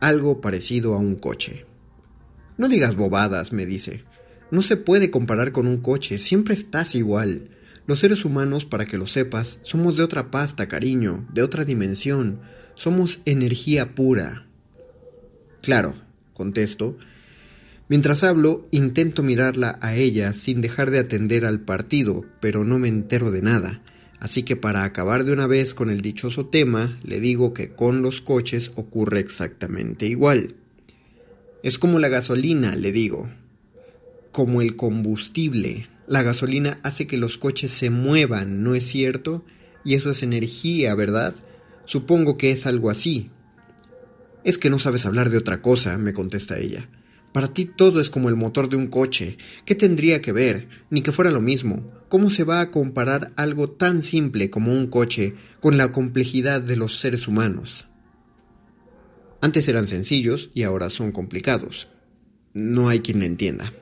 algo 0.00 0.40
parecido 0.40 0.94
a 0.94 0.98
un 0.98 1.16
coche. 1.16 1.67
No 2.58 2.68
digas 2.68 2.96
bobadas, 2.96 3.54
me 3.54 3.64
dice. 3.64 4.04
No 4.50 4.60
se 4.60 4.76
puede 4.76 5.10
comparar 5.10 5.52
con 5.52 5.66
un 5.66 5.78
coche, 5.78 6.18
siempre 6.18 6.52
estás 6.52 6.94
igual. 6.94 7.48
Los 7.86 8.00
seres 8.00 8.26
humanos, 8.26 8.66
para 8.66 8.84
que 8.84 8.98
lo 8.98 9.06
sepas, 9.06 9.60
somos 9.62 9.96
de 9.96 10.02
otra 10.02 10.30
pasta, 10.30 10.68
cariño, 10.68 11.26
de 11.32 11.42
otra 11.42 11.64
dimensión. 11.64 12.40
Somos 12.74 13.20
energía 13.24 13.94
pura. 13.94 14.46
Claro, 15.62 15.94
contesto, 16.34 16.98
Mientras 17.88 18.22
hablo, 18.22 18.68
intento 18.70 19.22
mirarla 19.22 19.78
a 19.80 19.94
ella 19.94 20.34
sin 20.34 20.60
dejar 20.60 20.90
de 20.90 20.98
atender 20.98 21.46
al 21.46 21.60
partido, 21.60 22.26
pero 22.38 22.62
no 22.62 22.78
me 22.78 22.88
entero 22.88 23.30
de 23.30 23.40
nada. 23.40 23.80
Así 24.20 24.42
que 24.42 24.56
para 24.56 24.84
acabar 24.84 25.24
de 25.24 25.32
una 25.32 25.46
vez 25.46 25.72
con 25.72 25.88
el 25.88 26.02
dichoso 26.02 26.46
tema, 26.46 26.98
le 27.02 27.18
digo 27.18 27.54
que 27.54 27.70
con 27.70 28.02
los 28.02 28.20
coches 28.20 28.72
ocurre 28.74 29.20
exactamente 29.20 30.06
igual. 30.06 30.54
Es 31.68 31.78
como 31.78 31.98
la 31.98 32.08
gasolina, 32.08 32.74
le 32.76 32.92
digo. 32.92 33.28
Como 34.32 34.62
el 34.62 34.74
combustible. 34.74 35.86
La 36.06 36.22
gasolina 36.22 36.80
hace 36.82 37.06
que 37.06 37.18
los 37.18 37.36
coches 37.36 37.70
se 37.70 37.90
muevan, 37.90 38.62
¿no 38.62 38.74
es 38.74 38.86
cierto? 38.86 39.44
Y 39.84 39.92
eso 39.92 40.08
es 40.08 40.22
energía, 40.22 40.94
¿verdad? 40.94 41.34
Supongo 41.84 42.38
que 42.38 42.52
es 42.52 42.64
algo 42.64 42.88
así. 42.88 43.28
Es 44.44 44.56
que 44.56 44.70
no 44.70 44.78
sabes 44.78 45.04
hablar 45.04 45.28
de 45.28 45.36
otra 45.36 45.60
cosa, 45.60 45.98
me 45.98 46.14
contesta 46.14 46.58
ella. 46.58 46.88
Para 47.34 47.52
ti 47.52 47.66
todo 47.66 48.00
es 48.00 48.08
como 48.08 48.30
el 48.30 48.36
motor 48.36 48.70
de 48.70 48.76
un 48.76 48.86
coche. 48.86 49.36
¿Qué 49.66 49.74
tendría 49.74 50.22
que 50.22 50.32
ver? 50.32 50.70
Ni 50.88 51.02
que 51.02 51.12
fuera 51.12 51.30
lo 51.30 51.42
mismo. 51.42 51.92
¿Cómo 52.08 52.30
se 52.30 52.44
va 52.44 52.62
a 52.62 52.70
comparar 52.70 53.32
algo 53.36 53.68
tan 53.68 54.02
simple 54.02 54.48
como 54.48 54.72
un 54.72 54.86
coche 54.86 55.34
con 55.60 55.76
la 55.76 55.92
complejidad 55.92 56.62
de 56.62 56.76
los 56.76 56.98
seres 56.98 57.28
humanos? 57.28 57.87
Antes 59.40 59.68
eran 59.68 59.86
sencillos 59.86 60.50
y 60.54 60.64
ahora 60.64 60.90
son 60.90 61.12
complicados. 61.12 61.88
No 62.54 62.88
hay 62.88 63.00
quien 63.00 63.18
me 63.18 63.26
entienda. 63.26 63.72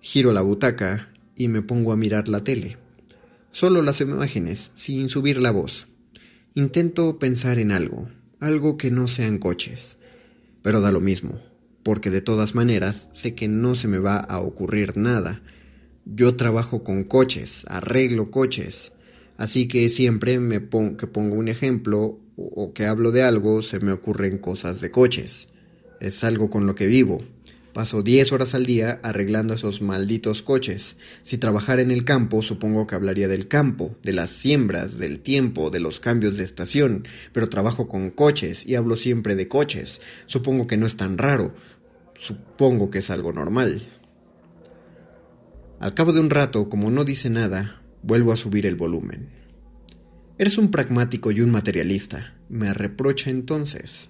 Giro 0.00 0.32
la 0.32 0.40
butaca 0.40 1.10
y 1.36 1.48
me 1.48 1.60
pongo 1.60 1.92
a 1.92 1.96
mirar 1.96 2.28
la 2.28 2.42
tele. 2.42 2.78
Solo 3.50 3.82
las 3.82 4.00
imágenes, 4.00 4.72
sin 4.74 5.08
subir 5.08 5.40
la 5.40 5.50
voz. 5.50 5.86
Intento 6.54 7.18
pensar 7.18 7.58
en 7.58 7.72
algo, 7.72 8.08
algo 8.40 8.76
que 8.76 8.90
no 8.90 9.08
sean 9.08 9.38
coches. 9.38 9.98
Pero 10.62 10.80
da 10.80 10.92
lo 10.92 11.00
mismo, 11.00 11.40
porque 11.82 12.10
de 12.10 12.22
todas 12.22 12.54
maneras 12.54 13.08
sé 13.12 13.34
que 13.34 13.48
no 13.48 13.74
se 13.74 13.88
me 13.88 13.98
va 13.98 14.18
a 14.18 14.40
ocurrir 14.40 14.96
nada. 14.96 15.42
Yo 16.06 16.36
trabajo 16.36 16.82
con 16.82 17.04
coches, 17.04 17.66
arreglo 17.68 18.30
coches, 18.30 18.92
así 19.40 19.68
que 19.68 19.88
siempre 19.88 20.38
me 20.38 20.60
que 20.60 21.06
pongo 21.06 21.34
un 21.34 21.48
ejemplo 21.48 22.20
o 22.36 22.74
que 22.74 22.84
hablo 22.84 23.10
de 23.10 23.22
algo 23.22 23.62
se 23.62 23.80
me 23.80 23.90
ocurren 23.90 24.36
cosas 24.36 24.82
de 24.82 24.90
coches. 24.90 25.48
Es 25.98 26.24
algo 26.24 26.50
con 26.50 26.66
lo 26.66 26.74
que 26.74 26.86
vivo. 26.86 27.22
Paso 27.72 28.02
10 28.02 28.32
horas 28.32 28.54
al 28.54 28.66
día 28.66 29.00
arreglando 29.02 29.54
esos 29.54 29.80
malditos 29.80 30.42
coches. 30.42 30.96
Si 31.22 31.38
trabajara 31.38 31.80
en 31.80 31.90
el 31.90 32.04
campo, 32.04 32.42
supongo 32.42 32.86
que 32.86 32.96
hablaría 32.96 33.28
del 33.28 33.48
campo, 33.48 33.96
de 34.02 34.12
las 34.12 34.28
siembras, 34.28 34.98
del 34.98 35.20
tiempo, 35.20 35.70
de 35.70 35.80
los 35.80 36.00
cambios 36.00 36.36
de 36.36 36.44
estación, 36.44 37.08
pero 37.32 37.48
trabajo 37.48 37.88
con 37.88 38.10
coches 38.10 38.66
y 38.66 38.74
hablo 38.74 38.96
siempre 38.96 39.36
de 39.36 39.48
coches. 39.48 40.02
Supongo 40.26 40.66
que 40.66 40.76
no 40.76 40.86
es 40.86 40.98
tan 40.98 41.16
raro. 41.16 41.54
Supongo 42.18 42.90
que 42.90 42.98
es 42.98 43.08
algo 43.08 43.32
normal. 43.32 43.86
Al 45.78 45.94
cabo 45.94 46.12
de 46.12 46.20
un 46.20 46.28
rato, 46.28 46.68
como 46.68 46.90
no 46.90 47.04
dice 47.04 47.30
nada, 47.30 47.79
vuelvo 48.02 48.32
a 48.32 48.36
subir 48.36 48.66
el 48.66 48.76
volumen. 48.76 49.28
Eres 50.38 50.56
un 50.56 50.70
pragmático 50.70 51.30
y 51.30 51.40
un 51.40 51.50
materialista, 51.50 52.34
me 52.48 52.72
reprocha 52.72 53.30
entonces. 53.30 54.08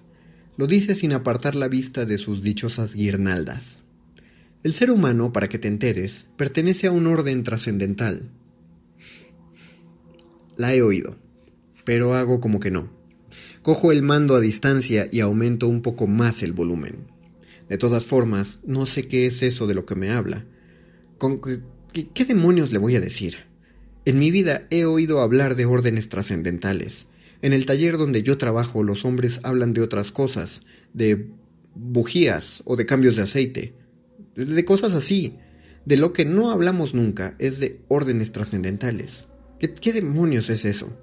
Lo 0.57 0.67
dice 0.67 0.95
sin 0.95 1.13
apartar 1.13 1.55
la 1.55 1.67
vista 1.67 2.05
de 2.05 2.17
sus 2.17 2.41
dichosas 2.41 2.95
guirnaldas. 2.95 3.81
El 4.63 4.73
ser 4.73 4.91
humano, 4.91 5.33
para 5.33 5.49
que 5.49 5.59
te 5.59 5.67
enteres, 5.67 6.27
pertenece 6.37 6.87
a 6.87 6.91
un 6.91 7.07
orden 7.07 7.43
trascendental. 7.43 8.29
La 10.55 10.73
he 10.75 10.81
oído, 10.81 11.17
pero 11.83 12.13
hago 12.13 12.39
como 12.39 12.59
que 12.59 12.71
no. 12.71 12.91
Cojo 13.63 13.91
el 13.91 14.01
mando 14.01 14.35
a 14.35 14.39
distancia 14.39 15.07
y 15.11 15.19
aumento 15.19 15.67
un 15.67 15.81
poco 15.81 16.07
más 16.07 16.43
el 16.43 16.53
volumen. 16.53 17.07
De 17.67 17.77
todas 17.77 18.05
formas, 18.05 18.61
no 18.65 18.85
sé 18.85 19.07
qué 19.07 19.25
es 19.25 19.43
eso 19.43 19.67
de 19.67 19.73
lo 19.73 19.85
que 19.85 19.95
me 19.95 20.11
habla. 20.11 20.45
¿Con 21.17 21.41
qué, 21.41 22.07
qué 22.13 22.25
demonios 22.25 22.71
le 22.71 22.79
voy 22.79 22.95
a 22.95 23.01
decir? 23.01 23.50
En 24.03 24.17
mi 24.17 24.31
vida 24.31 24.65
he 24.71 24.85
oído 24.85 25.21
hablar 25.21 25.55
de 25.55 25.65
órdenes 25.65 26.09
trascendentales, 26.09 27.07
en 27.43 27.53
el 27.53 27.67
taller 27.67 27.97
donde 27.97 28.23
yo 28.23 28.39
trabajo 28.39 28.83
los 28.83 29.05
hombres 29.05 29.39
hablan 29.43 29.73
de 29.73 29.81
otras 29.81 30.11
cosas, 30.11 30.63
de 30.93 31.27
bujías 31.75 32.63
o 32.65 32.75
de 32.75 32.87
cambios 32.87 33.15
de 33.15 33.21
aceite, 33.21 33.75
de 34.35 34.65
cosas 34.65 34.93
así. 34.93 35.37
De 35.85 35.97
lo 35.97 36.13
que 36.13 36.25
no 36.25 36.51
hablamos 36.51 36.93
nunca 36.93 37.35
es 37.39 37.59
de 37.59 37.79
órdenes 37.87 38.31
trascendentales. 38.31 39.27
¿Qué, 39.59 39.93
demonios 39.93 40.49
es 40.49 40.65
eso? 40.65 40.95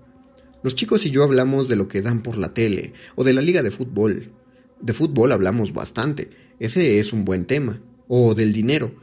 Los 0.65 0.75
chicos 0.75 1.07
y 1.07 1.11
yo 1.11 1.23
hablamos 1.23 1.69
de 1.69 1.77
lo 1.77 1.87
que 1.87 2.03
dan 2.03 2.23
por 2.23 2.37
la 2.37 2.55
tele 2.55 2.93
o 3.15 3.23
de 3.23 3.33
la 3.33 3.43
liga 3.43 3.63
de 3.63 3.71
fútbol. 3.71 4.33
De 4.81 4.93
fútbol 4.93 5.31
hablamos 5.31 5.73
bastante, 5.73 6.31
ese 6.59 6.99
es 6.99 7.13
un 7.13 7.25
buen 7.25 7.45
tema. 7.45 7.81
O 8.09 8.35
del 8.35 8.53
dinero. 8.53 8.95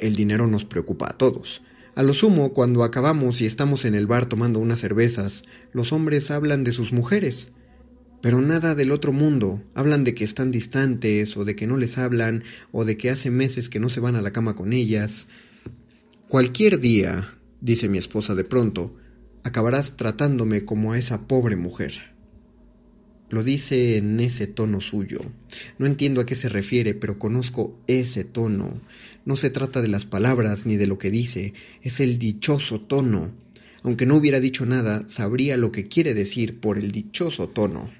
El 0.00 0.14
dinero 0.14 0.46
nos 0.46 0.64
preocupa 0.64 1.10
a 1.10 1.18
todos. 1.18 1.62
A 1.96 2.02
lo 2.02 2.12
sumo, 2.12 2.52
cuando 2.52 2.82
acabamos 2.82 3.40
y 3.40 3.46
estamos 3.46 3.84
en 3.84 3.94
el 3.94 4.08
bar 4.08 4.26
tomando 4.26 4.58
unas 4.58 4.80
cervezas, 4.80 5.44
los 5.72 5.92
hombres 5.92 6.32
hablan 6.32 6.64
de 6.64 6.72
sus 6.72 6.92
mujeres. 6.92 7.52
Pero 8.20 8.40
nada 8.40 8.74
del 8.74 8.90
otro 8.90 9.12
mundo. 9.12 9.62
Hablan 9.74 10.02
de 10.02 10.14
que 10.14 10.24
están 10.24 10.50
distantes, 10.50 11.36
o 11.36 11.44
de 11.44 11.54
que 11.54 11.68
no 11.68 11.76
les 11.76 11.96
hablan, 11.96 12.42
o 12.72 12.84
de 12.84 12.96
que 12.96 13.10
hace 13.10 13.30
meses 13.30 13.68
que 13.68 13.78
no 13.78 13.90
se 13.90 14.00
van 14.00 14.16
a 14.16 14.22
la 14.22 14.32
cama 14.32 14.56
con 14.56 14.72
ellas. 14.72 15.28
Cualquier 16.26 16.80
día, 16.80 17.38
dice 17.60 17.88
mi 17.88 17.98
esposa 17.98 18.34
de 18.34 18.42
pronto, 18.42 18.96
acabarás 19.44 19.96
tratándome 19.96 20.64
como 20.64 20.92
a 20.92 20.98
esa 20.98 21.28
pobre 21.28 21.54
mujer. 21.54 22.14
Lo 23.30 23.44
dice 23.44 23.98
en 23.98 24.18
ese 24.18 24.46
tono 24.46 24.80
suyo. 24.80 25.20
No 25.78 25.86
entiendo 25.86 26.20
a 26.20 26.26
qué 26.26 26.34
se 26.34 26.48
refiere, 26.48 26.94
pero 26.94 27.18
conozco 27.18 27.78
ese 27.86 28.24
tono. 28.24 28.80
No 29.24 29.36
se 29.36 29.50
trata 29.50 29.80
de 29.80 29.88
las 29.88 30.04
palabras 30.04 30.66
ni 30.66 30.76
de 30.76 30.86
lo 30.86 30.98
que 30.98 31.10
dice, 31.10 31.54
es 31.82 32.00
el 32.00 32.18
dichoso 32.18 32.80
tono. 32.80 33.32
Aunque 33.82 34.06
no 34.06 34.16
hubiera 34.16 34.40
dicho 34.40 34.66
nada, 34.66 35.08
sabría 35.08 35.56
lo 35.56 35.72
que 35.72 35.88
quiere 35.88 36.14
decir 36.14 36.60
por 36.60 36.78
el 36.78 36.90
dichoso 36.90 37.48
tono. 37.48 37.90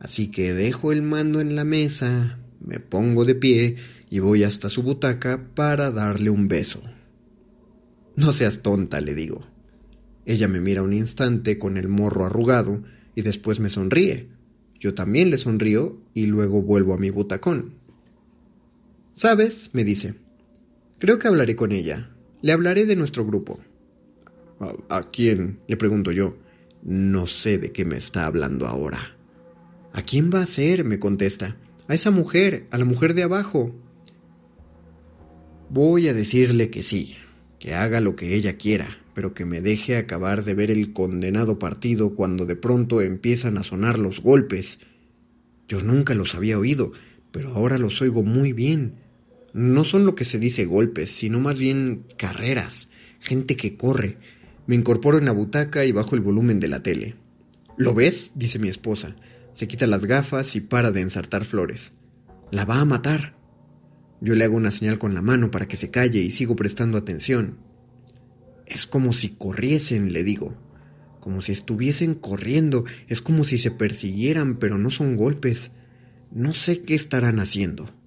Así 0.00 0.28
que 0.28 0.54
dejo 0.54 0.92
el 0.92 1.02
mando 1.02 1.40
en 1.40 1.56
la 1.56 1.64
mesa, 1.64 2.38
me 2.60 2.80
pongo 2.80 3.24
de 3.24 3.34
pie 3.34 3.76
y 4.10 4.18
voy 4.20 4.44
hasta 4.44 4.68
su 4.68 4.82
butaca 4.82 5.48
para 5.54 5.90
darle 5.90 6.30
un 6.30 6.48
beso. 6.48 6.82
No 8.16 8.32
seas 8.32 8.62
tonta, 8.62 9.00
le 9.00 9.14
digo. 9.14 9.46
Ella 10.26 10.48
me 10.48 10.60
mira 10.60 10.82
un 10.82 10.92
instante 10.92 11.58
con 11.58 11.76
el 11.76 11.88
morro 11.88 12.26
arrugado 12.26 12.82
y 13.14 13.22
después 13.22 13.60
me 13.60 13.68
sonríe. 13.68 14.28
Yo 14.78 14.94
también 14.94 15.30
le 15.30 15.38
sonrío 15.38 16.00
y 16.14 16.26
luego 16.26 16.62
vuelvo 16.62 16.94
a 16.94 16.98
mi 16.98 17.10
butacón. 17.10 17.77
¿Sabes? 19.18 19.70
me 19.72 19.82
dice. 19.82 20.14
Creo 21.00 21.18
que 21.18 21.26
hablaré 21.26 21.56
con 21.56 21.72
ella. 21.72 22.08
Le 22.40 22.52
hablaré 22.52 22.86
de 22.86 22.94
nuestro 22.94 23.26
grupo. 23.26 23.58
¿A, 24.88 25.10
quién? 25.10 25.58
le 25.66 25.76
pregunto 25.76 26.12
yo. 26.12 26.38
No 26.84 27.26
sé 27.26 27.58
de 27.58 27.72
qué 27.72 27.84
me 27.84 27.96
está 27.96 28.26
hablando 28.26 28.68
ahora. 28.68 29.16
¿A 29.92 30.02
quién 30.02 30.30
va 30.32 30.42
a 30.42 30.46
ser? 30.46 30.84
me 30.84 31.00
contesta. 31.00 31.56
A 31.88 31.94
esa 31.94 32.12
mujer, 32.12 32.68
a 32.70 32.78
la 32.78 32.84
mujer 32.84 33.14
de 33.14 33.24
abajo. 33.24 33.74
Voy 35.68 36.06
a 36.06 36.14
decirle 36.14 36.70
que 36.70 36.84
sí, 36.84 37.16
que 37.58 37.74
haga 37.74 38.00
lo 38.00 38.14
que 38.14 38.36
ella 38.36 38.56
quiera, 38.56 38.98
pero 39.14 39.34
que 39.34 39.44
me 39.44 39.60
deje 39.60 39.96
acabar 39.96 40.44
de 40.44 40.54
ver 40.54 40.70
el 40.70 40.92
condenado 40.92 41.58
partido 41.58 42.14
cuando 42.14 42.46
de 42.46 42.54
pronto 42.54 43.00
empiezan 43.00 43.58
a 43.58 43.64
sonar 43.64 43.98
los 43.98 44.20
golpes. 44.20 44.78
Yo 45.66 45.82
nunca 45.82 46.14
los 46.14 46.36
había 46.36 46.56
oído, 46.56 46.92
pero 47.32 47.48
ahora 47.48 47.78
los 47.78 48.00
oigo 48.00 48.22
muy 48.22 48.52
bien 48.52 49.07
no 49.58 49.82
son 49.82 50.06
lo 50.06 50.14
que 50.14 50.24
se 50.24 50.38
dice 50.38 50.66
golpes, 50.66 51.10
sino 51.10 51.40
más 51.40 51.58
bien 51.58 52.04
carreras, 52.16 52.88
gente 53.18 53.56
que 53.56 53.76
corre. 53.76 54.16
Me 54.68 54.76
incorporo 54.76 55.18
en 55.18 55.24
la 55.24 55.32
butaca 55.32 55.84
y 55.84 55.90
bajo 55.90 56.14
el 56.14 56.20
volumen 56.20 56.60
de 56.60 56.68
la 56.68 56.82
tele. 56.82 57.16
¿Lo 57.76 57.92
ves? 57.92 58.32
dice 58.36 58.60
mi 58.60 58.68
esposa. 58.68 59.16
Se 59.50 59.66
quita 59.66 59.88
las 59.88 60.04
gafas 60.04 60.54
y 60.54 60.60
para 60.60 60.92
de 60.92 61.00
ensartar 61.00 61.44
flores. 61.44 61.92
La 62.52 62.64
va 62.64 62.78
a 62.78 62.84
matar. 62.84 63.34
Yo 64.20 64.36
le 64.36 64.44
hago 64.44 64.56
una 64.56 64.70
señal 64.70 64.98
con 64.98 65.12
la 65.12 65.22
mano 65.22 65.50
para 65.50 65.66
que 65.66 65.76
se 65.76 65.90
calle 65.90 66.20
y 66.20 66.30
sigo 66.30 66.54
prestando 66.54 66.96
atención. 66.96 67.58
Es 68.64 68.86
como 68.86 69.12
si 69.12 69.30
corriesen, 69.30 70.12
le 70.12 70.22
digo. 70.22 70.54
Como 71.18 71.42
si 71.42 71.50
estuviesen 71.50 72.14
corriendo. 72.14 72.84
Es 73.08 73.22
como 73.22 73.42
si 73.42 73.58
se 73.58 73.72
persiguieran, 73.72 74.58
pero 74.58 74.78
no 74.78 74.90
son 74.90 75.16
golpes. 75.16 75.72
No 76.30 76.52
sé 76.52 76.80
qué 76.80 76.94
estarán 76.94 77.40
haciendo. 77.40 77.97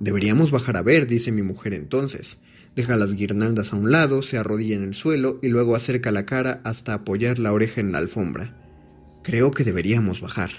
Deberíamos 0.00 0.50
bajar 0.50 0.76
a 0.76 0.82
ver, 0.82 1.06
dice 1.06 1.32
mi 1.32 1.42
mujer 1.42 1.74
entonces. 1.74 2.38
Deja 2.76 2.96
las 2.96 3.14
guirnaldas 3.14 3.72
a 3.72 3.76
un 3.76 3.92
lado, 3.92 4.22
se 4.22 4.36
arrodilla 4.36 4.74
en 4.74 4.82
el 4.82 4.94
suelo 4.94 5.38
y 5.42 5.48
luego 5.48 5.76
acerca 5.76 6.10
la 6.10 6.26
cara 6.26 6.60
hasta 6.64 6.94
apoyar 6.94 7.38
la 7.38 7.52
oreja 7.52 7.80
en 7.80 7.92
la 7.92 7.98
alfombra. 7.98 8.56
Creo 9.22 9.52
que 9.52 9.64
deberíamos 9.64 10.20
bajar. 10.20 10.50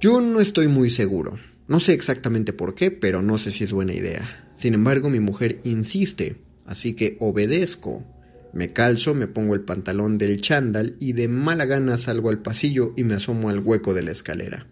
Yo 0.00 0.20
no 0.20 0.40
estoy 0.40 0.68
muy 0.68 0.90
seguro. 0.90 1.38
No 1.66 1.80
sé 1.80 1.92
exactamente 1.94 2.52
por 2.52 2.74
qué, 2.74 2.90
pero 2.90 3.22
no 3.22 3.38
sé 3.38 3.50
si 3.50 3.64
es 3.64 3.72
buena 3.72 3.94
idea. 3.94 4.50
Sin 4.54 4.74
embargo, 4.74 5.08
mi 5.08 5.20
mujer 5.20 5.60
insiste, 5.64 6.36
así 6.66 6.94
que 6.94 7.16
obedezco. 7.20 8.04
Me 8.52 8.72
calzo, 8.72 9.14
me 9.14 9.28
pongo 9.28 9.54
el 9.54 9.62
pantalón 9.62 10.18
del 10.18 10.40
chándal 10.40 10.96
y 11.00 11.12
de 11.12 11.26
mala 11.28 11.64
gana 11.64 11.96
salgo 11.96 12.28
al 12.28 12.42
pasillo 12.42 12.92
y 12.96 13.04
me 13.04 13.14
asomo 13.14 13.48
al 13.48 13.60
hueco 13.60 13.94
de 13.94 14.02
la 14.02 14.12
escalera. 14.12 14.66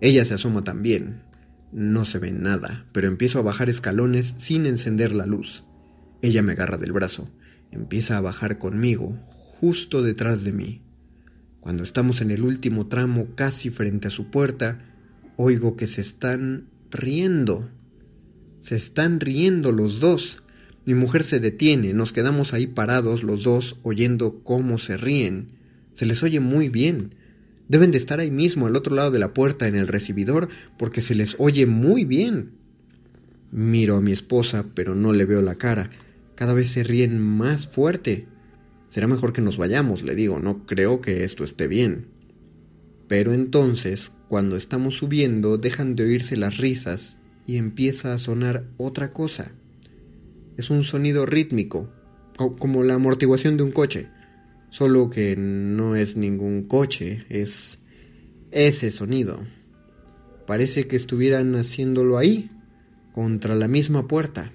Ella 0.00 0.24
se 0.24 0.34
asoma 0.34 0.64
también. 0.64 1.22
No 1.72 2.04
se 2.04 2.18
ve 2.18 2.32
nada, 2.32 2.86
pero 2.92 3.08
empiezo 3.08 3.38
a 3.38 3.42
bajar 3.42 3.68
escalones 3.68 4.34
sin 4.38 4.64
encender 4.66 5.12
la 5.12 5.26
luz. 5.26 5.64
Ella 6.22 6.42
me 6.42 6.52
agarra 6.52 6.78
del 6.78 6.92
brazo, 6.92 7.30
empieza 7.70 8.16
a 8.16 8.22
bajar 8.22 8.58
conmigo, 8.58 9.18
justo 9.60 10.02
detrás 10.02 10.44
de 10.44 10.52
mí. 10.52 10.82
Cuando 11.60 11.82
estamos 11.82 12.20
en 12.20 12.30
el 12.30 12.42
último 12.42 12.86
tramo, 12.86 13.28
casi 13.34 13.70
frente 13.70 14.08
a 14.08 14.10
su 14.10 14.30
puerta, 14.30 14.80
oigo 15.36 15.76
que 15.76 15.86
se 15.86 16.00
están 16.00 16.68
riendo. 16.90 17.68
Se 18.60 18.74
están 18.74 19.20
riendo 19.20 19.70
los 19.70 20.00
dos. 20.00 20.42
Mi 20.86 20.94
mujer 20.94 21.22
se 21.24 21.40
detiene, 21.40 21.92
nos 21.92 22.12
quedamos 22.12 22.54
ahí 22.54 22.66
parados 22.66 23.22
los 23.22 23.42
dos 23.42 23.78
oyendo 23.82 24.42
cómo 24.42 24.78
se 24.78 24.96
ríen. 24.96 25.50
Se 25.92 26.06
les 26.06 26.22
oye 26.22 26.40
muy 26.40 26.70
bien. 26.70 27.14
Deben 27.68 27.90
de 27.90 27.98
estar 27.98 28.18
ahí 28.18 28.30
mismo, 28.30 28.66
al 28.66 28.76
otro 28.76 28.96
lado 28.96 29.10
de 29.10 29.18
la 29.18 29.34
puerta, 29.34 29.66
en 29.66 29.76
el 29.76 29.88
recibidor, 29.88 30.48
porque 30.78 31.02
se 31.02 31.14
les 31.14 31.36
oye 31.38 31.66
muy 31.66 32.04
bien. 32.04 32.52
Miro 33.50 33.96
a 33.96 34.00
mi 34.00 34.12
esposa, 34.12 34.66
pero 34.74 34.94
no 34.94 35.12
le 35.12 35.26
veo 35.26 35.42
la 35.42 35.56
cara. 35.56 35.90
Cada 36.34 36.54
vez 36.54 36.68
se 36.68 36.82
ríen 36.82 37.20
más 37.20 37.66
fuerte. 37.66 38.26
Será 38.88 39.06
mejor 39.06 39.32
que 39.32 39.42
nos 39.42 39.58
vayamos, 39.58 40.02
le 40.02 40.14
digo, 40.14 40.40
no 40.40 40.64
creo 40.64 41.02
que 41.02 41.24
esto 41.24 41.44
esté 41.44 41.68
bien. 41.68 42.06
Pero 43.06 43.32
entonces, 43.32 44.12
cuando 44.28 44.56
estamos 44.56 44.96
subiendo, 44.96 45.58
dejan 45.58 45.94
de 45.94 46.04
oírse 46.04 46.36
las 46.36 46.56
risas 46.56 47.18
y 47.46 47.56
empieza 47.56 48.14
a 48.14 48.18
sonar 48.18 48.64
otra 48.76 49.12
cosa. 49.12 49.52
Es 50.56 50.70
un 50.70 50.84
sonido 50.84 51.26
rítmico, 51.26 51.90
como 52.58 52.82
la 52.82 52.94
amortiguación 52.94 53.56
de 53.56 53.62
un 53.62 53.72
coche. 53.72 54.08
Solo 54.70 55.08
que 55.08 55.34
no 55.36 55.96
es 55.96 56.16
ningún 56.16 56.64
coche, 56.64 57.24
es 57.28 57.78
ese 58.50 58.90
sonido. 58.90 59.46
Parece 60.46 60.86
que 60.86 60.96
estuvieran 60.96 61.54
haciéndolo 61.54 62.18
ahí, 62.18 62.50
contra 63.12 63.54
la 63.54 63.66
misma 63.66 64.06
puerta. 64.06 64.52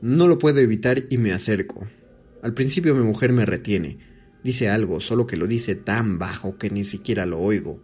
No 0.00 0.28
lo 0.28 0.38
puedo 0.38 0.60
evitar 0.60 1.04
y 1.08 1.18
me 1.18 1.32
acerco. 1.32 1.88
Al 2.42 2.54
principio 2.54 2.94
mi 2.94 3.02
mujer 3.02 3.32
me 3.32 3.46
retiene. 3.46 3.98
Dice 4.44 4.68
algo, 4.68 5.00
solo 5.00 5.26
que 5.26 5.36
lo 5.36 5.46
dice 5.46 5.74
tan 5.74 6.18
bajo 6.18 6.58
que 6.58 6.70
ni 6.70 6.84
siquiera 6.84 7.26
lo 7.26 7.38
oigo. 7.40 7.82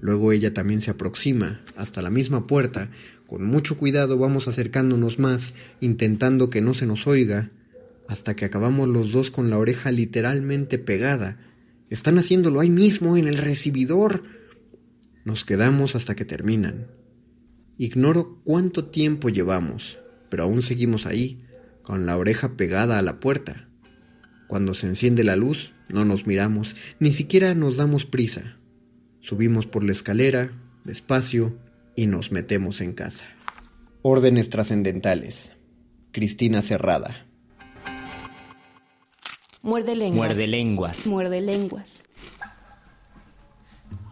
Luego 0.00 0.32
ella 0.32 0.52
también 0.52 0.80
se 0.80 0.90
aproxima 0.90 1.64
hasta 1.76 2.02
la 2.02 2.10
misma 2.10 2.46
puerta. 2.46 2.90
Con 3.26 3.44
mucho 3.44 3.78
cuidado 3.78 4.18
vamos 4.18 4.48
acercándonos 4.48 5.18
más, 5.18 5.54
intentando 5.80 6.50
que 6.50 6.60
no 6.60 6.74
se 6.74 6.84
nos 6.84 7.06
oiga, 7.06 7.50
hasta 8.08 8.34
que 8.34 8.44
acabamos 8.44 8.88
los 8.88 9.12
dos 9.12 9.30
con 9.30 9.50
la 9.50 9.58
oreja 9.58 9.90
literalmente 9.90 10.78
pegada. 10.78 11.38
Están 11.90 12.18
haciéndolo 12.18 12.60
ahí 12.60 12.70
mismo, 12.70 13.16
en 13.16 13.28
el 13.28 13.38
recibidor. 13.38 14.22
Nos 15.24 15.44
quedamos 15.44 15.94
hasta 15.94 16.14
que 16.14 16.24
terminan. 16.24 16.88
Ignoro 17.78 18.40
cuánto 18.44 18.86
tiempo 18.86 19.28
llevamos, 19.28 19.98
pero 20.28 20.44
aún 20.44 20.62
seguimos 20.62 21.06
ahí, 21.06 21.44
con 21.82 22.06
la 22.06 22.16
oreja 22.16 22.56
pegada 22.56 22.98
a 22.98 23.02
la 23.02 23.20
puerta. 23.20 23.68
Cuando 24.46 24.74
se 24.74 24.86
enciende 24.86 25.24
la 25.24 25.36
luz, 25.36 25.74
no 25.88 26.04
nos 26.04 26.26
miramos, 26.26 26.76
ni 27.00 27.12
siquiera 27.12 27.54
nos 27.54 27.76
damos 27.76 28.06
prisa. 28.06 28.58
Subimos 29.20 29.66
por 29.66 29.84
la 29.84 29.92
escalera, 29.92 30.52
despacio, 30.84 31.58
y 31.94 32.06
nos 32.06 32.32
metemos 32.32 32.80
en 32.80 32.92
casa. 32.92 33.24
Órdenes 34.02 34.50
trascendentales. 34.50 35.52
Cristina 36.12 36.62
Cerrada. 36.62 37.31
Muerde 39.62 39.94
lenguas. 39.94 40.28
Muerde 40.28 40.46
lenguas. 40.48 41.06
Muerde 41.06 41.40
lenguas. 41.40 42.02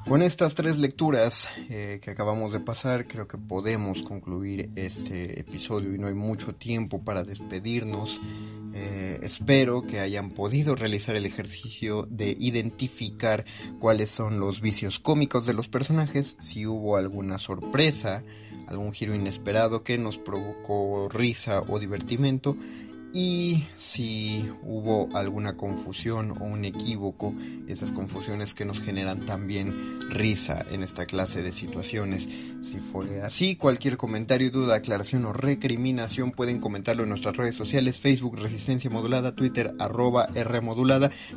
Con 0.06 0.22
estas 0.22 0.54
tres 0.54 0.78
lecturas 0.78 1.50
eh, 1.68 2.00
que 2.02 2.10
acabamos 2.10 2.52
de 2.52 2.60
pasar, 2.60 3.06
creo 3.06 3.28
que 3.28 3.36
podemos 3.36 4.02
concluir 4.02 4.70
este 4.74 5.38
episodio 5.38 5.94
y 5.94 5.98
no 5.98 6.06
hay 6.06 6.14
mucho 6.14 6.54
tiempo 6.54 7.02
para 7.04 7.22
despedirnos. 7.22 8.20
Eh, 8.74 9.20
espero 9.22 9.86
que 9.86 10.00
hayan 10.00 10.30
podido 10.30 10.74
realizar 10.74 11.16
el 11.16 11.26
ejercicio 11.26 12.06
de 12.10 12.36
identificar 12.38 13.44
cuáles 13.78 14.10
son 14.10 14.40
los 14.40 14.60
vicios 14.60 14.98
cómicos 15.00 15.46
de 15.46 15.54
los 15.54 15.68
personajes, 15.68 16.36
si 16.40 16.66
hubo 16.66 16.96
alguna 16.96 17.38
sorpresa, 17.38 18.22
algún 18.66 18.92
giro 18.92 19.14
inesperado 19.14 19.82
que 19.82 19.98
nos 19.98 20.18
provocó 20.18 21.08
risa 21.08 21.62
o 21.68 21.78
divertimento 21.78 22.56
y 23.12 23.64
si 23.76 24.48
hubo 24.62 25.08
alguna 25.16 25.56
confusión 25.56 26.32
o 26.40 26.44
un 26.44 26.64
equívoco, 26.64 27.34
esas 27.66 27.92
confusiones 27.92 28.54
que 28.54 28.64
nos 28.64 28.80
generan 28.80 29.24
también 29.26 30.00
risa 30.10 30.64
en 30.70 30.82
esta 30.82 31.06
clase 31.06 31.42
de 31.42 31.52
situaciones. 31.52 32.28
Si 32.60 32.78
fue 32.78 33.22
así, 33.22 33.56
cualquier 33.56 33.96
comentario, 33.96 34.50
duda, 34.50 34.76
aclaración 34.76 35.24
o 35.24 35.32
recriminación 35.32 36.30
pueden 36.30 36.60
comentarlo 36.60 37.02
en 37.02 37.08
nuestras 37.08 37.36
redes 37.36 37.56
sociales, 37.56 37.98
Facebook 37.98 38.38
Resistencia 38.38 38.90
Modulada, 38.90 39.34
Twitter 39.34 39.72
arroba 39.78 40.28
R. 40.34 40.60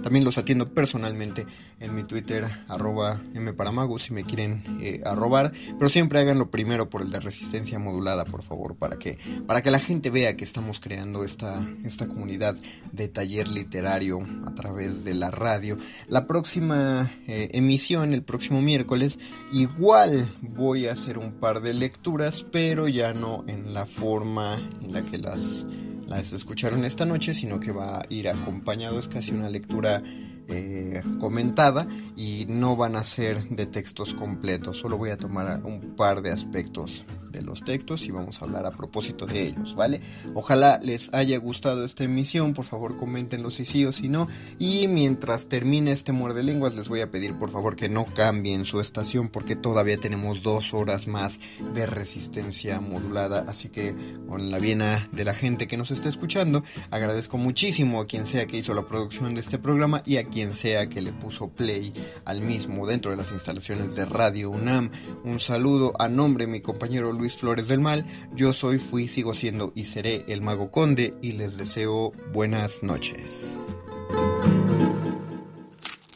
También 0.02 0.26
los 0.26 0.38
atiendo 0.38 0.74
personalmente 0.74 1.46
en 1.80 1.96
mi 1.96 2.04
Twitter 2.04 2.46
arroba 2.68 3.20
M 3.34 3.54
Paramago 3.54 4.00
si 4.00 4.14
me 4.14 4.24
quieren 4.24 4.64
eh, 4.82 5.02
arrobar, 5.06 5.52
pero 5.78 5.90
siempre 5.90 6.20
háganlo 6.20 6.52
primero 6.52 6.90
por 6.90 7.02
el 7.02 7.10
de 7.10 7.20
Resistencia 7.20 7.80
Modulada, 7.80 8.26
por 8.26 8.44
favor, 8.44 8.76
para 8.76 8.98
que, 8.98 9.18
para 9.48 9.62
que 9.62 9.72
la 9.72 9.80
gente 9.80 10.10
vea 10.10 10.36
que 10.36 10.44
estamos 10.44 10.80
creando 10.80 11.24
esta 11.24 11.63
esta 11.84 12.08
comunidad 12.08 12.56
de 12.92 13.08
taller 13.08 13.48
literario 13.48 14.20
a 14.46 14.54
través 14.54 15.04
de 15.04 15.14
la 15.14 15.32
radio. 15.32 15.78
La 16.08 16.28
próxima 16.28 17.12
eh, 17.28 17.50
emisión, 17.54 18.14
el 18.14 18.24
próximo 18.24 18.62
miércoles, 18.62 19.20
igual 19.52 20.30
voy 20.42 20.88
a 20.88 20.94
hacer 20.94 21.18
un 21.18 21.34
par 21.34 21.62
de 21.62 21.74
lecturas, 21.74 22.46
pero 22.52 22.88
ya 22.88 23.14
no 23.14 23.44
en 23.48 23.74
la 23.74 23.86
forma 23.86 24.58
en 24.82 24.94
la 24.94 25.04
que 25.04 25.18
las, 25.18 25.66
las 26.08 26.34
escucharon 26.34 26.86
esta 26.86 27.06
noche, 27.06 27.34
sino 27.34 27.60
que 27.60 27.72
va 27.72 28.00
a 28.00 28.06
ir 28.10 28.30
acompañado, 28.30 29.00
es 29.00 29.08
casi 29.08 29.32
una 29.32 29.50
lectura 29.50 30.02
eh, 30.48 31.02
comentada 31.20 31.88
y 32.16 32.46
no 32.48 32.76
van 32.76 32.96
a 32.96 33.04
ser 33.04 33.48
de 33.50 33.66
textos 33.66 34.14
completos, 34.14 34.78
solo 34.78 34.98
voy 34.98 35.12
a 35.12 35.18
tomar 35.18 35.64
un 35.64 35.96
par 35.96 36.22
de 36.22 36.32
aspectos 36.32 37.06
de 37.34 37.42
los 37.42 37.66
textos 37.66 38.06
y 38.06 38.12
vamos 38.12 38.42
a 38.42 38.46
hablar 38.46 38.66
a 38.66 38.72
propósito 38.72 39.26
de 39.26 39.42
ellos, 39.42 39.76
¿vale? 39.76 40.02
Ojalá 40.36 40.80
les 40.82 41.14
haya 41.14 41.38
gustado 41.40 41.84
esta 41.84 42.04
emisión, 42.04 42.54
por 42.54 42.64
favor 42.64 42.96
coméntenlo 42.96 43.50
si 43.50 43.66
sí 43.66 43.86
o 43.86 43.92
si 43.92 44.08
no. 44.08 44.28
Y 44.60 44.88
mientras 44.88 45.48
termine 45.48 45.92
este 45.92 46.12
muerde 46.12 46.44
lenguas 46.44 46.76
les 46.76 46.88
voy 46.88 47.02
a 47.02 47.10
pedir 47.10 47.38
por 47.38 47.50
favor 47.50 47.76
que 47.76 47.90
no 47.90 48.06
cambien 48.06 48.66
su 48.66 48.80
estación 48.80 49.30
porque 49.30 49.56
todavía 49.56 49.98
tenemos 49.98 50.44
dos 50.44 50.74
horas 50.74 51.08
más 51.08 51.42
de 51.74 51.88
resistencia 51.88 52.80
modulada, 52.80 53.46
así 53.48 53.70
que 53.70 53.96
con 54.28 54.52
la 54.52 54.60
viena 54.60 55.10
de 55.12 55.26
la 55.26 55.34
gente 55.34 55.68
que 55.68 55.76
nos 55.76 55.90
está 55.90 56.10
escuchando, 56.10 56.64
agradezco 56.92 57.38
muchísimo 57.38 58.00
a 58.00 58.08
quien 58.08 58.28
sea 58.28 58.46
que 58.46 58.58
hizo 58.58 58.76
la 58.76 58.88
producción 58.88 59.34
de 59.34 59.42
este 59.42 59.58
programa 59.58 60.04
y 60.06 60.18
a 60.18 60.26
quien 60.34 60.56
sea 60.56 60.88
que 60.90 61.02
le 61.02 61.14
puso 61.14 61.50
play 61.50 61.94
al 62.26 62.42
mismo 62.42 62.88
dentro 62.88 63.12
de 63.12 63.18
las 63.18 63.32
instalaciones 63.32 63.96
de 63.96 64.06
Radio 64.06 64.50
UNAM. 64.50 64.90
Un 65.24 65.40
saludo 65.40 65.94
a 66.00 66.10
nombre 66.10 66.48
de 66.48 66.52
mi 66.52 66.62
compañero 66.62 67.12
Luis 67.12 67.38
Flores 67.38 67.68
del 67.68 67.80
Mal. 67.80 68.06
Yo 68.34 68.52
soy, 68.52 68.80
fui, 68.80 69.08
sigo 69.08 69.36
siendo 69.36 69.72
y 69.76 69.86
seré 69.86 70.26
el 70.28 70.42
Mago 70.42 70.72
Conde 70.72 71.14
y 71.22 71.34
les 71.34 71.58
deseo 71.58 72.14
buenas 72.34 72.82
noches. 72.82 73.62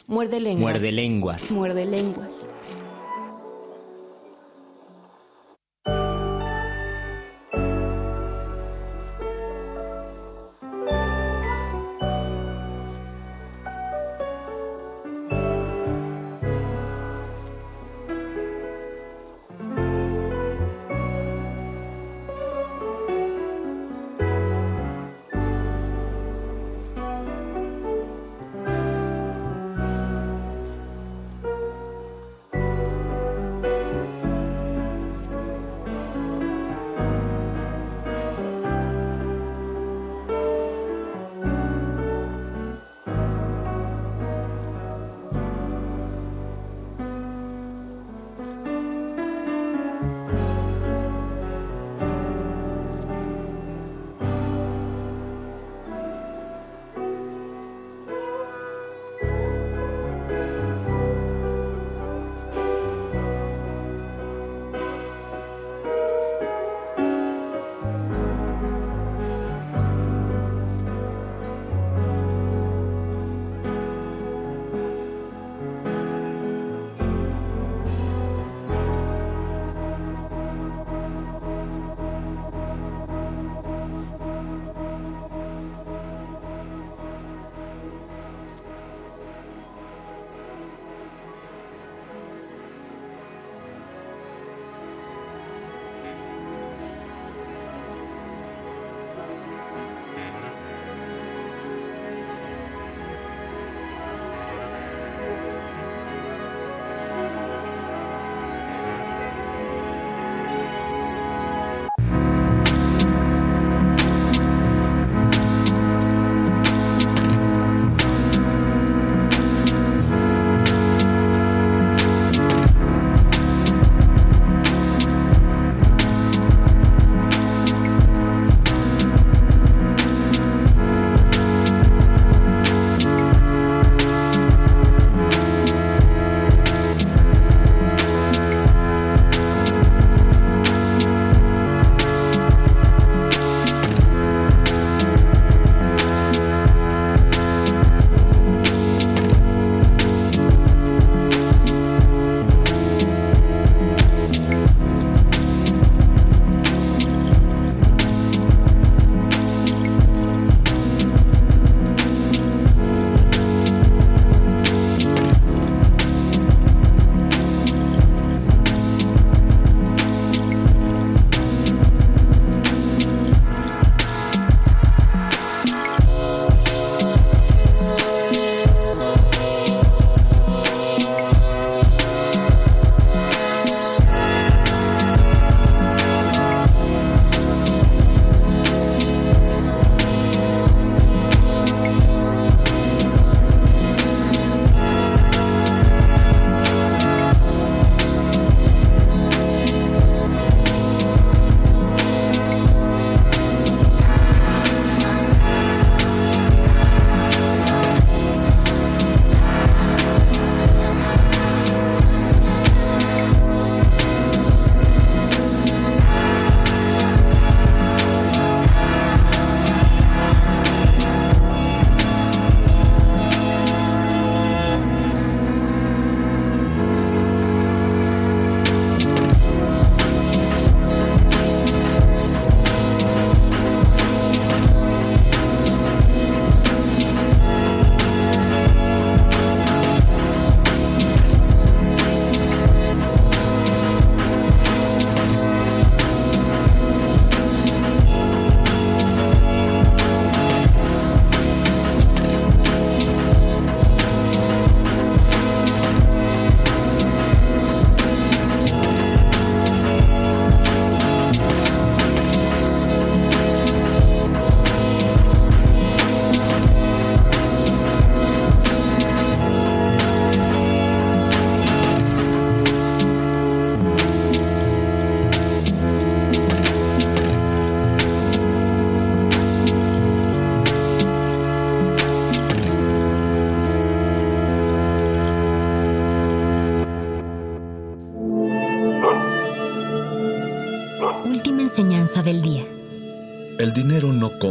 Muerde 0.08 0.40
lenguas. 0.40 0.72
Muerde 0.72 0.92
lenguas. 0.92 1.50
Muerde 1.52 1.86
lenguas. 1.86 2.46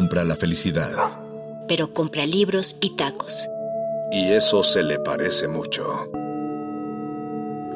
Compra 0.08 0.24
la 0.24 0.38
felicidad. 0.38 1.20
Pero 1.68 1.94
compra 1.94 2.26
libros 2.26 2.78
y 2.80 2.96
tacos. 2.96 3.50
Y 4.10 4.32
eso 4.32 4.64
se 4.64 4.82
le 4.82 5.00
parece 5.00 5.50
mucho. 5.50 6.10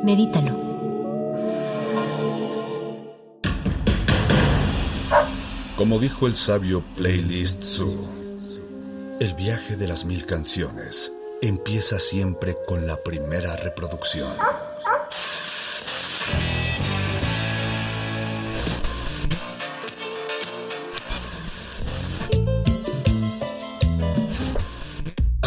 Medítalo. 0.01 0.57
Como 5.75 5.99
dijo 5.99 6.25
el 6.25 6.37
sabio 6.37 6.81
Playlist 6.95 7.63
Zoo, 7.63 8.07
el 9.19 9.33
viaje 9.33 9.75
de 9.75 9.89
las 9.89 10.05
mil 10.05 10.25
canciones 10.25 11.11
empieza 11.41 11.99
siempre 11.99 12.55
con 12.65 12.87
la 12.87 12.95
primera 12.95 13.57
reproducción. 13.57 14.31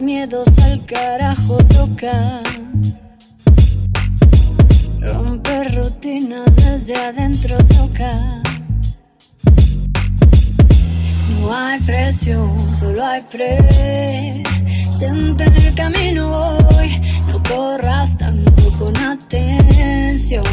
miedos 0.00 0.48
al 0.58 0.84
carajo 0.84 1.58
toca. 1.58 2.42
Romper 5.00 5.74
rutinas 5.74 6.56
desde 6.56 6.96
adentro 6.96 7.56
toca. 7.68 8.42
No 11.40 11.54
hay 11.54 11.80
presión, 11.80 12.56
solo 12.78 13.04
hay 13.04 13.22
pre. 13.22 14.42
Senta 14.98 15.44
en 15.44 15.56
el 15.56 15.74
camino 15.74 16.30
hoy, 16.30 17.00
no 17.28 17.42
corras 17.42 18.18
tanto 18.18 18.72
con 18.78 18.96
atención. 18.96 20.44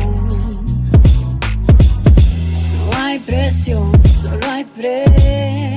No 2.77 2.97
hay 2.97 3.19
presión, 3.19 3.91
solo 4.15 4.47
hay 4.49 4.63
pre 4.65 5.72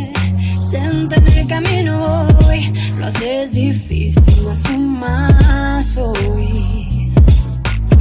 ausente 0.67 1.15
en 1.17 1.29
el 1.29 1.47
camino 1.47 2.27
hoy. 2.45 2.73
Lo 2.99 3.07
haces 3.07 3.53
difícil, 3.53 4.43
no 4.43 4.51
asumas 4.51 5.97
hoy. 5.97 7.13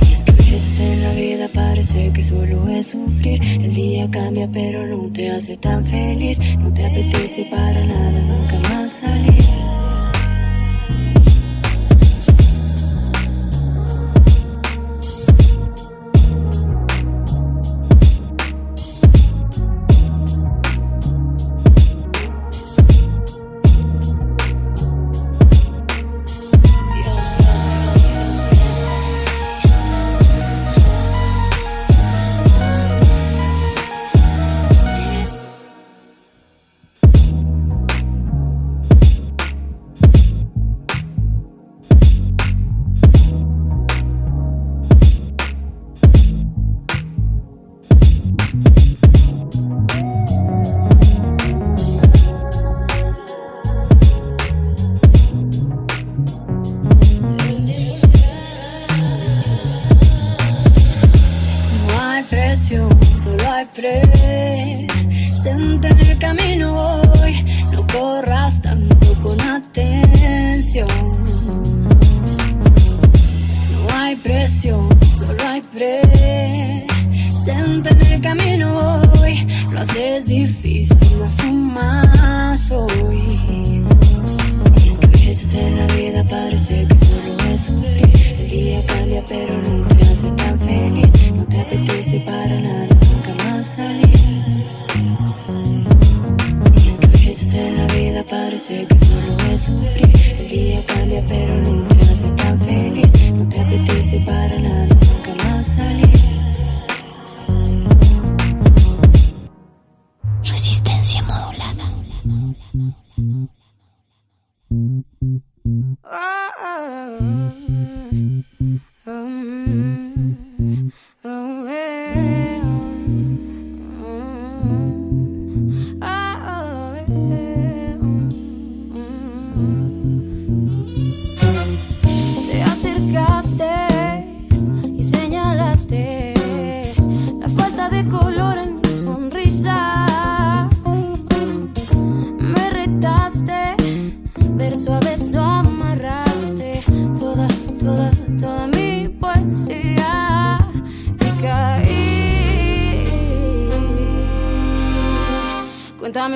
Y 0.02 0.12
es 0.14 0.24
que 0.24 0.32
a 0.32 0.36
veces 0.36 0.80
en 0.80 1.02
la 1.04 1.14
vida 1.14 1.48
parece 1.54 2.12
que 2.12 2.24
solo 2.24 2.68
es 2.70 2.88
sufrir. 2.88 3.40
El 3.44 3.72
día 3.72 4.10
cambia, 4.10 4.50
pero 4.52 4.88
no 4.88 5.12
te 5.12 5.30
hace 5.30 5.58
tan 5.58 5.86
feliz. 5.86 6.40
No 6.58 6.74
te 6.74 6.86
apetece 6.86 7.46
para 7.52 7.86
nada 7.86 8.20
nunca 8.22 8.58
más 8.70 8.92
salir. 8.92 9.35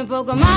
Cuéntame 0.09 0.41
un 0.41 0.48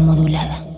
modulada. 0.00 0.69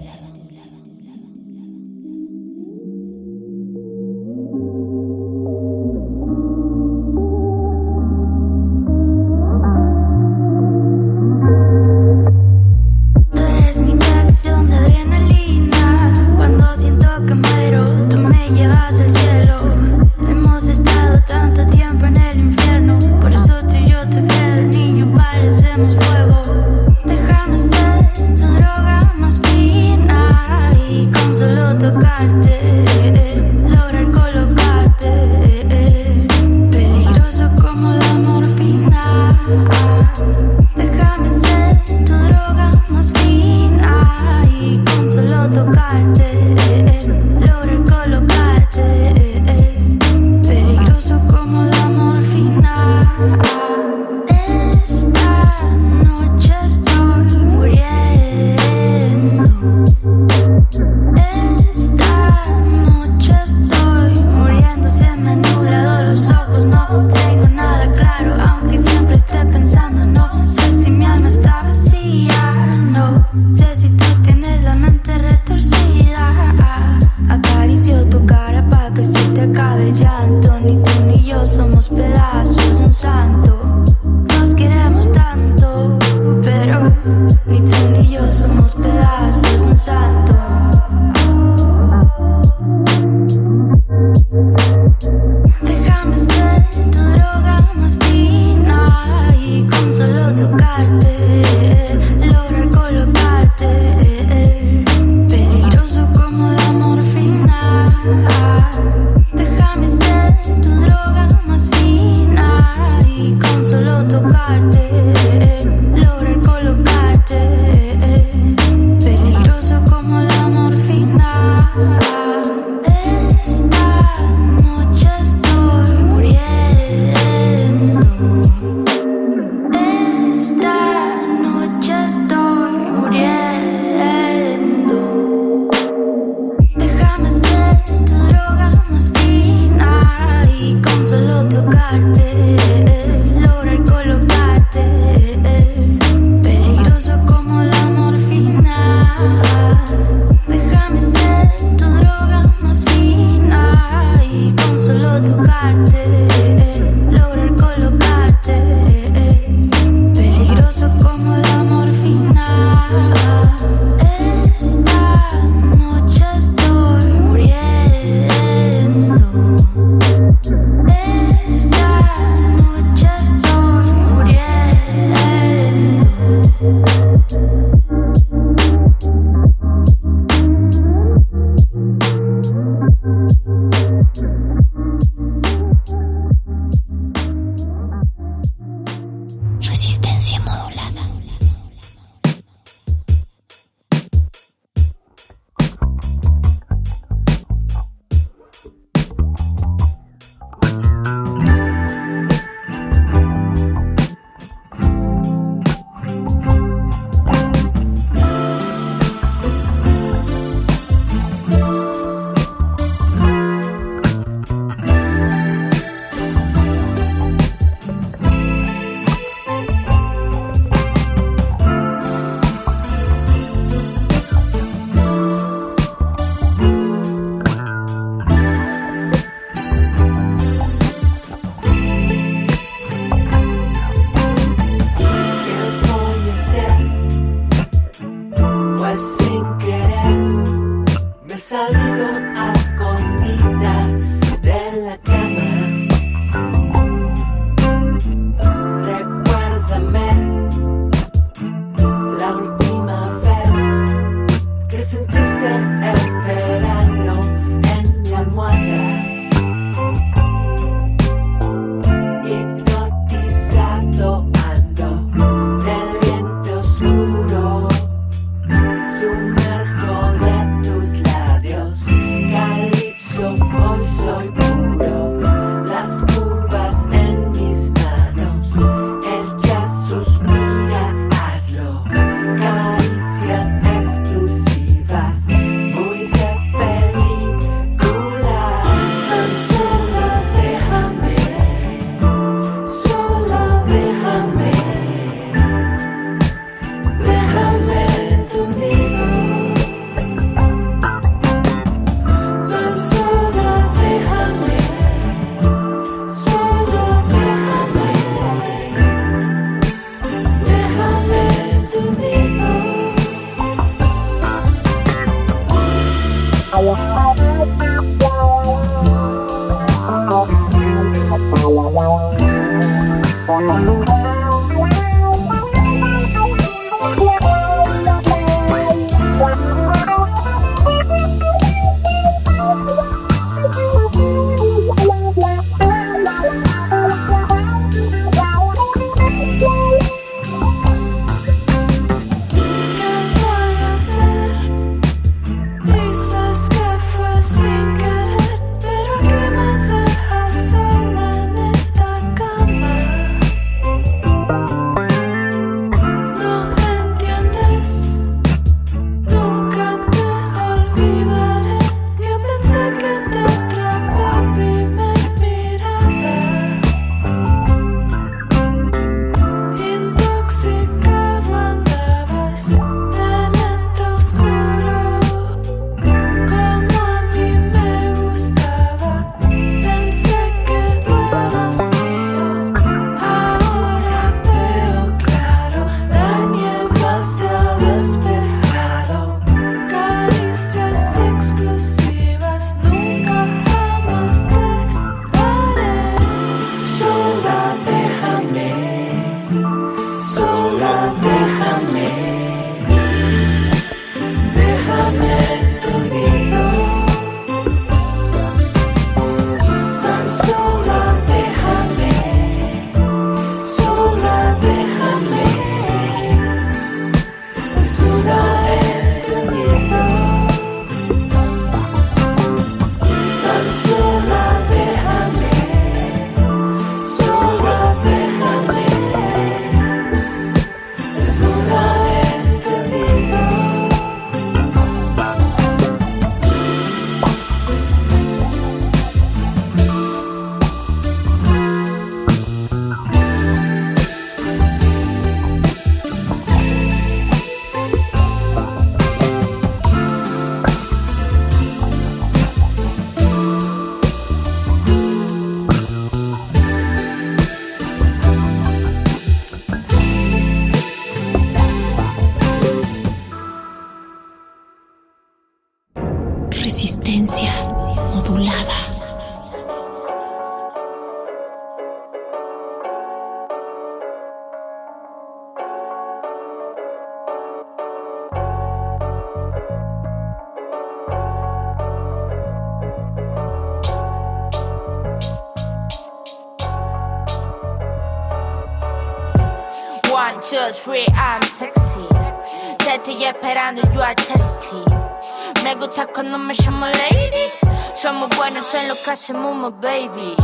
Buenos 498.73 499.09
en 499.09 499.31
lo 499.31 499.43
que 499.43 499.53
hacemos, 499.53 499.53
baby. 499.61 500.17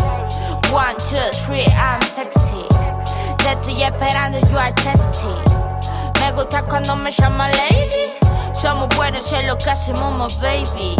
One, 0.72 0.96
two, 1.08 1.30
three, 1.44 1.66
I'm 1.76 2.00
sexy. 2.02 2.66
Te 3.38 3.52
estoy 3.52 3.82
esperando, 3.82 4.40
you 4.48 4.56
are 4.56 4.72
testy. 4.72 5.34
Me 6.20 6.32
gusta 6.32 6.62
cuando 6.62 6.96
me 6.96 7.10
llamo 7.10 7.44
lady. 7.44 8.12
Somos 8.54 8.88
buenos 8.96 9.32
en 9.32 9.46
lo 9.46 9.56
que 9.56 9.70
hacemos, 9.70 10.40
baby. 10.40 10.96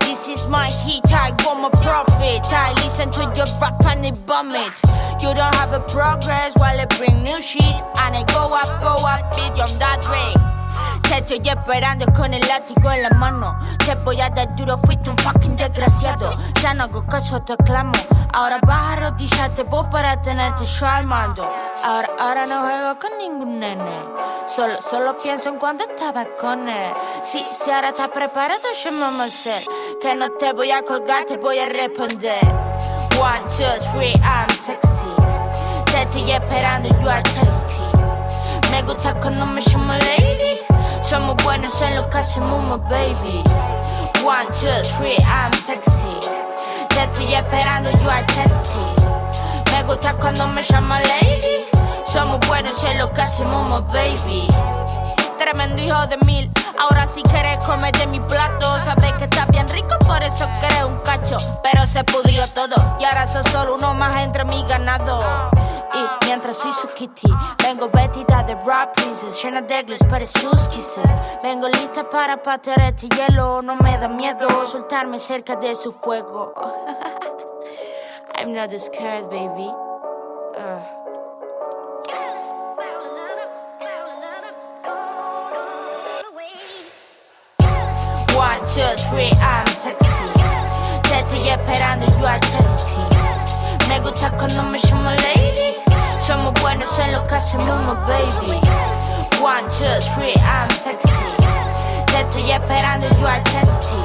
This 0.00 0.28
is 0.28 0.46
my 0.48 0.70
heat, 0.84 1.04
I 1.12 1.32
want 1.44 1.60
my 1.60 1.70
profit. 1.82 2.44
I 2.52 2.72
listen 2.82 3.10
to 3.12 3.32
your 3.36 3.46
rap 3.60 3.84
and 3.86 4.06
it 4.06 4.14
vomit. 4.26 4.72
You 5.20 5.34
don't 5.34 5.54
have 5.54 5.72
a 5.72 5.80
progress 5.80 6.54
while 6.56 6.80
I 6.80 6.86
bring 6.98 7.22
new 7.22 7.40
shit. 7.40 7.82
And 7.96 8.16
I 8.16 8.24
go 8.32 8.52
up, 8.52 8.82
go 8.82 9.04
up, 9.06 9.34
beyond 9.36 9.80
that 9.80 10.02
rate. 10.10 10.52
Te 11.02 11.18
estoy 11.18 11.48
esperando 11.48 12.06
con 12.14 12.32
el 12.34 12.40
látigo 12.42 12.90
en 12.90 13.02
la 13.02 13.10
mano. 13.10 13.56
Te 13.84 13.96
voy 13.96 14.20
a 14.20 14.30
dar 14.30 14.54
duro, 14.54 14.78
fuiste 14.78 15.10
un 15.10 15.16
fucking 15.18 15.56
desgraciado. 15.56 16.30
Ya 16.62 16.72
no 16.72 16.84
hago 16.84 17.04
caso, 17.06 17.42
te 17.42 17.56
clamo. 17.58 17.92
Ahora 18.32 18.58
vas 18.64 18.82
a 18.82 18.92
arrodillarte 18.92 19.64
vos 19.64 19.86
para 19.90 20.20
tenerte 20.22 20.64
yo 20.64 20.86
al 20.86 21.04
mando. 21.06 21.42
Ahora, 21.84 22.08
ahora 22.18 22.46
no 22.46 22.60
juego 22.62 22.98
con 22.98 23.18
ningún 23.18 23.58
nene. 23.58 23.90
Solo, 24.46 24.74
solo 24.80 25.16
pienso 25.16 25.48
en 25.48 25.58
cuando 25.58 25.84
estaba 25.84 26.24
con 26.40 26.68
él. 26.68 26.92
Si, 27.22 27.44
si 27.44 27.70
ahora 27.70 27.88
estás 27.88 28.08
preparado, 28.08 28.62
llámame 28.82 29.24
al 29.24 29.30
ser. 29.30 29.62
Que 30.00 30.14
no 30.14 30.30
te 30.32 30.52
voy 30.52 30.70
a 30.70 30.82
colgar, 30.82 31.24
te 31.24 31.36
voy 31.36 31.58
a 31.58 31.66
responder. 31.66 32.40
One, 33.20 33.42
two, 33.56 33.90
three, 33.92 34.14
I'm 34.22 34.48
sexy. 34.50 35.12
Te 35.86 36.02
estoy 36.02 36.30
esperando, 36.30 36.88
you 37.00 37.08
are 37.08 37.22
testy. 37.22 37.82
Me 38.70 38.82
gusta 38.82 39.12
cuando 39.20 39.44
me 39.44 39.60
llamo 39.60 39.92
lady. 39.92 40.60
Somos 41.02 41.36
buenos 41.44 41.82
en 41.82 41.96
lo 41.96 42.08
que 42.08 42.18
hacemos, 42.18 42.80
baby. 42.88 43.42
One, 44.24 44.46
two, 44.52 44.68
three, 44.96 45.16
I'm 45.26 45.52
sexy. 45.52 46.20
Te 46.90 47.02
estoy 47.02 47.34
esperando, 47.34 47.90
you 47.90 48.08
are 48.08 48.24
testy. 48.26 48.78
Me 49.72 49.82
gusta 49.82 50.14
cuando 50.14 50.46
me 50.46 50.62
llama 50.62 51.00
lady. 51.00 51.66
Somos 52.06 52.38
buenos 52.46 52.84
en 52.84 52.98
lo 52.98 53.12
que 53.12 53.20
hacemos, 53.20 53.84
baby. 53.88 54.46
Tremendo 55.38 55.82
hijo 55.82 56.06
de. 56.06 56.21
Ahora 56.82 57.06
si 57.14 57.22
quieres 57.22 57.58
comer 57.58 57.92
de 57.92 58.08
mi 58.08 58.18
plato, 58.18 58.66
sabes 58.84 59.12
que 59.12 59.24
está 59.24 59.46
bien 59.46 59.68
rico, 59.68 59.96
por 60.00 60.20
eso 60.20 60.48
querés 60.60 60.82
un 60.82 60.98
cacho. 60.98 61.36
Pero 61.62 61.86
se 61.86 62.02
pudrió 62.02 62.44
todo 62.48 62.74
y 62.98 63.04
ahora 63.04 63.24
soy 63.28 63.44
solo 63.52 63.76
uno 63.76 63.94
más 63.94 64.24
entre 64.24 64.44
mi 64.44 64.64
ganado. 64.64 65.20
Y 65.94 66.26
mientras 66.26 66.56
soy 66.56 66.72
su 66.72 66.88
kitty, 66.88 67.30
vengo 67.62 67.88
vestida 67.88 68.42
de 68.42 68.56
rap 68.66 68.94
princess, 68.96 69.40
llena 69.40 69.60
de 69.60 69.82
gliss 69.84 70.02
para 70.10 70.26
sus 70.26 70.68
kisses. 70.70 71.08
Vengo 71.40 71.68
lista 71.68 72.08
para 72.10 72.42
patear 72.42 72.80
este 72.80 73.08
hielo, 73.08 73.62
no 73.62 73.76
me 73.76 73.96
da 73.98 74.08
miedo 74.08 74.66
soltarme 74.66 75.20
cerca 75.20 75.54
de 75.54 75.76
su 75.76 75.92
fuego. 75.92 76.52
I'm 78.38 78.52
not 78.54 78.72
scared, 78.72 79.30
baby. 79.30 79.70
Uh. 80.58 81.01
One, 88.62 88.70
two, 88.74 89.02
three, 89.10 89.30
I'm 89.40 89.66
sexy. 89.66 90.06
Te 91.02 91.18
estoy 91.18 91.48
esperando, 91.48 92.06
you 92.16 92.24
are 92.24 92.38
testy. 92.38 93.02
Me 93.88 93.98
gusta 93.98 94.30
cuando 94.38 94.62
me 94.62 94.78
llamo 94.78 95.10
lady. 95.10 95.74
Somos 96.24 96.52
buenos 96.62 96.96
en 97.00 97.12
lo 97.12 97.26
que 97.26 97.34
hacemos, 97.34 97.66
baby. 98.06 98.60
One, 99.42 99.66
two, 99.68 100.14
three, 100.14 100.34
I'm 100.44 100.70
sexy. 100.70 101.08
Te 102.06 102.20
estoy 102.20 102.52
esperando, 102.52 103.08
you 103.18 103.26
are 103.26 103.42
testy. 103.42 103.96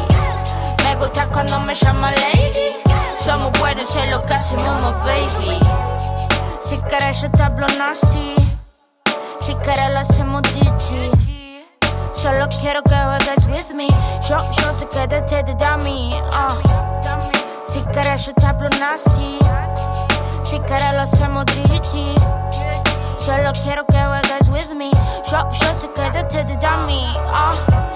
Me 0.83 0.95
gusta 0.95 1.27
cuando 1.27 1.59
me 1.59 1.75
llamo 1.75 2.07
lady. 2.07 2.81
Somos 3.23 3.51
buenos 3.59 3.95
en 3.95 4.09
lo 4.09 4.23
que 4.23 4.33
hacemos, 4.33 4.81
baby. 5.05 5.59
Si 6.67 6.77
quieres 6.89 7.21
yo 7.21 7.29
te 7.29 7.43
hablo 7.43 7.67
nasty. 7.77 8.33
Si 9.39 9.53
quieres 9.53 9.91
lo 9.91 9.99
hacemos 9.99 10.41
DJ. 10.41 11.16
Solo 12.17 12.47
quiero 12.59 12.81
que 12.81 12.95
juegues 12.95 13.45
with 13.47 13.75
me. 13.75 13.87
Yo, 14.27 14.39
yo 14.57 14.73
sé 14.79 14.87
que 14.87 15.07
te 15.07 15.77
mí. 15.83 16.19
Uh. 16.31 17.71
Si 17.71 17.79
quieres 17.93 18.25
yo 18.25 18.33
te 18.33 18.43
hablo 18.43 18.69
nasty. 18.79 19.37
Si 20.43 20.59
quieres 20.61 20.93
lo 20.93 21.01
hacemos 21.01 21.45
DJ. 21.45 22.15
Solo 23.19 23.51
quiero 23.63 23.85
que 23.85 23.99
juegues 23.99 24.49
with 24.49 24.75
me. 24.75 24.89
Yo, 25.29 25.47
yo 25.61 25.79
sé 25.79 25.87
que 25.93 26.09
te 26.23 26.43
te 26.43 26.57
da 26.57 26.77
mí. 26.87 27.05
Uh, 27.27 27.53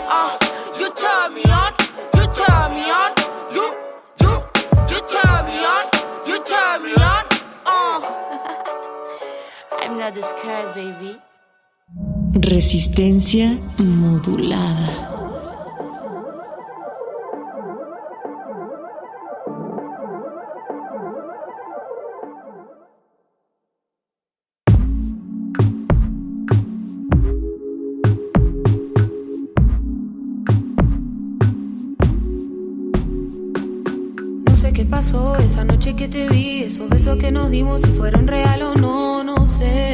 uh. 0.08 0.30
You 0.78 0.94
turn 0.94 1.34
me 1.34 1.42
on. 1.52 1.74
You 2.14 2.28
turn 2.32 2.76
me 2.76 2.92
on. 2.92 3.12
You, 3.52 3.74
you, 4.20 4.44
you 4.88 5.00
turn 5.10 5.46
me 5.48 5.66
on. 5.66 5.86
You 6.28 6.44
turn 6.44 6.84
me 6.84 6.94
on. 6.94 7.26
Uh. 7.66 8.02
I'm 9.82 9.98
not 9.98 10.14
scared, 10.14 10.76
baby. 10.76 11.20
Resistencia 12.34 13.60
modulada. 13.78 15.10
No 34.46 34.56
sé 34.56 34.72
qué 34.72 34.86
pasó 34.86 35.36
esa 35.36 35.66
noche 35.66 35.96
que 35.96 36.08
te 36.08 36.30
vi, 36.30 36.64
esos 36.64 36.88
besos 36.90 37.18
que 37.18 37.30
nos 37.32 37.52
dimos, 37.52 37.82
si 37.82 37.90
fueron 37.90 38.28
real 38.28 38.62
o 38.64 38.76
no, 38.76 39.24
no 39.24 39.46
sé. 39.46 39.91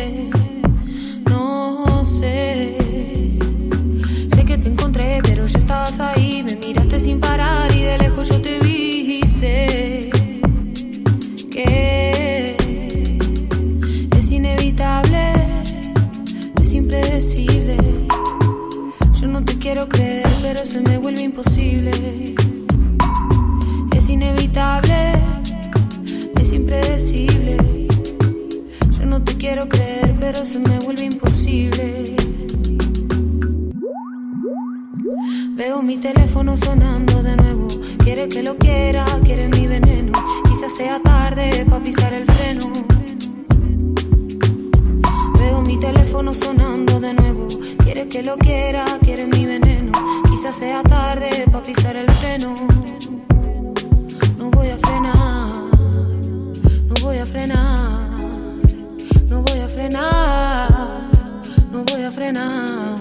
Imposible. 21.37 22.33
Es 23.95 24.09
inevitable, 24.09 25.13
es 26.41 26.51
impredecible. 26.51 27.57
Yo 28.97 29.05
no 29.05 29.23
te 29.23 29.37
quiero 29.37 29.69
creer, 29.69 30.15
pero 30.19 30.43
se 30.43 30.57
me 30.57 30.79
vuelve 30.79 31.05
imposible. 31.05 32.15
Veo 35.55 35.83
mi 35.83 35.97
teléfono 35.97 36.57
sonando 36.57 37.21
de 37.21 37.35
nuevo. 37.35 37.67
Quiere 38.03 38.27
que 38.27 38.41
lo 38.41 38.57
quiera, 38.57 39.05
quiere 39.23 39.47
mi 39.47 39.67
veneno. 39.67 40.13
Quizás 40.49 40.75
sea 40.75 40.99
tarde 41.03 41.65
para 41.69 41.83
pisar 41.83 42.13
el 42.13 42.25
freno. 42.25 42.71
Mi 45.67 45.77
teléfono 45.77 46.33
sonando 46.33 46.97
de 46.97 47.13
nuevo. 47.13 47.49
Quiere 47.83 48.07
que 48.07 48.23
lo 48.23 48.37
quiera, 48.37 48.85
quiere 49.01 49.27
mi 49.27 49.45
veneno. 49.45 49.91
Quizás 50.29 50.55
sea 50.55 50.81
tarde 50.81 51.43
para 51.51 51.61
pisar 51.61 51.97
el 51.97 52.09
freno. 52.09 52.55
No 54.37 54.49
voy 54.49 54.69
a 54.69 54.77
frenar, 54.77 55.49
no 56.87 56.95
voy 57.01 57.17
a 57.17 57.25
frenar, 57.25 58.09
no 59.29 59.41
voy 59.41 59.59
a 59.59 59.67
frenar, 59.67 60.69
no 61.69 61.83
voy 61.83 62.03
a 62.03 62.11
frenar. 62.11 62.96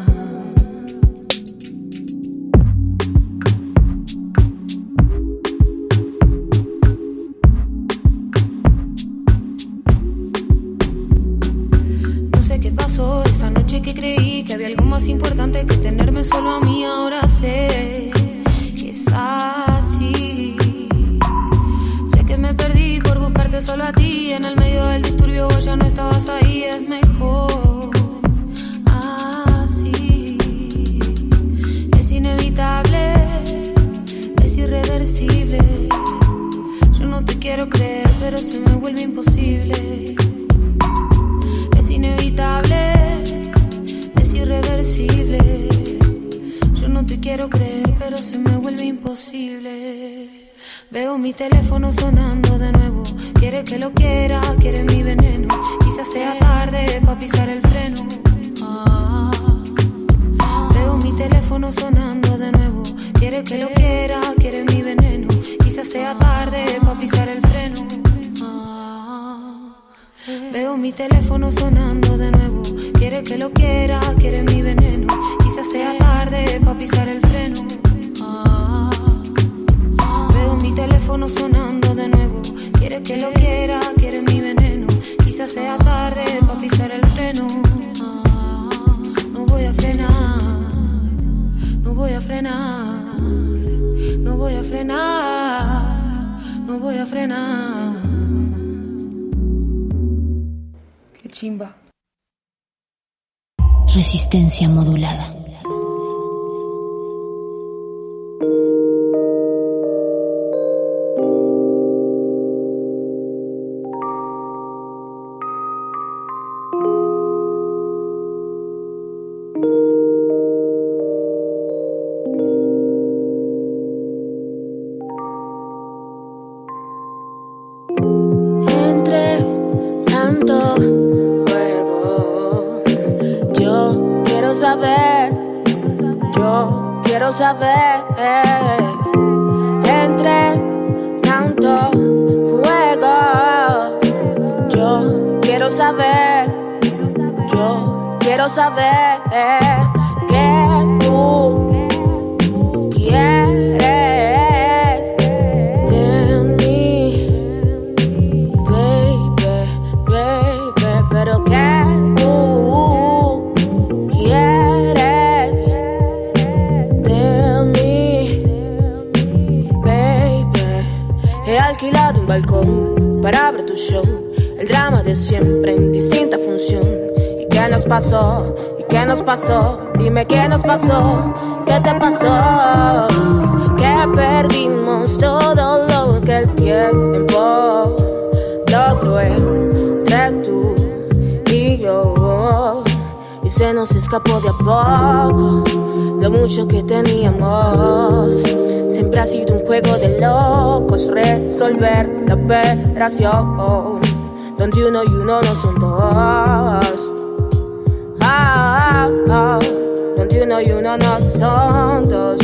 No 210.95 211.19
son 211.37 212.09
dos. 212.09 212.39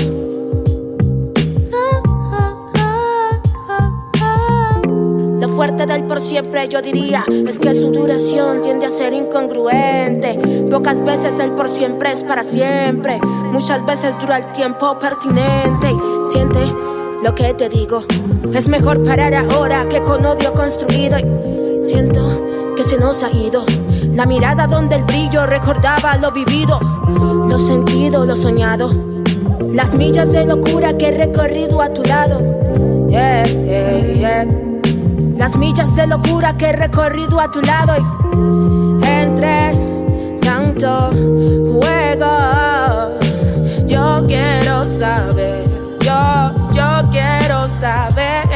Lo 5.40 5.48
fuerte 5.48 5.86
del 5.86 6.04
por 6.04 6.20
siempre 6.20 6.66
yo 6.68 6.82
diría 6.82 7.24
es 7.46 7.60
que 7.60 7.72
su 7.72 7.92
duración 7.92 8.60
tiende 8.62 8.86
a 8.86 8.90
ser 8.90 9.12
incongruente. 9.12 10.66
Pocas 10.70 11.04
veces 11.04 11.38
el 11.38 11.52
por 11.52 11.68
siempre 11.68 12.10
es 12.10 12.24
para 12.24 12.42
siempre. 12.42 13.20
Muchas 13.52 13.86
veces 13.86 14.18
dura 14.20 14.38
el 14.38 14.52
tiempo 14.52 14.98
pertinente. 14.98 15.94
Siente 16.26 16.58
lo 17.22 17.34
que 17.36 17.54
te 17.54 17.68
digo. 17.68 18.04
Es 18.52 18.66
mejor 18.66 19.04
parar 19.04 19.34
ahora 19.34 19.88
que 19.88 20.02
con 20.02 20.26
odio 20.26 20.52
construido. 20.52 21.16
Siento 21.84 22.74
que 22.74 22.82
se 22.82 22.98
nos 22.98 23.22
ha 23.22 23.30
ido. 23.30 23.64
La 24.14 24.26
mirada 24.26 24.66
donde 24.66 24.96
el 24.96 25.04
brillo 25.04 25.46
recordaba 25.46 26.16
lo 26.16 26.32
vivido, 26.32 26.80
lo 27.48 27.58
sentido, 27.58 28.24
lo 28.26 28.36
soñado. 28.36 28.90
Las 29.72 29.94
millas 29.94 30.32
de 30.32 30.44
locura 30.44 30.96
que 30.96 31.08
he 31.08 31.18
recorrido 31.18 31.80
a 31.80 31.92
tu 31.92 32.02
lado. 32.02 32.40
Las 35.36 35.56
millas 35.56 35.96
de 35.96 36.06
locura 36.06 36.56
que 36.56 36.66
he 36.66 36.72
recorrido 36.72 37.40
a 37.40 37.50
tu 37.50 37.60
lado. 37.62 37.94
Y 37.98 39.06
entre 39.06 39.72
tanto 40.40 41.10
juego, 41.72 43.18
yo 43.86 44.24
quiero 44.26 44.90
saber, 44.90 45.64
yo 46.00 46.52
yo 46.74 47.02
quiero 47.10 47.68
saber 47.68 48.51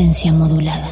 Resistencia 0.00 0.32
modulada. 0.32 0.89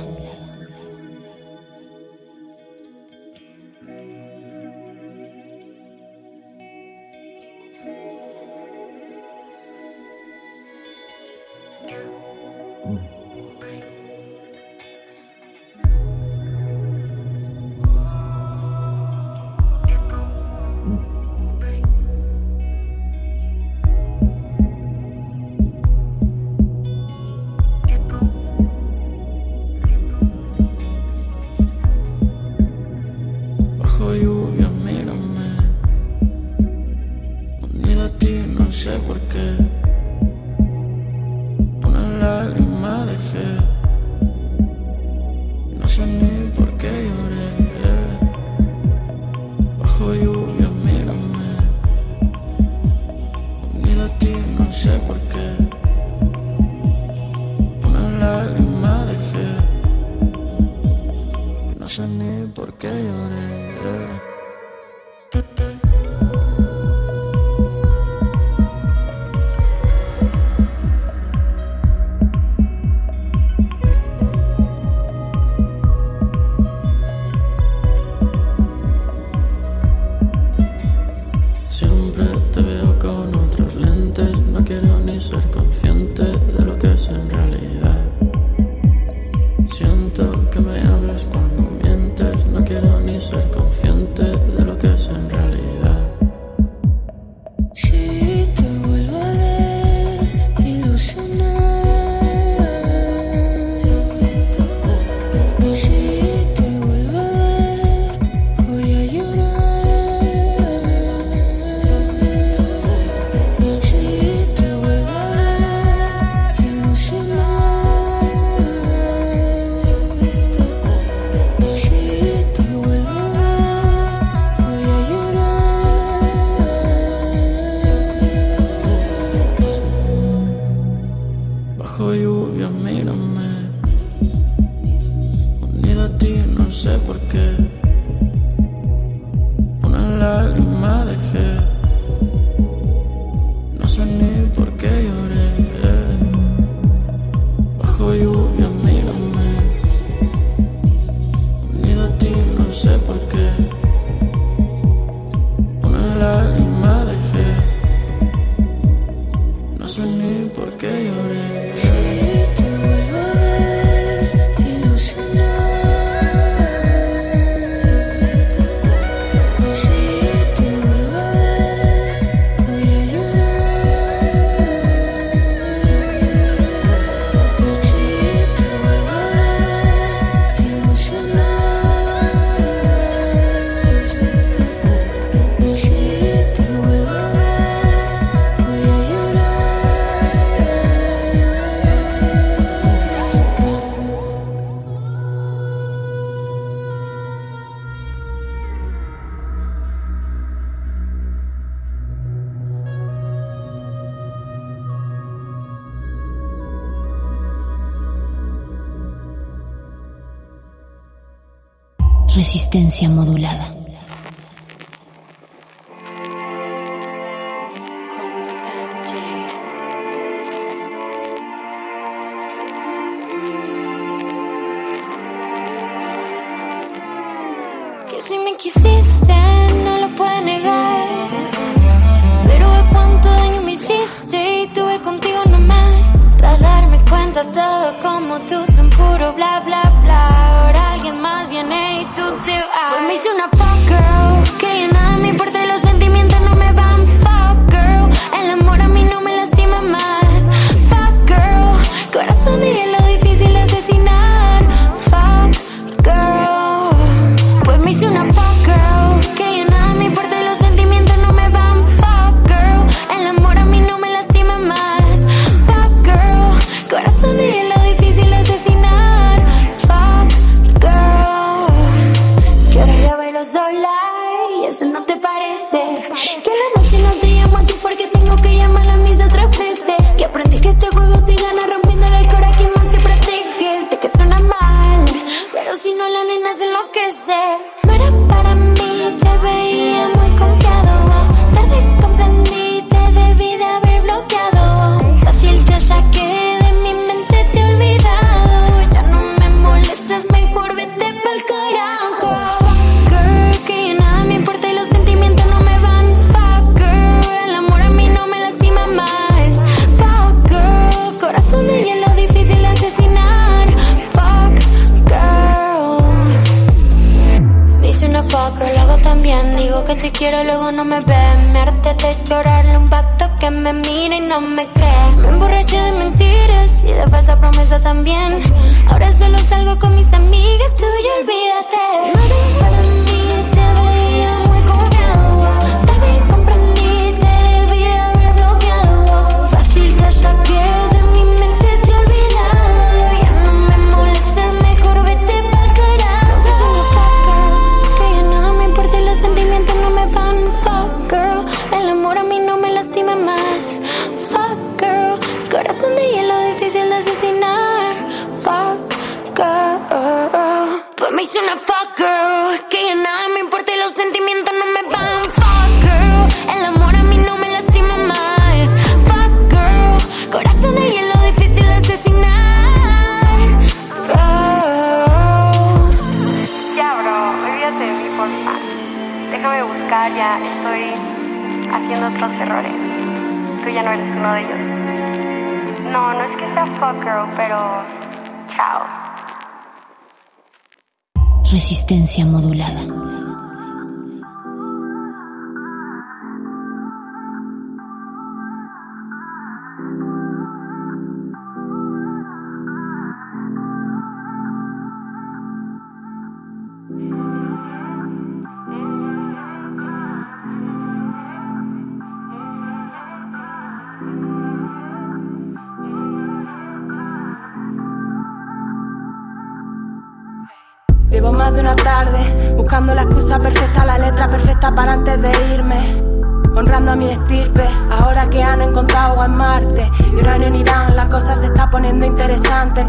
Resistencia 212.49 213.11
modulada. 213.11 213.68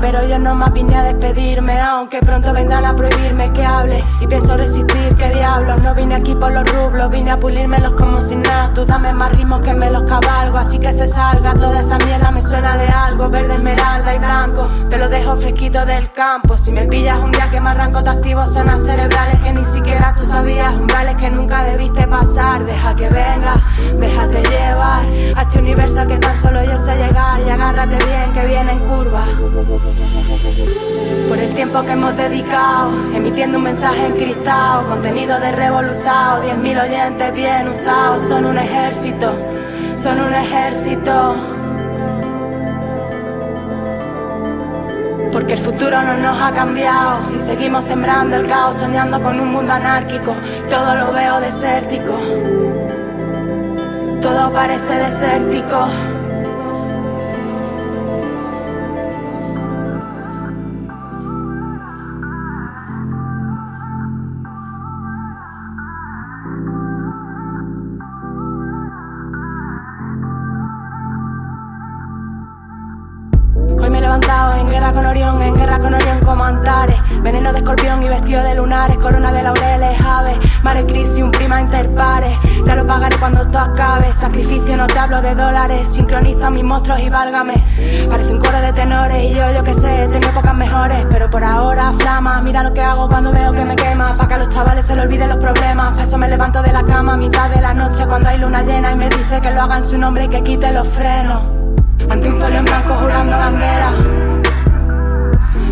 Pero 0.02 0.28
yo 0.28 0.40
no 0.40 0.56
más 0.56 0.72
vine 0.72 0.96
a 0.96 1.04
aunque 1.80 2.20
pronto 2.20 2.54
vendrán 2.54 2.86
a 2.86 2.96
prohibirme 2.96 3.52
que 3.54 3.66
hable. 3.66 4.04
Y 4.22 4.28
pienso 4.28 4.58
resistir, 4.58 5.16
que 5.16 5.30
diablos. 5.30 5.82
No 5.82 5.96
vine 5.96 6.16
aquí 6.16 6.36
por 6.36 6.52
los 6.52 6.70
rublos, 6.72 7.10
vine 7.10 7.32
a 7.32 7.40
pulírmelos 7.40 7.94
como 7.94 8.22
si 8.22 8.36
nada. 8.36 8.74
Tú 8.74 8.86
dame 8.86 9.14
más 9.14 9.32
ritmos 9.32 9.62
que 9.62 9.74
me 9.74 9.90
los 9.90 10.04
cabalgo, 10.04 10.58
así 10.58 10.80
que 10.80 10.92
se 10.92 11.08
salga. 11.08 11.54
Toda 11.54 11.82
esa 11.82 11.98
mierda 12.00 12.32
me 12.32 12.42
suena 12.42 12.78
de 12.78 12.88
algo, 12.88 13.30
verde, 13.30 13.56
esmeralda 13.56 14.16
y 14.16 14.20
blanco. 14.20 14.68
Te 14.90 14.98
lo 14.98 15.10
dejo 15.10 15.36
fresquito 15.36 15.86
del 15.86 16.12
campo. 16.12 16.58
Si 16.58 16.72
me 16.72 16.86
pillas 16.86 17.20
un 17.20 17.32
día 17.32 17.50
que 17.50 17.60
me 17.60 17.70
arranco, 17.70 18.04
te 18.04 18.10
activo 18.10 18.46
zonas 18.48 18.84
cerebrales 18.84 19.40
que 19.42 19.54
ni 19.54 19.66
siquiera 19.66 20.14
tú 20.18 20.26
sabías, 20.26 20.74
umbrales 20.74 21.16
que 21.16 21.30
nunca 21.30 21.64
debiste 21.64 22.08
pasar. 22.08 22.66
Deja 22.66 22.96
que 22.96 23.10
venga 23.10 23.56
déjate 24.00 24.42
llevar 24.44 25.06
a 25.36 25.42
este 25.42 25.60
universo 25.60 26.06
que 26.08 26.18
tan 26.18 26.40
solo 26.40 26.64
yo 26.64 26.78
sé 26.78 26.96
llegar 26.96 27.40
y 27.46 27.50
agárrate 27.50 27.98
bien 28.06 28.32
que 28.34 28.46
viene 28.46 28.74
en 28.74 28.80
curva. 28.80 29.26
Por 31.28 31.38
el 31.38 31.54
tiempo 31.54 31.84
que 31.84 31.92
hemos 31.92 32.16
dedicado, 32.18 32.92
emitiendo 33.14 33.58
un 33.58 33.64
mensaje 33.66 34.08
en 34.08 34.14
cristal, 34.14 34.86
contenido 34.88 35.40
de 35.40 35.52
revolución, 35.52 36.42
10.000 36.44 36.84
oyentes 36.84 37.34
bien 37.34 37.68
usados, 37.68 38.28
son 38.28 38.46
un 38.46 38.58
ejército, 38.58 39.32
son 39.96 40.20
un 40.22 40.34
ejército. 40.34 41.36
Porque 45.32 45.54
el 45.54 45.60
futuro 45.60 46.02
no 46.02 46.18
nos 46.18 46.42
ha 46.42 46.52
cambiado 46.52 47.20
y 47.36 47.38
seguimos 47.38 47.86
sembrando 47.86 48.36
el 48.36 48.48
caos, 48.48 48.78
soñando 48.78 49.22
con 49.22 49.40
un 49.40 49.52
mundo 49.52 49.74
anárquico. 49.74 50.36
Todo 50.70 50.96
lo 50.96 51.14
veo 51.14 51.40
desértico 51.40 52.18
todo 54.22 54.52
parece 54.52 54.96
desértico. 54.96 55.88
Mis 86.60 86.68
monstruos 86.68 87.00
y 87.00 87.10
válgame. 87.10 87.54
Parece 88.10 88.34
un 88.34 88.40
coro 88.40 88.60
de 88.60 88.74
tenores 88.74 89.24
y 89.24 89.34
yo, 89.34 89.44
yo 89.54 89.64
que 89.64 89.74
sé, 89.74 90.10
tengo 90.12 90.30
pocas 90.34 90.54
mejores. 90.56 91.06
Pero 91.10 91.30
por 91.30 91.44
ahora, 91.44 91.94
flama. 91.94 92.42
Mira 92.42 92.64
lo 92.64 92.74
que 92.74 92.82
hago 92.82 93.08
cuando 93.08 93.32
veo 93.32 93.54
que 93.54 93.64
me 93.64 93.76
quema. 93.76 94.18
Pa' 94.18 94.28
que 94.28 94.34
a 94.34 94.38
los 94.40 94.50
chavales 94.50 94.86
se 94.86 94.96
le 94.96 95.04
olviden 95.04 95.30
los 95.30 95.38
problemas. 95.38 95.94
Pa' 95.94 96.04
eso 96.04 96.18
me 96.18 96.28
levanto 96.28 96.62
de 96.62 96.74
la 96.74 96.84
cama 96.84 97.14
a 97.14 97.18
mitad 97.18 97.50
de 97.50 97.62
la 97.62 97.74
noche 97.74 98.06
cuando 98.08 98.30
hay 98.30 98.40
luna 98.40 98.64
llena 98.64 98.92
y 98.92 98.98
me 98.98 99.08
dice 99.08 99.40
que 99.40 99.52
lo 99.52 99.62
haga 99.62 99.78
en 99.78 99.84
su 99.84 99.98
nombre 99.98 100.26
y 100.26 100.28
que 100.28 100.44
quite 100.44 100.72
los 100.74 100.88
frenos. 100.90 101.42
Ante 102.10 102.28
un 102.28 102.40
folio 102.40 102.58
en 102.58 102.66
blanco 102.66 102.94
jurando 102.96 103.38
bandera. 103.38 103.92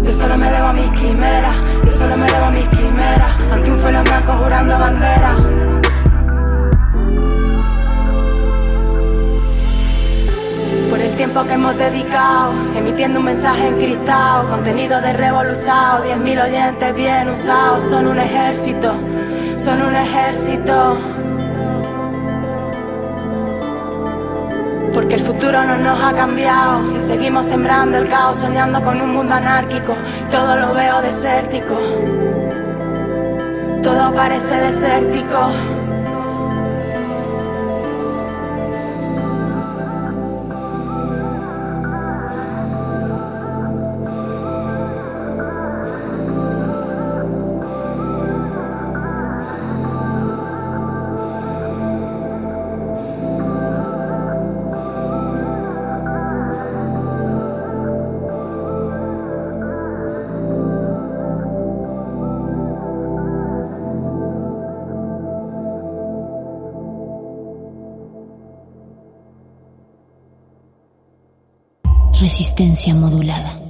Yo 0.03 0.11
solo 0.14 0.38
me 0.38 0.49
debo 0.49 0.68
a 0.68 0.73
mis 0.73 0.91
quimeras, 0.91 1.55
yo 1.84 1.91
solo 1.91 2.15
me 2.15 2.26
debo 2.27 2.45
a 2.45 2.51
mis 2.51 2.69
quimeras. 2.69 3.31
Ante 3.51 3.72
un 3.72 3.80
folio 3.80 3.97
en 3.97 4.03
blanco 4.05 4.34
jurando 4.34 4.80
bandera. 4.80 5.57
Tiempo 11.18 11.44
que 11.45 11.53
hemos 11.53 11.76
dedicado, 11.76 12.53
emitiendo 12.76 13.18
un 13.19 13.26
mensaje 13.26 13.69
en 13.69 13.76
cristal, 13.76 14.48
contenido 14.49 15.02
de 15.02 15.14
revolución, 15.14 16.03
10.000 16.06 16.44
oyentes 16.44 16.95
bien 16.95 17.27
usados, 17.27 17.84
son 17.89 18.06
un 18.06 18.19
ejército, 18.19 18.94
son 19.57 19.81
un 19.81 19.95
ejército. 19.95 20.98
Porque 24.94 25.15
el 25.15 25.22
futuro 25.22 25.64
no 25.64 25.77
nos 25.77 26.03
ha 26.03 26.14
cambiado 26.14 26.95
y 26.95 26.99
seguimos 26.99 27.48
sembrando 27.48 27.98
el 27.98 28.07
caos, 28.07 28.38
soñando 28.38 28.84
con 28.84 29.02
un 29.02 29.11
mundo 29.11 29.34
anárquico. 29.34 29.95
Todo 30.30 30.56
lo 30.56 30.76
veo 30.76 31.02
desértico, 31.02 31.80
todo 33.81 34.14
parece 34.14 34.56
desértico. 34.56 35.77
Resistencia 72.19 72.95
modulada. 72.95 73.66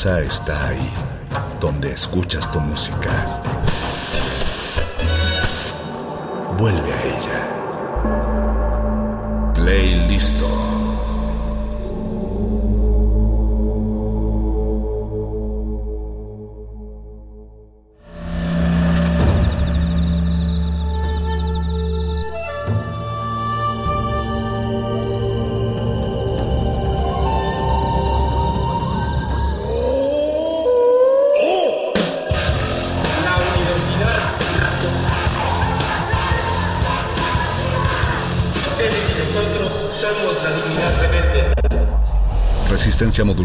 casa 0.00 0.22
está 0.22 0.69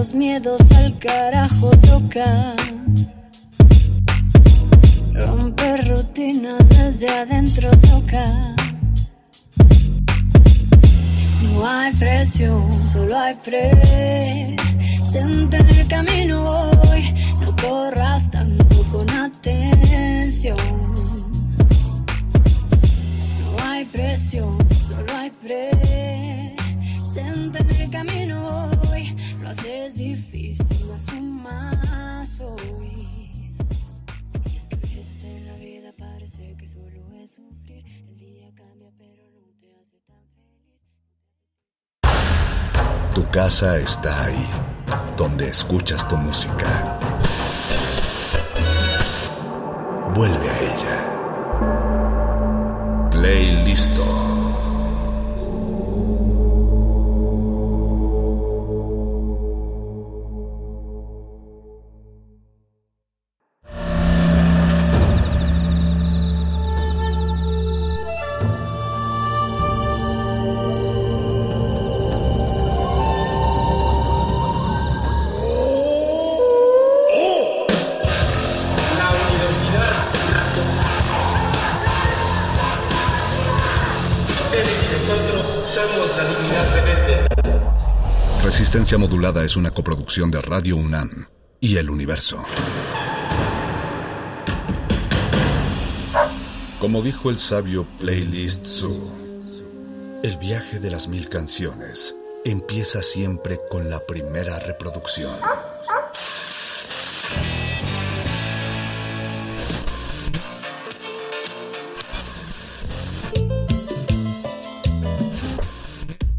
los 0.00 0.14
miedos 0.14 0.62
al 0.72 0.98
carajo 0.98 1.70
toca. 1.90 2.54
Romper 5.12 5.88
rutinas 5.88 6.66
desde 6.70 7.06
adentro 7.10 7.68
toca. 7.90 8.56
No 11.42 11.68
hay 11.68 11.92
presión, 11.92 12.66
solo 12.90 13.18
hay 13.18 13.34
presente 13.34 13.88
en 15.58 15.68
el 15.68 15.86
camino 15.86 16.44
hoy. 16.44 17.14
No 17.42 17.54
corras 17.56 18.30
tanto 18.30 18.82
con 18.90 19.10
atención. 19.10 20.56
No 23.42 23.50
hay 23.62 23.84
presión, 23.84 24.56
solo 24.82 25.14
hay 25.14 25.30
presente 25.30 26.56
en 27.58 27.70
el 27.82 27.90
camino 27.90 28.64
hoy 28.64 28.79
haces 29.50 29.94
difícil 29.96 30.88
la 30.88 30.98
suma 30.98 32.24
hoy. 32.40 33.52
Y 34.44 34.56
es 34.56 34.68
que 34.68 34.76
a 34.76 34.78
veces 34.78 35.24
en 35.24 35.46
la 35.46 35.56
vida 35.56 35.92
parece 35.98 36.54
que 36.56 36.68
solo 36.68 37.12
es 37.20 37.32
sufrir. 37.32 37.84
El 38.08 38.16
día 38.16 38.48
cambia, 38.54 38.90
pero 38.96 39.24
no 39.34 39.50
te 39.60 39.66
hace 39.80 39.98
tan 40.06 40.22
feliz. 40.36 40.78
Tu 43.14 43.28
casa 43.30 43.78
está 43.78 44.26
ahí, 44.26 44.46
donde 45.16 45.48
escuchas 45.48 46.06
tu 46.06 46.16
música. 46.16 46.98
Vuelve 50.14 50.48
a 50.48 50.58
ella. 50.60 50.96
Play 53.10 53.64
listo. 53.64 54.39
Es 89.20 89.56
una 89.56 89.70
coproducción 89.70 90.30
de 90.30 90.40
Radio 90.40 90.76
UNAM 90.76 91.26
y 91.60 91.76
El 91.76 91.90
Universo. 91.90 92.42
Como 96.80 97.02
dijo 97.02 97.28
el 97.28 97.38
sabio 97.38 97.86
Playlist 97.98 98.64
Zoo, 98.64 99.12
el 100.24 100.38
viaje 100.38 100.80
de 100.80 100.90
las 100.90 101.06
mil 101.08 101.28
canciones 101.28 102.16
empieza 102.46 103.02
siempre 103.02 103.60
con 103.70 103.90
la 103.90 104.00
primera 104.00 104.58
reproducción. 104.58 105.34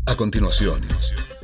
A 0.08 0.16
continuación 0.16 0.82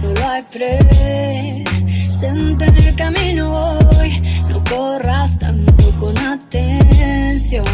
Solo 0.00 0.28
hay 0.28 0.42
presente 0.42 1.74
en 2.66 2.76
el 2.76 2.94
camino 2.94 3.52
hoy. 3.52 4.22
No 4.48 4.62
corras 4.64 5.38
tanto 5.38 5.96
con 5.98 6.16
atención. 6.18 7.64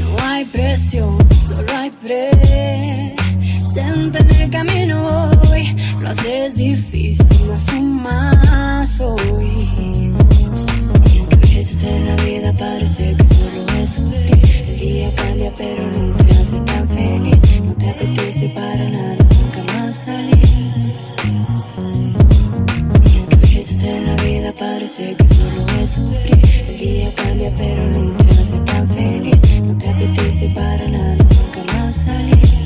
No 0.00 0.24
hay 0.24 0.44
presión, 0.46 1.18
solo 1.46 1.76
hay 1.76 1.90
presente 1.90 2.38
en 4.18 4.30
el 4.30 4.50
camino 4.50 5.04
hoy. 5.50 5.76
Lo 6.00 6.08
haces 6.08 6.56
difícil, 6.56 7.46
no 7.46 7.52
asumas 7.52 9.00
hoy. 9.00 10.12
Y 11.12 11.18
es 11.18 11.28
que 11.28 11.34
a 11.34 11.38
veces 11.38 11.82
en 11.84 12.06
la 12.06 12.16
vida 12.24 12.54
parece 12.54 13.16
que 13.16 13.26
solo 13.26 13.66
es 13.78 13.90
sufrir. 13.90 14.40
El 14.68 14.76
día 14.76 15.14
cambia, 15.14 15.52
pero 15.56 15.86
no 15.90 16.14
te 16.16 16.32
hace 16.32 16.69
apetece 18.00 18.48
para 18.50 18.88
nada, 18.88 19.16
nunca 19.16 19.62
más 19.74 19.94
salir. 19.94 20.38
Y 23.12 23.16
es 23.16 23.28
que 23.28 23.34
a 23.34 23.38
veces 23.38 23.82
en 23.82 24.06
la 24.06 24.22
vida 24.22 24.54
parece 24.58 25.14
que 25.16 25.26
solo 25.26 25.66
es 25.82 25.90
sufrir. 25.90 26.66
El 26.66 26.76
día 26.78 27.14
cambia, 27.14 27.52
pero 27.54 27.84
no 27.90 28.14
te 28.16 28.30
hace 28.30 28.60
tan 28.60 28.88
feliz. 28.88 29.36
No 29.62 29.76
te 29.76 29.90
apetece 29.90 30.48
para 30.50 30.88
nada, 30.88 31.16
nunca 31.16 31.72
más 31.74 31.94
salir. 31.94 32.59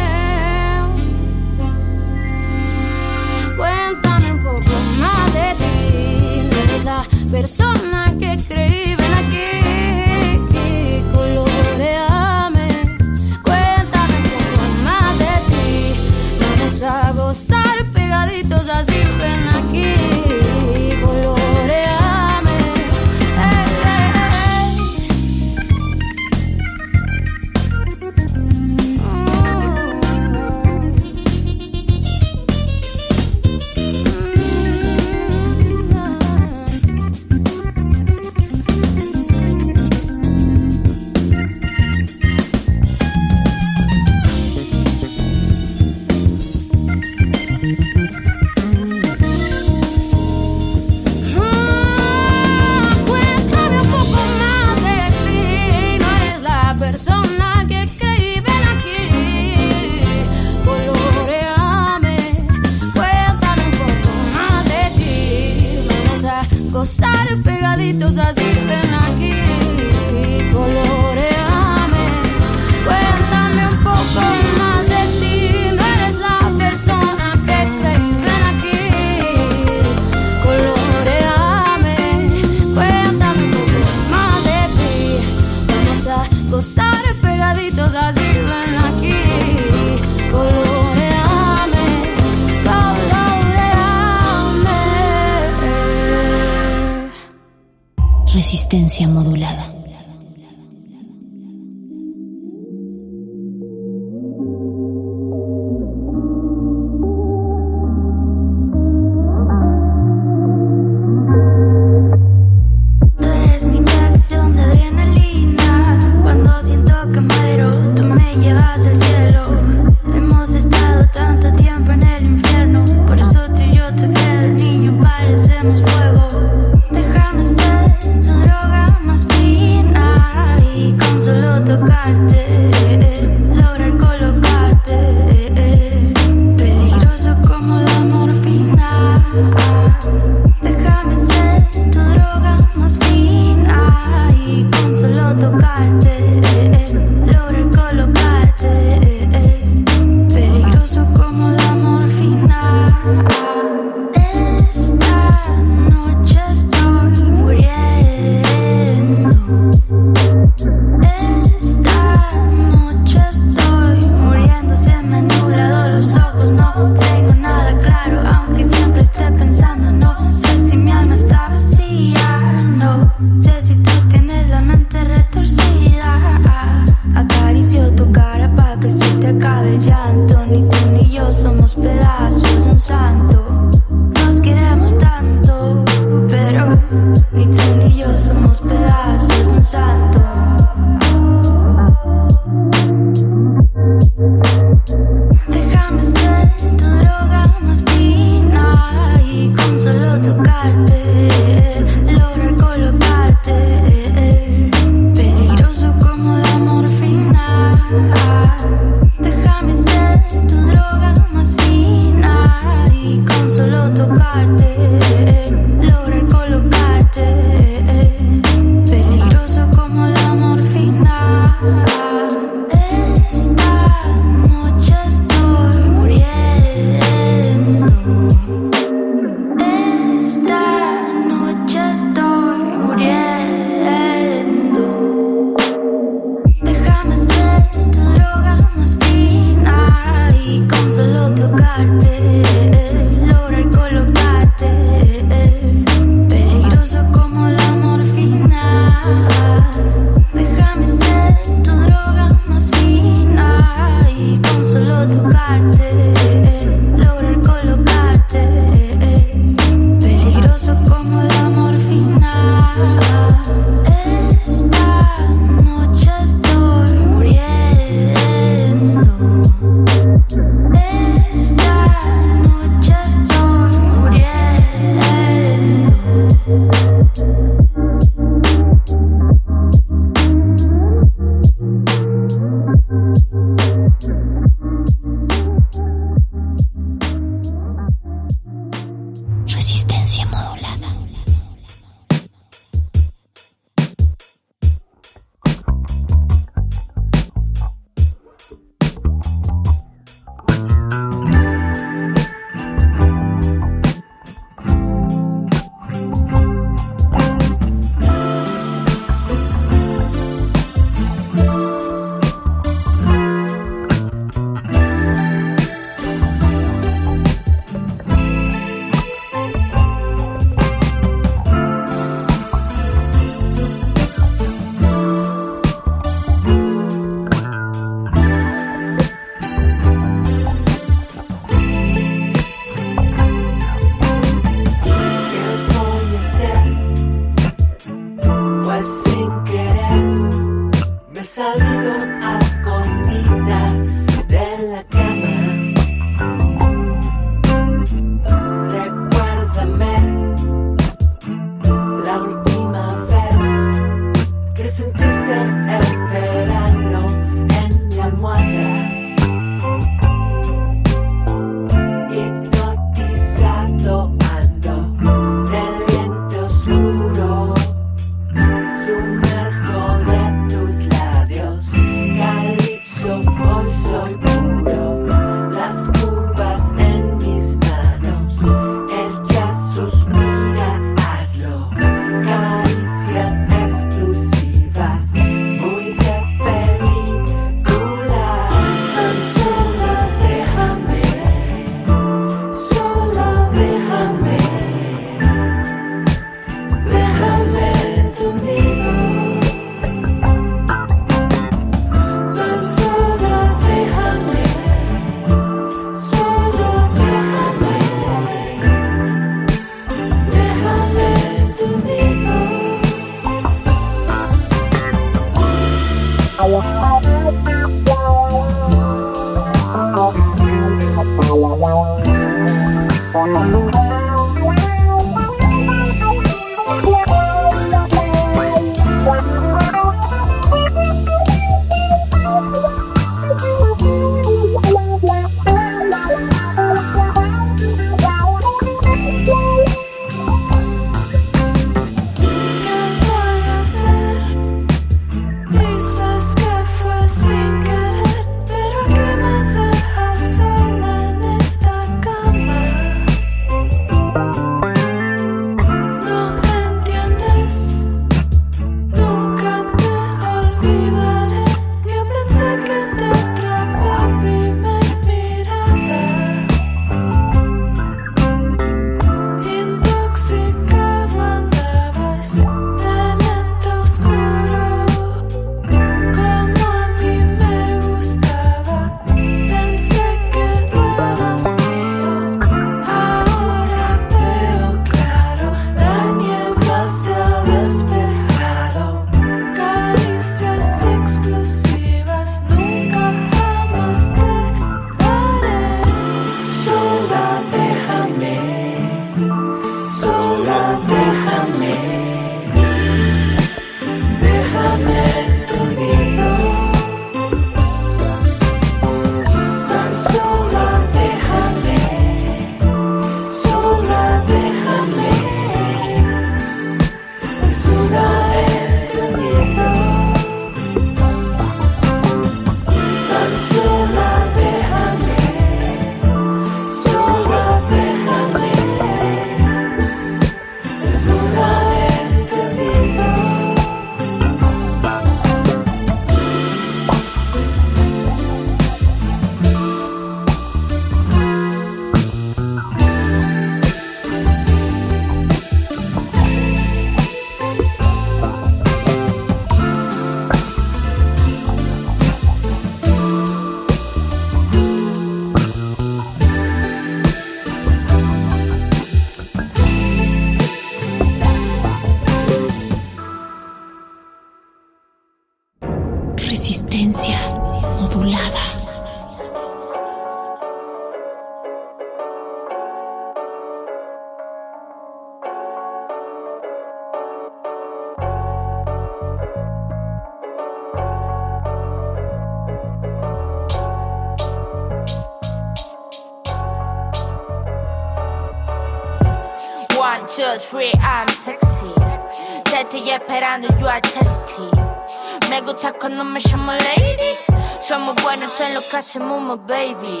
En 598.96 599.08
lo 599.08 599.36
que 599.36 599.36
baby. 599.46 600.00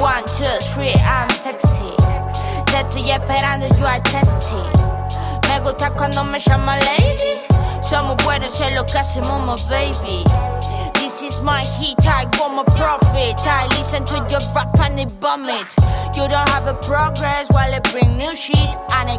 One, 0.00 0.24
two, 0.36 0.58
three, 0.74 0.92
I'm 0.92 1.30
sexy. 1.30 1.96
Te 2.66 2.80
estoy 2.80 3.10
esperando, 3.10 3.68
you 3.78 3.86
are 3.86 4.00
testy. 4.00 4.62
Me 5.48 5.60
gusta 5.60 5.90
cuando 5.90 6.24
me 6.24 6.38
llama 6.38 6.76
lady. 6.76 7.40
Somos 7.80 8.16
buenos 8.24 8.60
en 8.60 8.74
lo 8.74 8.84
que 8.84 8.98
hacemos, 8.98 9.68
baby. 9.68 10.24
This 10.94 11.22
is 11.22 11.40
my 11.42 11.62
heat, 11.78 12.04
I 12.06 12.26
want 12.38 12.54
my 12.54 12.64
profit. 12.76 13.38
I 13.46 13.66
listen 13.78 14.04
to 14.06 14.16
your 14.30 14.40
rap 14.54 14.78
and 14.80 15.00
it. 15.00 15.66
You 16.14 16.28
don't 16.28 16.48
have 16.50 16.66
a 16.66 16.74
progress 16.74 17.48
while 17.50 17.74
I 17.74 17.80
bring 17.92 18.16
new 18.18 18.34
shit. 18.36 18.76
And 18.92 19.10
I 19.10 19.18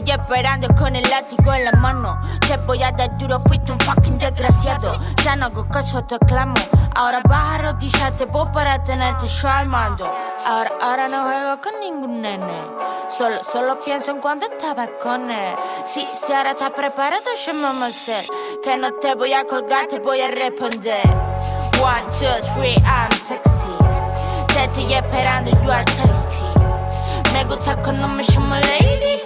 estoy 0.00 0.14
esperando 0.14 0.68
con 0.74 0.96
el 0.96 1.02
látigo 1.10 1.52
en 1.52 1.64
la 1.64 1.72
mano. 1.72 2.20
Te 2.46 2.56
voy 2.58 2.82
a 2.82 2.90
dar 2.92 3.16
duro, 3.18 3.40
fuiste 3.40 3.72
un 3.72 3.78
fucking 3.80 4.18
desgraciado. 4.18 4.98
Ya 5.22 5.36
no 5.36 5.46
hago 5.46 5.68
caso, 5.68 6.02
te 6.04 6.18
clamo. 6.20 6.54
Ahora 6.94 7.20
vas 7.28 7.44
a 7.44 7.54
arrodillarte 7.54 8.24
vos 8.26 8.48
para 8.52 8.82
tenerte 8.82 9.26
yo 9.26 9.48
al 9.48 9.68
mando. 9.68 10.10
Ahora, 10.46 10.72
ahora 10.80 11.08
no 11.08 11.22
juego 11.24 11.60
con 11.60 11.80
ningún 11.80 12.22
nene. 12.22 12.62
Solo, 13.08 13.36
solo 13.44 13.78
pienso 13.78 14.10
en 14.10 14.20
cuando 14.20 14.46
estaba 14.46 14.86
con 15.02 15.30
él. 15.30 15.54
Si, 15.84 16.06
si 16.06 16.32
ahora 16.32 16.50
estás 16.50 16.70
preparado, 16.70 17.22
llámame 17.46 17.86
al 17.86 17.92
cel. 17.92 18.24
Que 18.62 18.76
no 18.76 18.92
te 18.94 19.14
voy 19.14 19.32
a 19.32 19.44
colgar, 19.44 19.86
te 19.86 19.98
voy 19.98 20.20
a 20.20 20.28
responder. 20.28 21.06
One, 21.82 22.02
two, 22.18 22.54
three, 22.54 22.76
I'm 22.84 23.12
sexy. 23.12 23.50
Te 24.48 24.64
estoy 24.64 24.92
esperando, 24.94 25.50
you 25.62 25.70
are 25.70 25.84
testy. 25.84 26.36
Me 27.32 27.44
gusta 27.44 27.76
cuando 27.82 28.08
me 28.08 28.22
llamo 28.24 28.54
lady. 28.56 29.19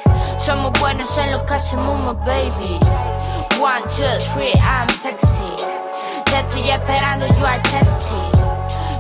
Somos 0.45 0.73
buenos 0.79 1.17
en 1.17 1.33
lo 1.33 1.47
que 1.47 1.55
hacemos, 1.55 2.05
baby. 2.27 2.79
One, 3.59 3.81
two, 3.97 4.05
three, 4.35 4.53
I'm 4.61 4.87
sexy. 4.91 5.57
Te 6.27 6.37
estoy 6.37 6.71
esperando, 6.71 7.27
you 7.29 7.47
are 7.47 7.63
testy. 7.63 8.15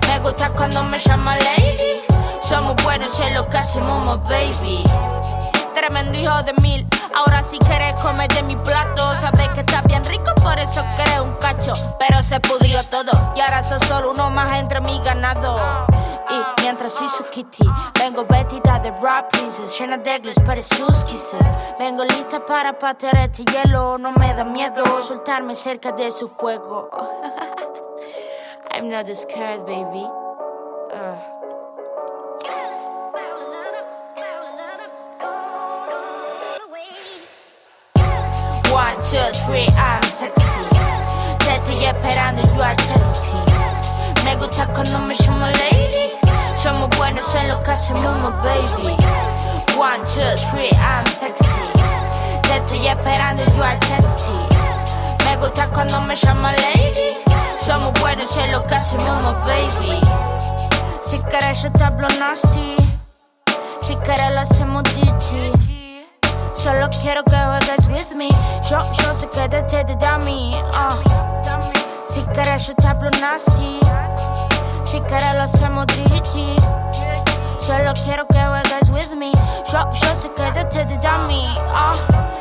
Me 0.08 0.20
gusta 0.20 0.48
cuando 0.56 0.82
me 0.84 0.98
llama 0.98 1.36
lady. 1.36 2.00
Somos 2.40 2.74
buenos 2.82 3.20
en 3.20 3.34
lo 3.34 3.46
que 3.50 3.58
hacemos, 3.58 4.22
baby. 4.24 4.82
Tremendo 5.74 6.18
hijo 6.18 6.42
de 6.44 6.54
mil. 6.62 6.86
Ahora 7.16 7.42
si 7.50 7.58
quieres 7.58 7.94
comer 8.00 8.28
de 8.28 8.42
mi 8.42 8.56
plato, 8.56 9.02
sabes 9.20 9.48
que 9.54 9.60
está 9.60 9.82
bien 9.82 10.04
rico, 10.04 10.34
por 10.42 10.58
eso 10.58 10.82
querés 10.96 11.20
un 11.20 11.34
cacho. 11.36 11.74
Pero 11.98 12.22
se 12.22 12.40
pudrió 12.40 12.82
todo 12.84 13.12
y 13.36 13.40
ahora 13.40 13.62
sos 13.62 13.86
solo 13.86 14.10
uno 14.10 14.30
más 14.30 14.58
entre 14.58 14.80
mi 14.80 14.98
ganado. 15.00 15.56
Y 16.30 16.62
mientras 16.62 16.92
soy 16.92 17.08
su 17.08 17.24
kitty, 17.24 17.64
vengo 18.00 18.24
vestida 18.24 18.78
de 18.80 18.90
rap 19.00 19.30
princess, 19.30 19.78
llena 19.78 19.96
de 19.98 20.18
gliss 20.18 20.40
para 20.40 20.62
sus 20.62 21.04
kisses. 21.04 21.46
Vengo 21.78 22.04
lista 22.04 22.44
para 22.44 22.78
patear 22.78 23.16
este 23.18 23.44
hielo, 23.44 23.98
no 23.98 24.12
me 24.12 24.34
da 24.34 24.44
miedo 24.44 25.00
soltarme 25.00 25.54
cerca 25.54 25.92
de 25.92 26.10
su 26.10 26.28
fuego. 26.28 26.90
I'm 28.72 28.88
not 28.88 29.06
scared, 29.14 29.64
baby. 29.66 30.04
Uh. 30.92 31.33
Three, 39.14 39.68
I'm 39.76 40.02
sexy. 40.02 40.42
Te 41.38 41.54
estoy 41.54 41.84
esperando, 41.84 42.42
you 42.52 42.60
are 42.60 42.74
testy. 42.74 43.38
Me 44.24 44.34
gusta 44.34 44.66
cuando 44.74 44.98
me 44.98 45.14
llamo 45.14 45.46
lady. 45.46 46.10
Somos 46.60 46.88
buenos 46.98 47.32
en 47.36 47.46
lo 47.46 47.62
que 47.62 47.70
hacemos, 47.70 48.02
baby. 48.42 48.96
One, 49.78 50.02
two, 50.12 50.50
three, 50.50 50.68
I'm 50.72 51.06
sexy. 51.06 51.46
Te 52.42 52.56
estoy 52.56 52.88
esperando, 52.88 53.44
you 53.54 53.62
are 53.62 53.78
testy. 53.78 54.32
Me 55.24 55.36
gusta 55.36 55.68
cuando 55.68 56.00
me 56.00 56.16
llamo 56.16 56.48
lady. 56.50 57.16
Somos 57.60 57.92
buenos 58.00 58.36
en 58.36 58.50
lo 58.50 58.64
que 58.64 58.74
hacemos, 58.74 59.22
baby. 59.46 60.00
Si 61.08 61.20
quieres 61.20 61.62
yo 61.62 61.70
te 61.70 61.84
hablo 61.84 62.08
nasty. 62.18 62.74
Si 63.80 63.94
quieres 63.94 64.32
lo 64.32 64.40
hacemos 64.40 64.82
DT. 64.82 65.63
Solo 66.64 66.88
quiero 67.02 67.22
que 67.24 67.36
juegues 67.36 67.88
with 67.88 68.16
me. 68.16 68.30
Yo, 68.70 68.78
yo 69.02 69.20
sé 69.20 69.28
que 69.28 69.46
te 69.50 70.18
mí. 70.24 70.56
Uh. 70.72 72.10
Si 72.10 72.22
quieres 72.32 72.66
yo 72.66 72.74
te 72.74 72.86
hablo 72.86 73.10
nasty. 73.20 73.80
Si 74.82 74.98
quieres 75.02 75.34
lo 75.34 75.42
hacemos 75.42 75.86
DT. 75.88 76.56
Solo 77.60 77.92
quiero 78.02 78.26
que 78.28 78.38
juegues 78.38 78.88
with 78.88 79.14
me. 79.14 79.30
Yo, 79.70 79.92
yo 79.92 80.20
sé 80.22 80.30
que 80.32 80.64
te 80.64 80.84
mí. 81.28 81.54
Uh, 81.68 81.96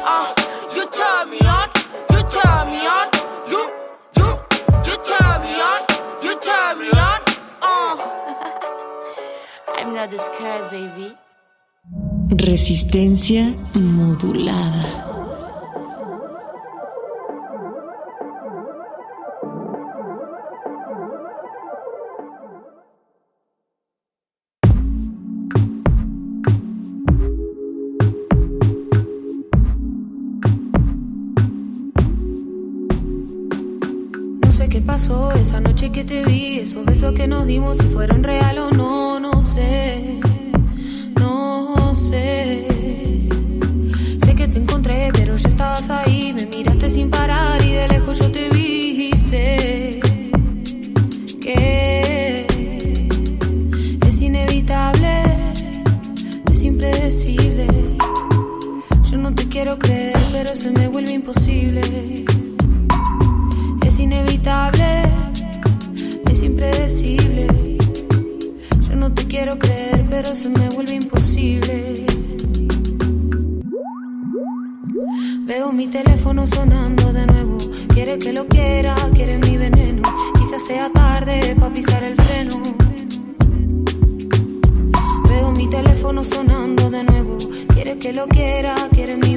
uh. 0.08 0.26
You 0.74 0.86
turn 0.90 1.30
me 1.30 1.40
on. 1.46 1.70
You 2.10 2.24
turn 2.30 2.72
me 2.72 2.88
on. 2.88 3.10
You, 3.50 3.70
you, 4.16 4.40
you 4.86 4.96
turn 5.04 5.42
me 5.42 5.60
on. 5.60 5.82
You 6.22 6.40
turn 6.40 6.80
me 6.80 6.90
on. 6.92 7.20
Uh. 7.62 7.98
I'm 9.80 9.94
not 9.94 10.10
scared, 10.12 10.72
baby. 10.72 11.23
Resistencia 12.30 13.56
modulada. 13.76 15.10
No 34.42 34.52
sé 34.52 34.70
qué 34.70 34.82
pasó 34.82 35.32
esa 35.34 35.60
noche 35.60 35.92
que 35.92 36.04
te 36.04 36.24
vi, 36.26 36.60
esos 36.60 36.86
besos 36.86 37.14
que 37.14 37.28
nos 37.28 37.46
dimos, 37.46 37.78
si 37.78 37.86
fueron 37.88 38.24
real 38.24 38.58
o 38.60 38.72
no, 38.72 39.20
no 39.20 39.42
sé, 39.42 40.20
ya 45.44 45.50
estabas 45.50 45.90
ahí, 45.90 46.34
me 46.34 46.46
miraste 46.46 46.90
sin 46.90 47.10
parar 47.10 47.62
y 47.64 47.74
de 47.74 47.88
lejos 47.90 48.20
yo 48.20 48.32
te 48.32 48.50
vi 48.50 49.10
y 49.12 49.18
sé 49.18 50.00
que 51.42 52.46
es 54.08 54.22
inevitable, 54.22 55.24
es 56.52 56.64
impredecible. 56.64 57.68
Yo 59.12 59.18
no 59.18 59.36
te 59.36 59.50
quiero 59.50 59.78
creer, 59.78 60.18
pero 60.32 60.56
se 60.56 60.72
me 60.72 60.88
vuelve 60.88 61.12
imposible. 61.12 62.24
Es 63.86 64.00
inevitable, 64.00 65.04
es 66.32 66.44
impredecible. 66.44 67.48
Yo 68.88 68.96
no 68.96 69.14
te 69.14 69.28
quiero 69.28 69.60
creer, 69.60 70.06
pero 70.10 70.34
se 70.34 70.48
me 70.48 70.70
vuelve 70.70 70.96
imposible. 70.96 72.06
Veo 75.46 75.74
mi 75.74 75.88
teléfono 75.88 76.48
sonando 76.48 77.12
de 77.12 77.26
nuevo. 77.26 77.58
Quiere 77.94 78.18
que 78.18 78.32
lo 78.32 78.48
quiera, 78.48 78.96
quiere 79.14 79.38
mi 79.40 79.58
veneno. 79.58 80.04
Quizás 80.40 80.66
sea 80.66 80.90
tarde 80.90 81.54
para 81.60 81.74
pisar 81.74 82.02
el 82.02 82.16
freno. 82.16 82.62
Veo 85.28 85.52
mi 85.52 85.70
teléfono 85.70 86.24
sonando 86.24 86.90
de 86.90 87.04
nuevo. 87.04 87.38
Quiere 87.74 87.98
que 87.98 88.14
lo 88.14 88.26
quiera, 88.30 88.74
quiere 88.94 89.18
mi 89.18 89.33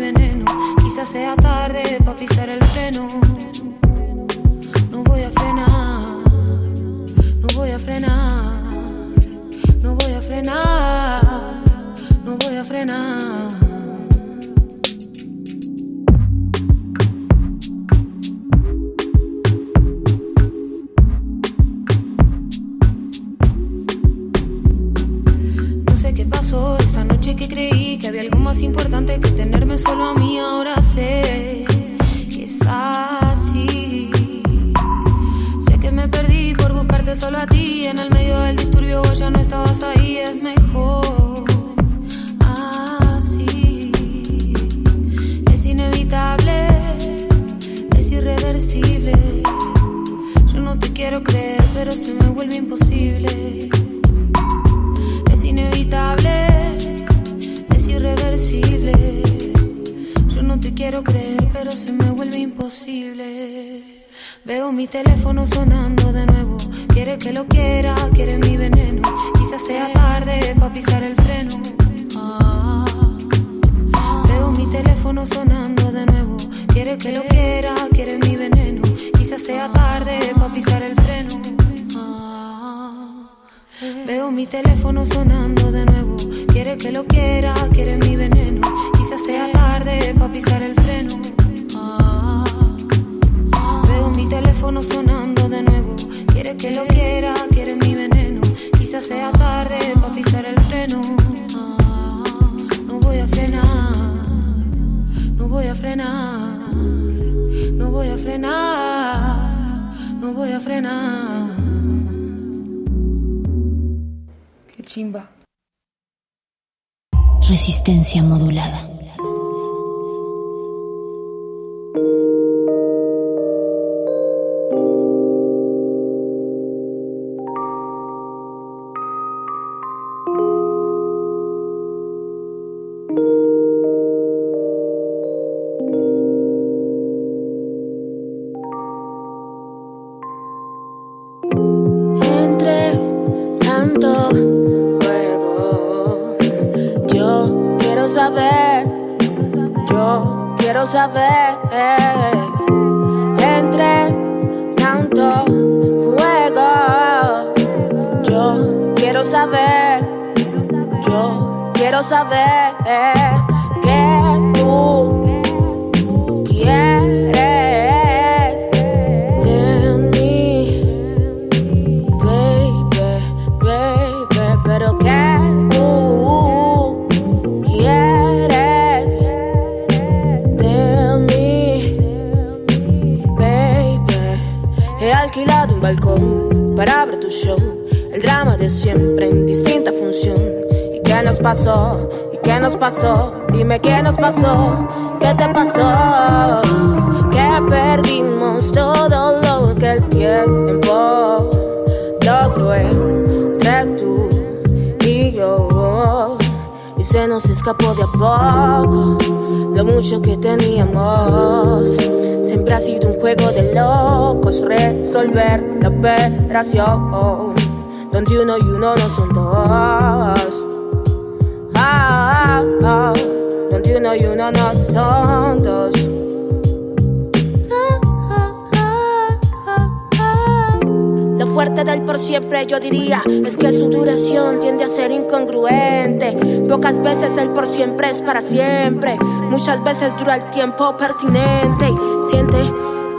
veces 239.86 240.16
dura 240.18 240.34
el 240.34 240.50
tiempo 240.50 240.96
pertinente. 240.96 241.86
Siente 242.24 242.58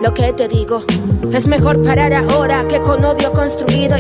lo 0.04 0.14
que 0.14 0.34
te 0.34 0.50
digo. 0.50 0.84
Es 1.32 1.48
mejor 1.48 1.82
parar 1.82 2.14
ahora 2.14 2.68
que 2.68 2.82
con 2.82 3.06
odio 3.06 3.32
construido. 3.32 3.96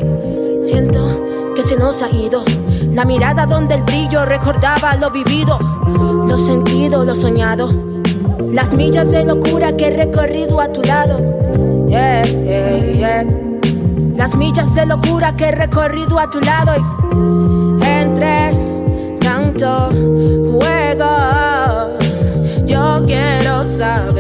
Siento 0.61 1.53
que 1.55 1.63
se 1.63 1.77
nos 1.77 2.01
ha 2.01 2.09
ido. 2.09 2.43
La 2.91 3.05
mirada 3.05 3.45
donde 3.45 3.75
el 3.75 3.83
brillo 3.83 4.25
recordaba 4.25 4.97
lo 4.97 5.09
vivido, 5.11 5.57
lo 6.27 6.37
sentido, 6.37 7.05
lo 7.05 7.15
soñado. 7.15 7.69
Las 8.51 8.73
millas 8.73 9.11
de 9.11 9.23
locura 9.23 9.77
que 9.77 9.87
he 9.87 9.91
recorrido 9.91 10.59
a 10.59 10.67
tu 10.67 10.81
lado. 10.81 11.19
Yeah, 11.87 12.23
yeah, 12.25 12.91
yeah. 12.91 13.25
Las 14.17 14.35
millas 14.35 14.75
de 14.75 14.85
locura 14.87 15.37
que 15.37 15.45
he 15.45 15.51
recorrido 15.51 16.19
a 16.19 16.29
tu 16.29 16.41
lado. 16.41 16.73
Y 17.81 17.85
entre 17.85 18.51
tanto 19.21 19.89
juego. 20.51 21.47
quiero 23.07 23.69
saber. 23.69 24.16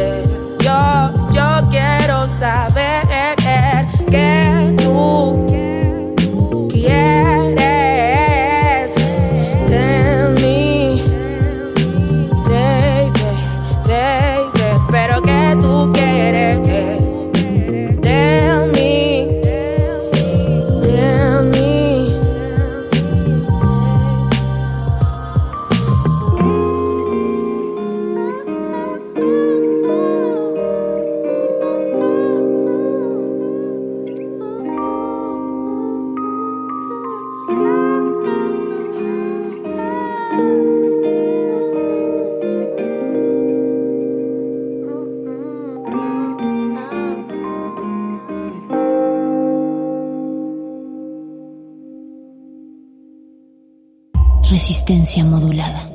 resistencia 54.49 55.23
modulada. 55.23 55.89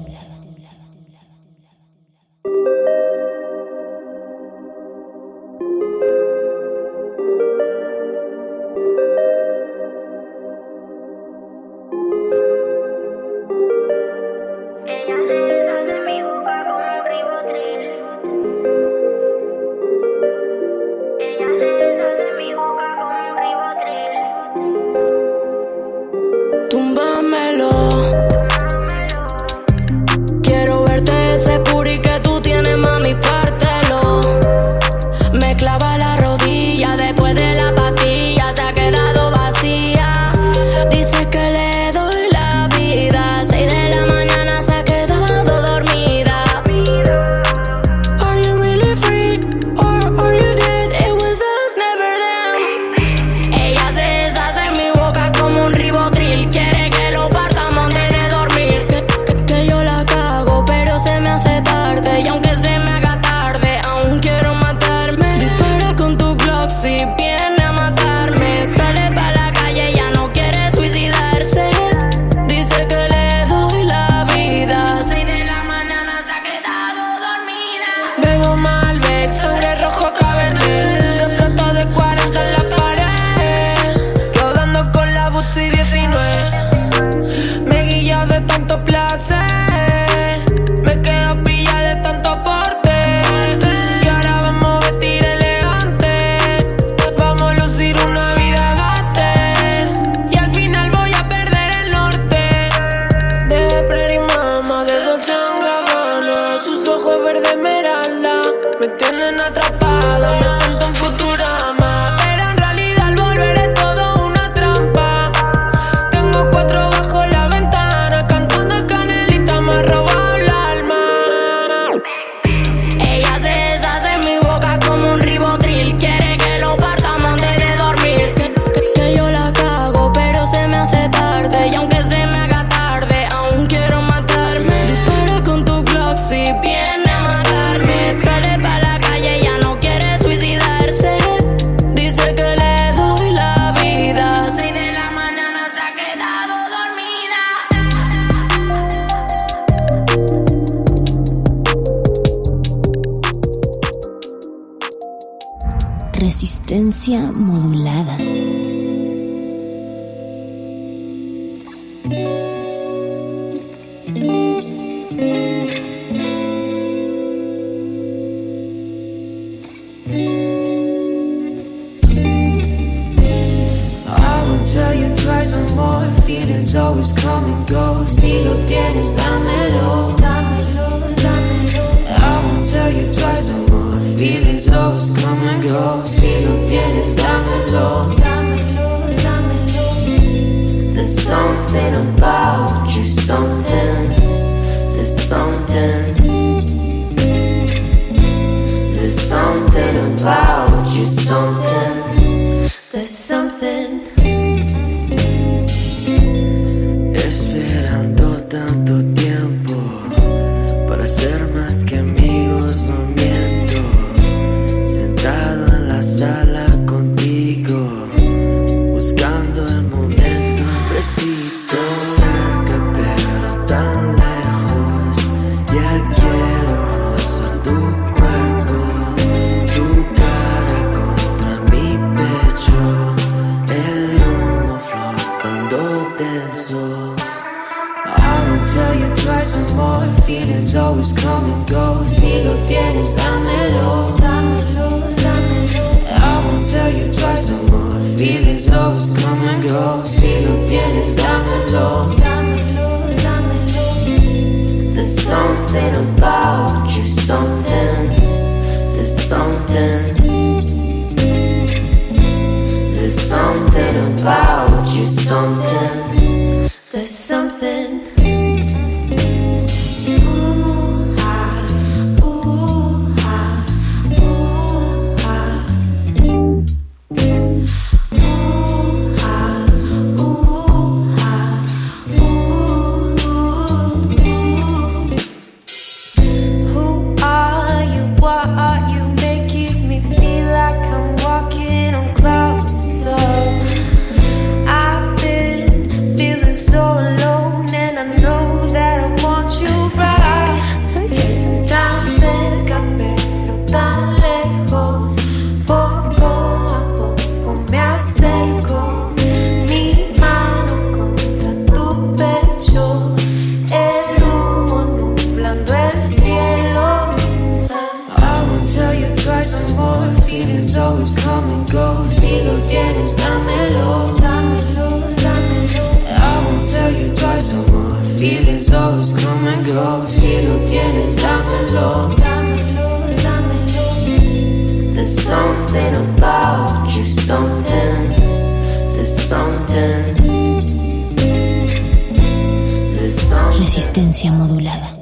resistencia 343.93 344.33
modulada. 344.33 344.97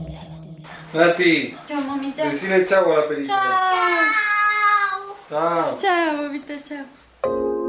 Nati, 0.92 1.56
chao, 1.68 1.80
mamita. 1.80 2.24
Decirle 2.24 2.66
chao 2.66 2.92
a 2.92 2.96
la 2.96 3.08
película. 3.08 3.36
Chao. 5.28 5.78
Chao. 5.78 5.78
Chao, 5.78 6.16
mamita, 6.16 6.54
chao. 6.64 7.59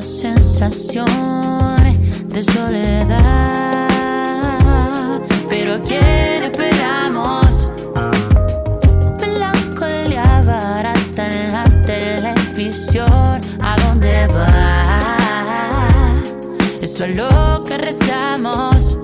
la 0.00 0.06
sensación 0.06 1.06
de 2.28 2.42
soledad. 2.42 3.90
Pero 5.48 5.74
a 5.74 5.80
quién 5.80 6.44
esperamos? 6.44 7.70
Melancolía 9.20 10.42
barata 10.46 11.26
en 11.26 11.52
la 11.52 11.64
televisión. 11.82 13.40
¿A 13.62 13.76
dónde 13.84 14.26
va? 14.28 14.82
Eso 16.80 17.04
es 17.04 17.16
lo 17.16 17.62
que 17.64 17.76
rezamos. 17.76 18.98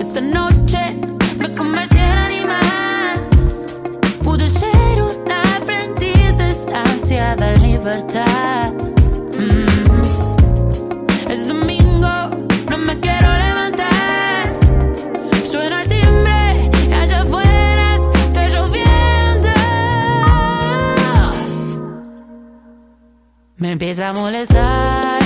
Esta 0.00 0.20
noche 0.22 0.80
me 1.38 1.54
convertí 1.54 1.98
en 1.98 2.18
animal. 2.30 3.28
Pude 4.24 4.48
ser 4.48 5.02
una 5.02 5.38
aprendiz 5.56 6.36
de 7.36 7.58
libertad. 7.58 8.25
Me 23.66 23.72
empieza 23.72 24.10
a 24.10 24.12
molestar 24.12 25.18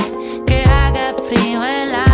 que 0.47 0.62
haga 0.62 1.12
frío 1.28 1.62
en 1.62 1.93
la 1.93 2.10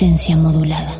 resistencia 0.00 0.34
modulada. 0.34 0.99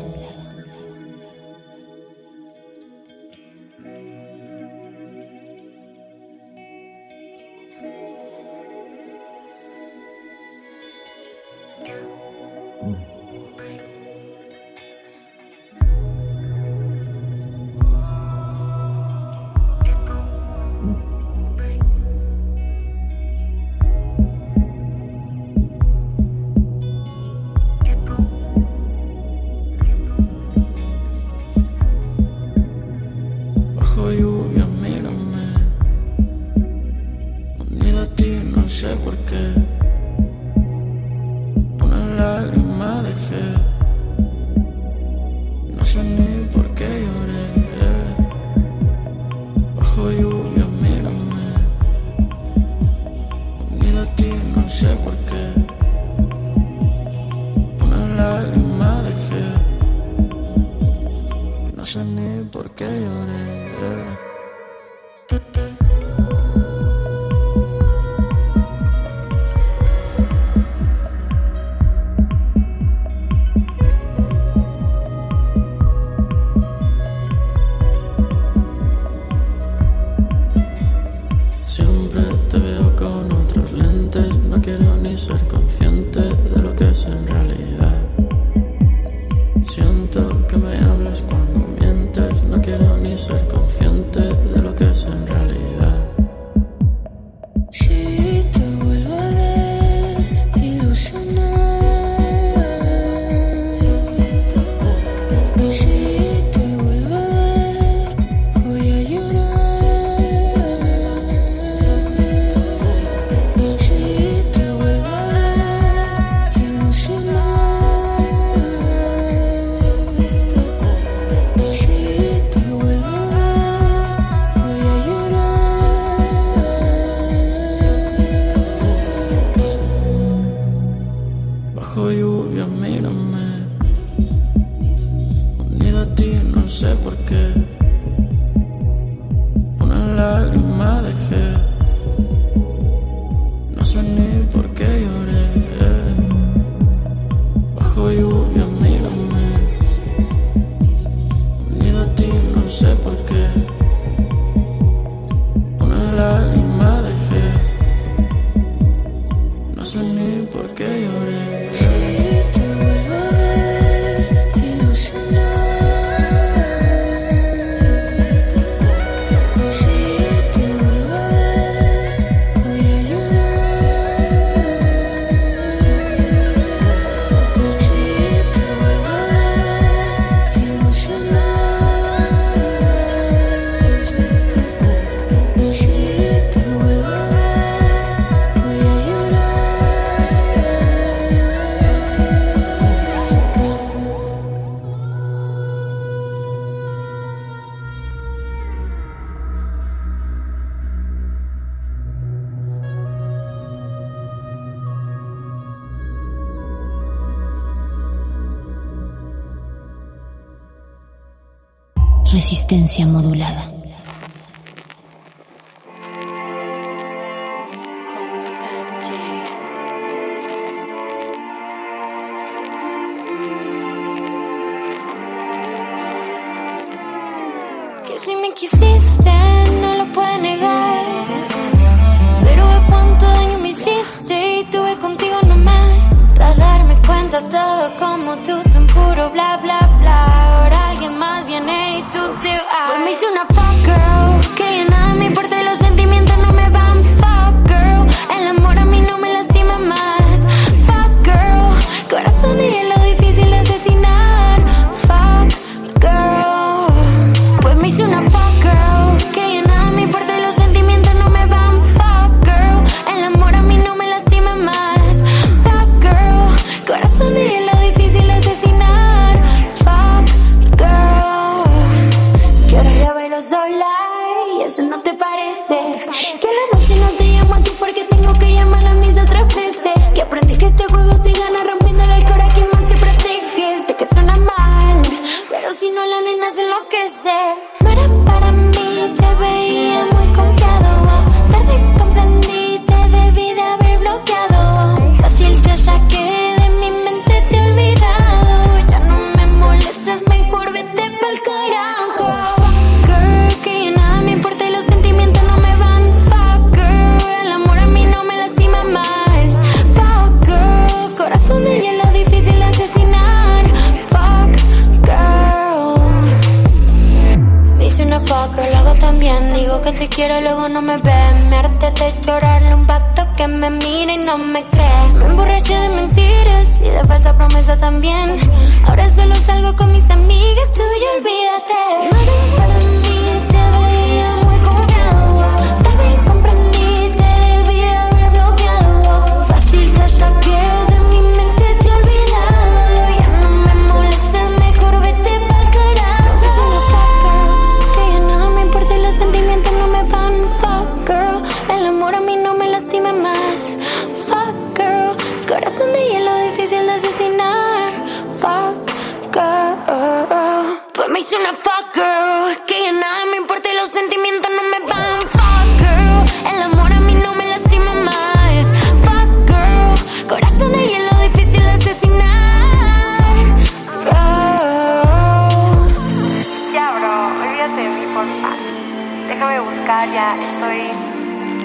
Resistencia 212.51 213.07
modulada. 213.07 213.70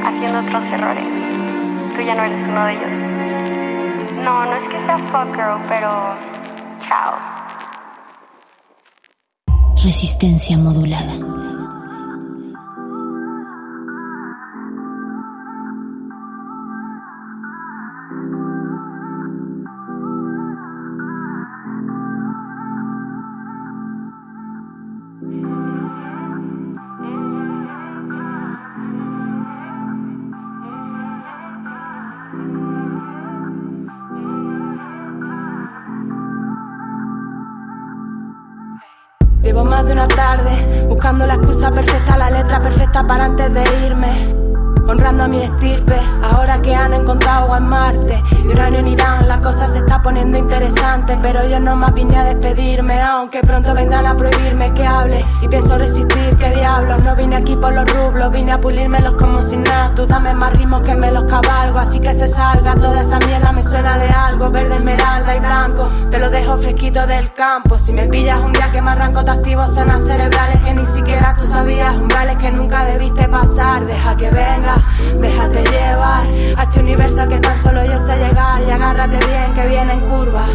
Haciendo 0.05 0.41
otros 0.41 0.65
errores. 0.73 1.05
Tú 1.95 2.03
ya 2.03 2.15
no 2.15 2.25
eres 2.25 2.41
uno 2.49 2.65
de 2.67 2.73
ellos. 2.73 2.91
No, 4.25 4.45
no 4.45 4.57
es 4.57 4.69
que 4.69 4.86
sea 4.86 4.99
fuck 5.11 5.35
girl, 5.35 5.61
pero. 5.69 6.17
Chao. 6.89 7.15
Resistencia 9.83 10.57
modulada. 10.59 11.56
Buscando 40.89 41.26
la 41.26 41.34
excusa 41.34 41.70
perfecta, 41.70 42.16
la 42.16 42.31
letra 42.31 42.60
perfecta 42.60 43.06
para 43.06 43.24
antes 43.24 43.52
de 43.52 43.65
irme. 43.86 44.45
Honrando 44.89 45.24
a 45.24 45.28
mi 45.28 45.42
estirpe, 45.42 45.98
ahora 46.23 46.62
que 46.62 46.74
han 46.74 46.92
encontrado 46.92 47.44
agua 47.44 47.58
en 47.58 47.68
Marte 47.68 48.23
y 48.44 48.48
uranio 48.48 48.78
en 48.78 48.89
Irán, 48.89 49.26
la 49.26 49.40
cosa 49.40 49.66
se 49.66 49.81
está 49.81 50.00
poniendo 50.00 50.39
interesante. 50.39 51.18
Pero 51.20 51.44
yo 51.48 51.58
no 51.58 51.74
más 51.74 51.92
vine 51.92 52.16
a 52.16 52.24
despedirme, 52.24 53.02
aunque 53.02 53.40
pronto 53.40 53.74
vendrán 53.74 54.06
a 54.06 54.16
prohibirme 54.16 54.73
que 54.74 54.86
hable. 54.86 55.24
Y 55.42 55.48
pienso 55.48 55.76
resistir, 55.76 56.36
que 56.36 56.50
diablos, 56.50 57.02
no 57.02 57.16
vine 57.16 57.34
aquí 57.34 57.56
por 57.56 57.74
los 57.74 57.92
rublos, 57.92 58.31
vine 58.31 58.52
a 58.52 58.60
pulírmelos 58.60 59.15
como 59.15 59.42
si 59.42 59.56
nada. 59.56 59.92
Tú 59.97 60.06
dame 60.06 60.34
más 60.34 60.52
ritmos 60.52 60.82
que 60.82 60.94
me 60.94 61.10
los 61.10 61.24
cabalgo, 61.24 61.78
así 61.78 61.98
que 61.98 62.12
se 62.12 62.28
salga 62.28 62.76
toda 62.76 63.02
esa 63.02 63.18
mierda, 63.18 63.50
me 63.50 63.62
suena 63.62 63.98
de 63.98 64.08
algo, 64.08 64.50
verde, 64.50 64.76
esmeralda 64.76 65.34
y 65.34 65.40
blanco. 65.40 65.90
Te 66.12 66.20
lo 66.20 66.31
dejo 66.31 66.58
fresquito 66.58 67.06
del 67.08 67.32
campo. 67.32 67.76
Si 67.76 67.92
me 67.92 68.06
pillas 68.06 68.40
un 68.40 68.52
día 68.52 68.70
que 68.70 68.81
me 68.81 68.92
arranco, 68.92 69.24
te 69.24 69.32
activo 69.32 69.66
zonas 69.66 70.06
cerebrales 70.06 70.62
que 70.62 70.74
ni 70.74 70.86
siquiera 70.86 71.34
tú 71.36 71.44
sabías, 71.44 71.97
umbrales 71.97 72.36
que 72.36 72.52
nunca 72.52 72.84
debiste 72.84 73.28
pasar. 73.28 73.84
Deja 73.84 74.16
que 74.16 74.31
venga, 74.31 74.75
déjate 75.20 75.62
llevar 75.64 76.26
a 76.56 76.62
este 76.62 76.80
universo 76.80 77.26
que 77.28 77.38
tan 77.38 77.58
solo 77.58 77.84
yo 77.84 77.98
sé 77.98 78.16
llegar. 78.16 78.62
Y 78.66 78.70
agárrate 78.70 79.18
bien, 79.26 79.55
que 79.55 79.66
viene 79.66 79.92
en 79.94 80.00
curva. 80.00 80.46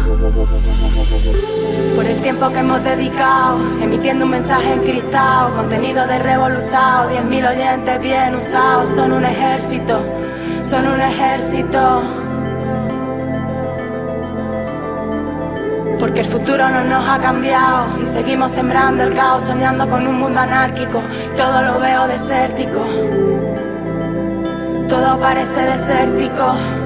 Por 1.94 2.06
el 2.06 2.20
tiempo 2.20 2.50
que 2.50 2.58
hemos 2.58 2.82
dedicado, 2.82 3.58
emitiendo 3.80 4.24
un 4.24 4.30
mensaje 4.30 4.74
encristado, 4.74 5.54
contenido 5.54 6.06
de 6.06 6.18
revolucionado, 6.18 7.10
10.000 7.10 7.50
oyentes 7.50 8.00
bien 8.00 8.34
usados, 8.34 8.88
son 8.88 9.12
un 9.12 9.24
ejército, 9.24 10.00
son 10.62 10.86
un 10.88 11.00
ejército. 11.00 12.02
Porque 16.00 16.20
el 16.20 16.26
futuro 16.26 16.68
no 16.68 16.82
nos 16.82 17.08
ha 17.08 17.20
cambiado 17.20 17.86
y 18.00 18.04
seguimos 18.04 18.50
sembrando 18.50 19.04
el 19.04 19.14
caos, 19.14 19.44
soñando 19.44 19.88
con 19.88 20.04
un 20.06 20.18
mundo 20.18 20.40
anárquico. 20.40 21.00
Todo 21.36 21.62
lo 21.62 21.78
veo 21.78 22.08
desértico, 22.08 22.84
todo 24.92 25.18
parece 25.18 25.62
desértico. 25.62 26.81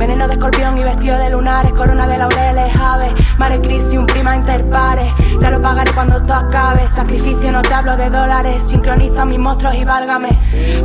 Veneno 0.00 0.26
de 0.26 0.32
escorpión 0.32 0.78
y 0.78 0.82
vestido 0.82 1.18
de 1.18 1.28
lunares, 1.28 1.72
corona 1.72 2.06
de 2.06 2.16
laureles, 2.16 2.74
aves. 2.74 3.12
Mare 3.36 3.58
un 3.58 4.06
prima 4.06 4.34
interpares. 4.34 5.12
Ya 5.42 5.50
lo 5.50 5.60
pagaré 5.60 5.92
cuando 5.92 6.22
todo 6.22 6.38
acabe. 6.38 6.88
Sacrificio, 6.88 7.52
no 7.52 7.60
te 7.60 7.74
hablo 7.74 7.98
de 7.98 8.08
dólares. 8.08 8.62
Sincroniza 8.62 9.26
mis 9.26 9.38
monstruos 9.38 9.74
y 9.74 9.84
válgame. 9.84 10.30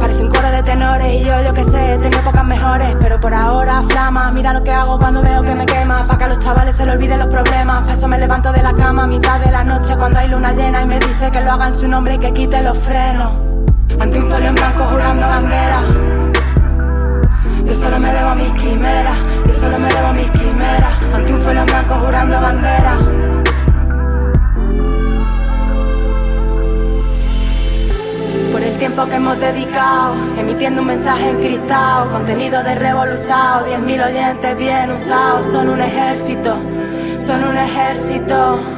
Parece 0.02 0.22
un 0.22 0.30
coro 0.30 0.52
de 0.52 0.62
tenores 0.64 1.14
y 1.14 1.24
yo, 1.24 1.32
yo 1.46 1.54
que 1.54 1.64
sé, 1.64 1.98
tengo 2.02 2.20
pocas 2.26 2.44
mejores. 2.44 2.94
Pero 3.00 3.18
por 3.22 3.34
ahora, 3.34 3.82
flama, 3.88 4.30
mira 4.32 4.52
lo 4.52 4.62
que 4.62 4.72
hago 4.72 5.00
cuando 5.00 5.22
veo 5.22 5.42
que 5.44 5.56
me 5.56 5.66
quema. 5.66 6.06
Pa' 6.08 6.18
que 6.18 6.26
a 6.26 6.28
los 6.28 6.40
chavales 6.40 6.76
se 6.76 6.86
le 6.86 6.92
olviden 6.92 7.18
los 7.18 7.30
problemas. 7.30 7.84
Pa' 7.84 7.94
eso 7.94 8.10
me 8.10 8.20
levanto 8.20 8.52
de 8.52 8.64
la 8.64 8.74
cama 8.74 9.04
a 9.04 9.08
mitad 9.08 9.40
de 9.40 9.50
la 9.50 9.64
noche 9.64 9.96
cuando 9.96 10.20
hay 10.20 10.28
luna 10.28 10.52
llena 10.52 10.82
y 10.82 10.88
me 10.88 11.00
dice 11.00 11.32
que 11.32 11.40
lo 11.40 11.54
haga 11.54 11.68
en 11.68 11.74
su 11.74 11.88
nombre 11.88 12.16
y 12.16 12.18
que 12.18 12.34
quite 12.34 12.62
los 12.62 12.78
frenos. 12.80 13.32
Ante 13.98 14.20
un 14.20 14.30
folio 14.30 14.50
en 14.50 14.56
blanco 14.56 14.84
jurando 14.84 15.26
bandera. 15.26 16.25
Yo 17.66 17.74
solo 17.74 18.00
me 18.00 18.14
debo 18.14 18.30
a 18.30 18.36
mis 18.36 18.54
quimeras, 18.54 19.18
yo 19.48 19.54
solo 19.54 19.80
me 19.80 19.88
debo 19.88 20.08
a 20.08 20.14
mis 20.14 20.30
quimeras. 20.32 20.94
Ante 21.14 21.34
un 21.34 21.42
en 21.42 21.66
blanco 21.66 21.96
jurando 21.96 22.40
bandera. 22.40 22.98
Por 28.52 28.62
el 28.62 28.78
tiempo 28.78 29.06
que 29.08 29.16
hemos 29.16 29.40
dedicado, 29.40 30.16
emitiendo 30.38 30.82
un 30.82 30.88
mensaje 30.88 31.30
en 31.32 31.38
cristal, 31.38 32.10
contenido 32.10 32.64
de 32.64 32.76
revolución, 32.76 33.66
10.000 33.68 34.06
oyentes 34.06 34.58
bien 34.58 34.92
usados, 34.92 35.46
son 35.48 35.70
un 35.70 35.82
ejército, 35.82 36.56
son 37.20 37.44
un 37.44 37.58
ejército. 37.58 38.75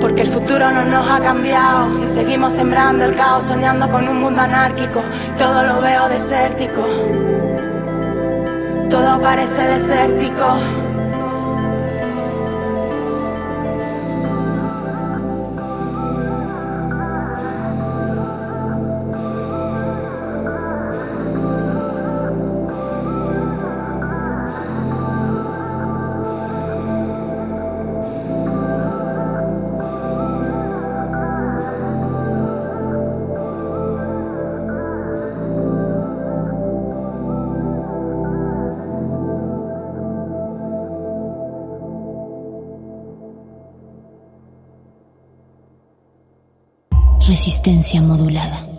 Porque 0.00 0.22
el 0.22 0.28
futuro 0.28 0.70
no 0.70 0.84
nos 0.84 1.10
ha 1.10 1.20
cambiado 1.20 2.02
y 2.02 2.06
seguimos 2.06 2.54
sembrando 2.54 3.04
el 3.04 3.14
caos, 3.14 3.44
soñando 3.44 3.90
con 3.90 4.08
un 4.08 4.20
mundo 4.20 4.40
anárquico. 4.40 5.02
Todo 5.38 5.62
lo 5.62 5.80
veo 5.80 6.08
desértico, 6.08 6.86
todo 8.88 9.20
parece 9.20 9.62
desértico. 9.62 10.89
Resistencia 47.30 48.02
modulada. 48.02 48.69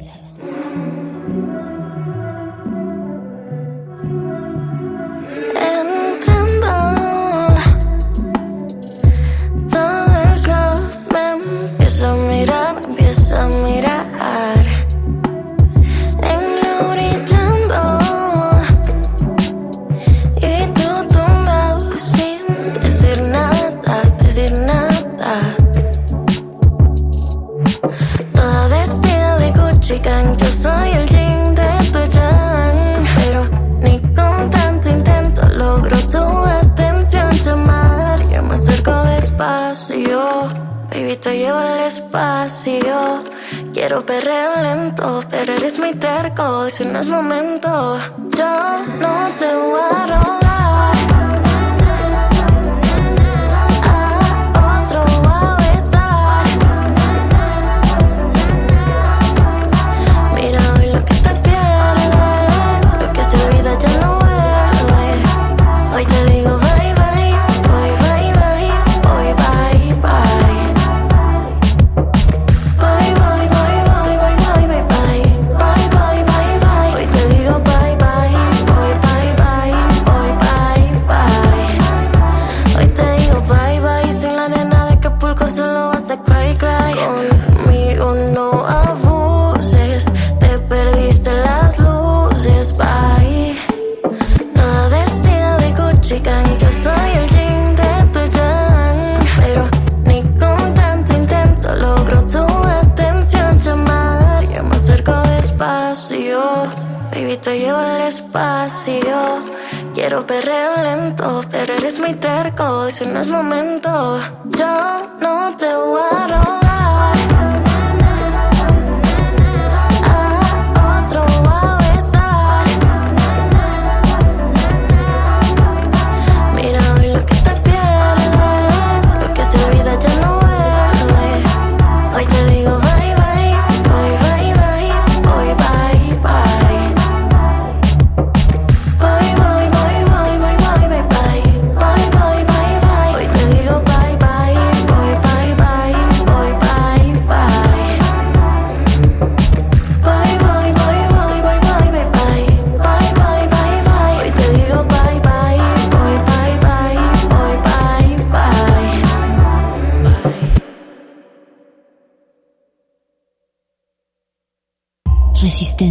Perreo 110.42 110.76
lento, 110.82 111.42
pero 111.52 111.74
eres 111.74 112.00
muy 112.00 112.14
terco, 112.16 112.90
si 112.90 113.06
no 113.06 113.20
es 113.20 113.30
momento 113.30 114.20
Yo 114.46 115.08
no 115.20 115.56
te 115.58 115.68
voy 115.68 116.02
a 116.02 116.11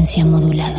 Resistencia 0.01 0.25
modulada. 0.25 0.70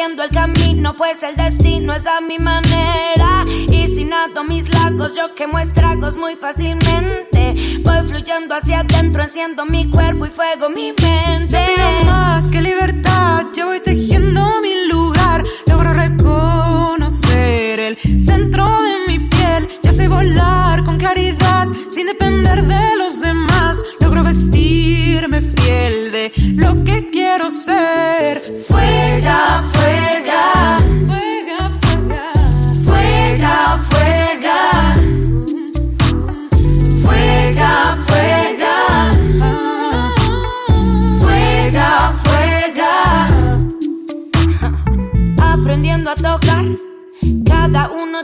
eligiendo 0.00 0.22
el 0.22 0.30
camino, 0.30 0.96
pues 0.96 1.22
el 1.22 1.36
destino 1.36 1.92
es 1.92 2.06
a 2.06 2.22
mi 2.22 2.38
manera. 2.38 3.44
Y 3.70 3.86
sin 3.94 4.12
ato 4.14 4.44
mis 4.44 4.72
lagos, 4.72 5.14
yo 5.14 5.34
quemo 5.34 5.58
estragos 5.58 6.16
muy 6.16 6.36
fácilmente. 6.36 7.80
Voy 7.84 8.08
fluyendo 8.08 8.54
hacia 8.54 8.80
adentro, 8.80 9.22
enciendo 9.22 9.66
mi 9.66 9.90
cuerpo 9.90 10.24
y 10.24 10.30
fuego 10.30 10.70
mi 10.70 10.94
mente. 11.02 11.58
No 11.76 12.06
más 12.10 12.46
que 12.46 12.62
libertad, 12.62 13.46
yo 13.54 13.66
voy 13.66 13.80
tejiendo 13.80 14.42
mi 14.62 14.88
lugar. 14.88 15.44
Logro 15.66 15.92
reconocer 15.92 17.80
el 17.80 18.20
centro 18.20 18.66
de 18.82 19.06
mi 19.06 19.18
piel. 19.28 19.68
Ya 19.82 19.92
sé 19.92 20.08
volar 20.08 20.82
con 20.84 20.96
claridad, 20.96 21.68
sin 21.90 22.06
depender 22.06 22.66
de 22.66 22.96
los 22.96 23.20
demás. 23.20 23.82
Logro 24.00 24.22
vestirme 24.22 25.42
fiel 25.42 26.10
de 26.10 26.32
lo 26.54 26.84
que 26.84 27.10
quiero 27.10 27.50
ser. 27.50 28.42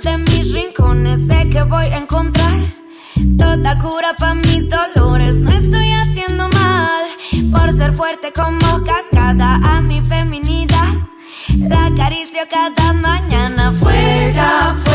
de 0.02 0.18
mis 0.18 0.52
rincones 0.52 1.26
sé 1.26 1.48
que 1.48 1.62
voy 1.62 1.86
a 1.86 1.96
encontrar 1.96 2.58
toda 3.38 3.78
cura 3.78 4.14
para 4.18 4.34
mis 4.34 4.68
dolores. 4.68 5.36
No 5.36 5.50
estoy 5.52 5.90
haciendo 5.90 6.48
mal 6.48 7.04
por 7.50 7.72
ser 7.72 7.94
fuerte 7.94 8.30
como 8.34 8.84
cascada 8.84 9.54
a 9.64 9.80
mi 9.80 10.02
feminidad. 10.02 10.92
La 11.56 11.86
acaricio 11.86 12.42
cada 12.50 12.92
mañana. 12.92 13.70
Fuera, 13.70 14.74
fuera. 14.74 14.85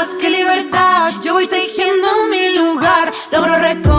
paz, 0.00 0.16
qué 0.18 0.30
libertad. 0.30 1.12
Yo 1.22 1.34
voy 1.34 1.46
tejiendo 1.46 2.08
mi 2.30 2.56
lugar, 2.56 3.12
logro 3.32 3.56
recordar. 3.56 3.89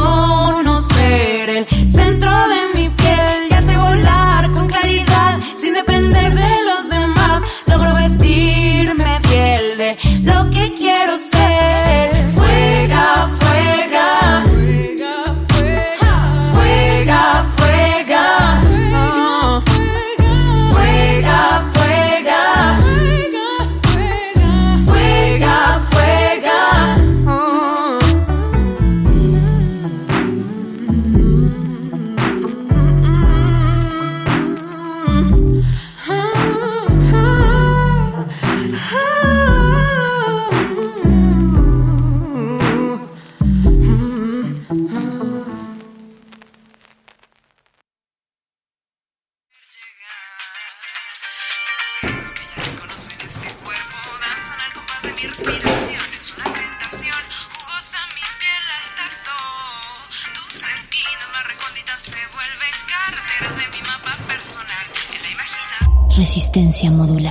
resistencia 66.62 66.92
modulada. 66.92 67.31